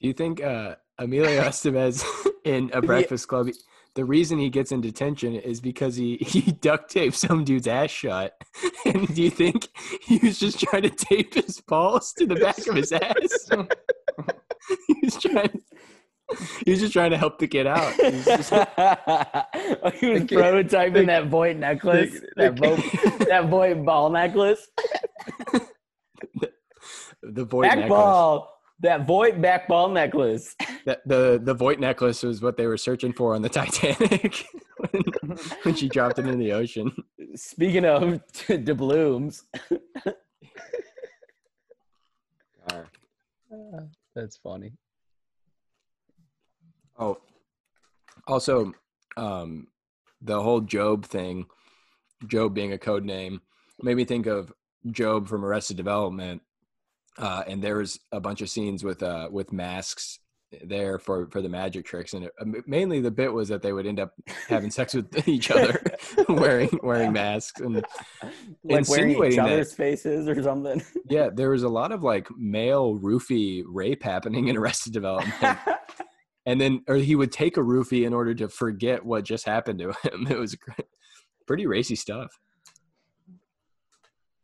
[0.00, 2.04] Do you think uh, Emilio Estevez
[2.44, 3.48] in a Breakfast Club,
[3.94, 7.90] the reason he gets in detention is because he, he duct taped some dude's ass
[7.90, 8.34] shut?
[8.86, 9.68] And do you think
[10.02, 13.48] he was just trying to tape his balls to the back of his ass?
[14.86, 15.62] he was trying.
[16.66, 17.94] He was just trying to help the kid out.
[17.94, 23.26] He was just- he was The kid- prototyping the- that Voight necklace, the that, Voight,
[23.28, 24.68] that Voight ball necklace.
[27.22, 27.88] the Voight back necklace.
[27.88, 28.53] ball.
[28.84, 30.54] That Voight back ball necklace.
[30.84, 34.44] That, the the Voight necklace was what they were searching for on the Titanic
[34.76, 35.02] when,
[35.62, 36.94] when she dropped it in the ocean.
[37.34, 38.20] Speaking of
[38.64, 39.44] doubloons,
[44.14, 44.72] That's funny.
[46.98, 47.16] Oh,
[48.26, 48.74] also,
[49.16, 49.68] um,
[50.20, 51.46] the whole Job thing,
[52.26, 53.40] Job being a code name,
[53.82, 54.52] made me think of
[54.90, 56.42] Job from Arrested Development.
[57.18, 60.18] Uh, and there was a bunch of scenes with uh, with masks
[60.62, 63.72] there for for the magic tricks, and it, uh, mainly the bit was that they
[63.72, 64.12] would end up
[64.48, 65.80] having sex with each other
[66.28, 67.74] wearing wearing masks, and
[68.22, 68.32] like
[68.64, 70.82] wearing Insinuating each that- other's faces or something.
[71.08, 75.58] yeah, there was a lot of like male roofie rape happening in Arrested Development.
[76.46, 79.78] and then or he would take a roofie in order to forget what just happened
[79.80, 80.26] to him.
[80.30, 80.56] It was
[81.46, 82.36] pretty racy stuff.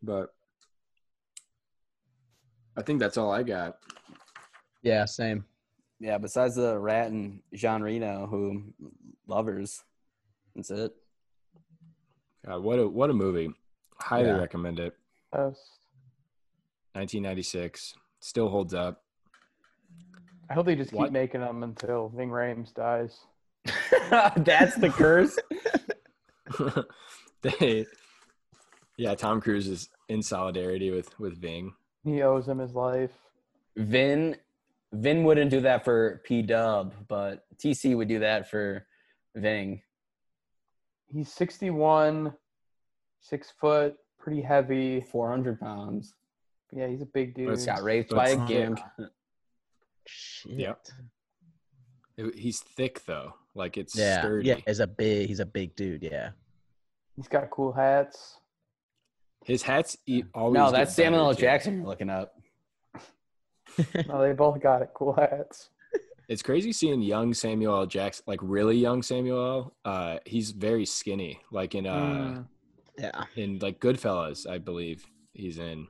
[0.03, 0.29] But
[2.77, 3.79] I think that's all I got.
[4.83, 5.45] Yeah, same.
[5.99, 8.73] yeah, besides the rat and Jean Reno, who
[9.27, 9.83] lovers.
[10.57, 10.93] That's it.
[12.47, 13.53] God, what a what a movie!
[13.99, 14.39] Highly Yeah.
[14.39, 14.95] recommend it.
[15.33, 15.61] Best.
[16.95, 19.03] 1996 still holds up.
[20.49, 23.17] I hope they just keep making them until Ving Rhames dies.
[24.11, 25.39] That's the curse.
[27.43, 27.87] they,
[28.97, 31.75] yeah, Tom Cruise is in solidarity with with Ving.
[32.05, 33.13] He owes him his life.
[33.77, 34.37] Vin
[34.93, 38.87] Vin wouldn't do that for P Dub, but TC would do that for
[39.37, 39.83] Ving.
[41.07, 42.33] He's 61,
[43.21, 45.01] six foot, pretty heavy.
[45.01, 46.15] Four hundred pounds.
[46.73, 47.49] Yeah, he's a big dude.
[47.49, 48.47] Let's Got raped But by a thick.
[48.49, 48.81] gimp.
[50.07, 50.53] Shit.
[50.53, 50.87] Yep.
[52.17, 54.49] It- he's thick though, like it's Yeah, sturdy.
[54.49, 54.57] yeah.
[54.67, 55.29] He's a big.
[55.29, 56.03] He's a big dude.
[56.03, 56.31] Yeah.
[57.17, 58.39] He's got cool hats.
[59.51, 60.55] His hats e- always.
[60.55, 61.35] No, get that's Samuel L.
[61.35, 62.35] Jackson you're looking up.
[64.07, 64.91] No, they both got it.
[64.95, 65.71] Cool hats.
[66.29, 67.87] It's crazy seeing young Samuel L.
[67.87, 72.47] Jackson, like really young Samuel Uh, he's very skinny, like in uh Mm.
[72.99, 73.25] Yeah.
[73.35, 75.89] in like Goodfellas, I believe he's in.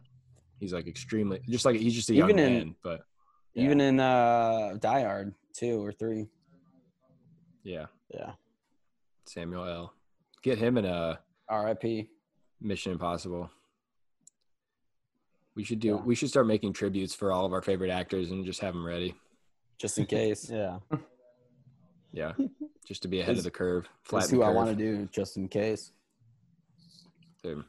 [0.58, 3.02] He's like extremely, just like he's just a young in- man, but
[3.52, 3.64] Yeah.
[3.64, 6.28] Even in uh Die Hard two or three.
[7.62, 8.32] yeah, Yeah.
[9.26, 9.94] Samuel L.
[10.42, 12.08] Get him in a R.I.P.
[12.60, 13.50] Mission Impossible.
[15.54, 15.88] We should do.
[15.88, 15.94] Yeah.
[15.96, 18.84] We should start making tributes for all of our favorite actors and just have them
[18.86, 19.14] ready.
[19.78, 20.50] Just in case.
[20.54, 20.78] Yeah.
[22.12, 22.32] Yeah,
[22.84, 23.84] just to be ahead of the curve.
[23.84, 25.92] That's Flatten who the I want to do, just in case.
[27.42, 27.62] Dude.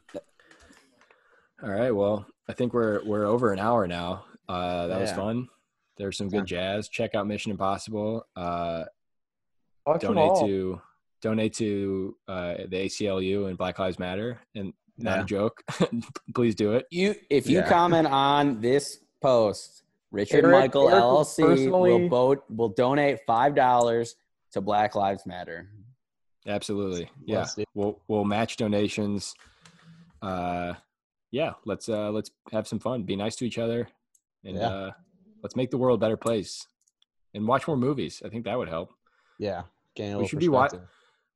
[1.62, 1.92] All right.
[1.92, 4.24] Well, I think we're we're over an hour now.
[4.48, 5.48] Uh, that was fun.
[5.96, 6.88] There's some good jazz.
[6.88, 8.26] Check out Mission Impossible.
[8.34, 8.84] Uh,
[10.00, 10.80] donate to
[11.20, 14.40] donate to uh, the ACLU and Black Lives Matter.
[14.56, 14.72] And
[15.02, 15.22] not Yeah.
[15.22, 15.62] a joke.
[16.34, 16.86] Please do it.
[16.90, 17.68] You if you Yeah.
[17.68, 23.20] comment on this post, Richard Eric- Michael Eric will LLC will personally- vote will donate
[23.26, 24.16] five dollars
[24.52, 25.68] to Black Lives Matter.
[26.46, 27.10] Absolutely.
[27.24, 27.46] Yeah.
[27.74, 29.34] We'll we'll match donations.
[30.20, 30.74] Uh
[31.30, 33.02] yeah, let's uh let's have some fun.
[33.04, 33.88] Be nice to each other
[34.44, 34.68] and Yeah.
[34.68, 34.90] uh
[35.42, 36.66] let's make the world a better place.
[37.34, 38.22] And watch more movies.
[38.24, 38.92] I think that would help.
[39.38, 39.62] Yeah.
[39.94, 40.80] Gain a We should be watching.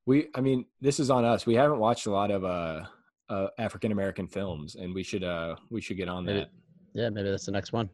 [0.05, 1.47] We I mean, this is on us.
[1.47, 2.85] We haven't watched a lot of uh
[3.29, 6.51] uh African American films and we should uh we should get on Maybe- that.
[6.95, 7.91] Yeah, maybe that's the next one.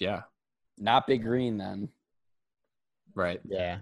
[0.00, 0.22] Yeah.
[0.78, 1.88] Not Big Green then.
[3.14, 3.40] Right.
[3.44, 3.78] Yeah.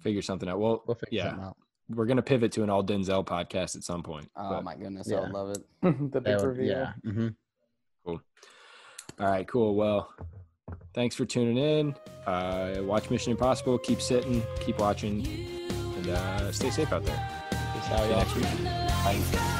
[0.00, 0.58] Figure something out.
[0.60, 1.28] Well, We'll figure yeah.
[1.30, 1.56] something out.
[1.88, 4.30] We're gonna pivot to an all Denzel podcast at some point.
[4.36, 5.20] Oh but- my goodness, I Yeah.
[5.20, 5.62] would love it.
[5.82, 6.66] the big That would- reveal.
[6.66, 6.92] yeah.
[7.04, 7.28] hmm
[8.06, 8.20] All
[9.30, 9.74] right, cool.
[9.76, 10.12] Well,
[10.92, 11.94] thanks for tuning in.
[12.26, 13.78] Uh, watch Mission Impossible.
[13.78, 15.24] Keep sitting, keep watching,
[15.96, 17.48] and uh, stay safe out there.
[17.74, 18.83] Peace out, See you next week.
[19.04, 19.53] Bye.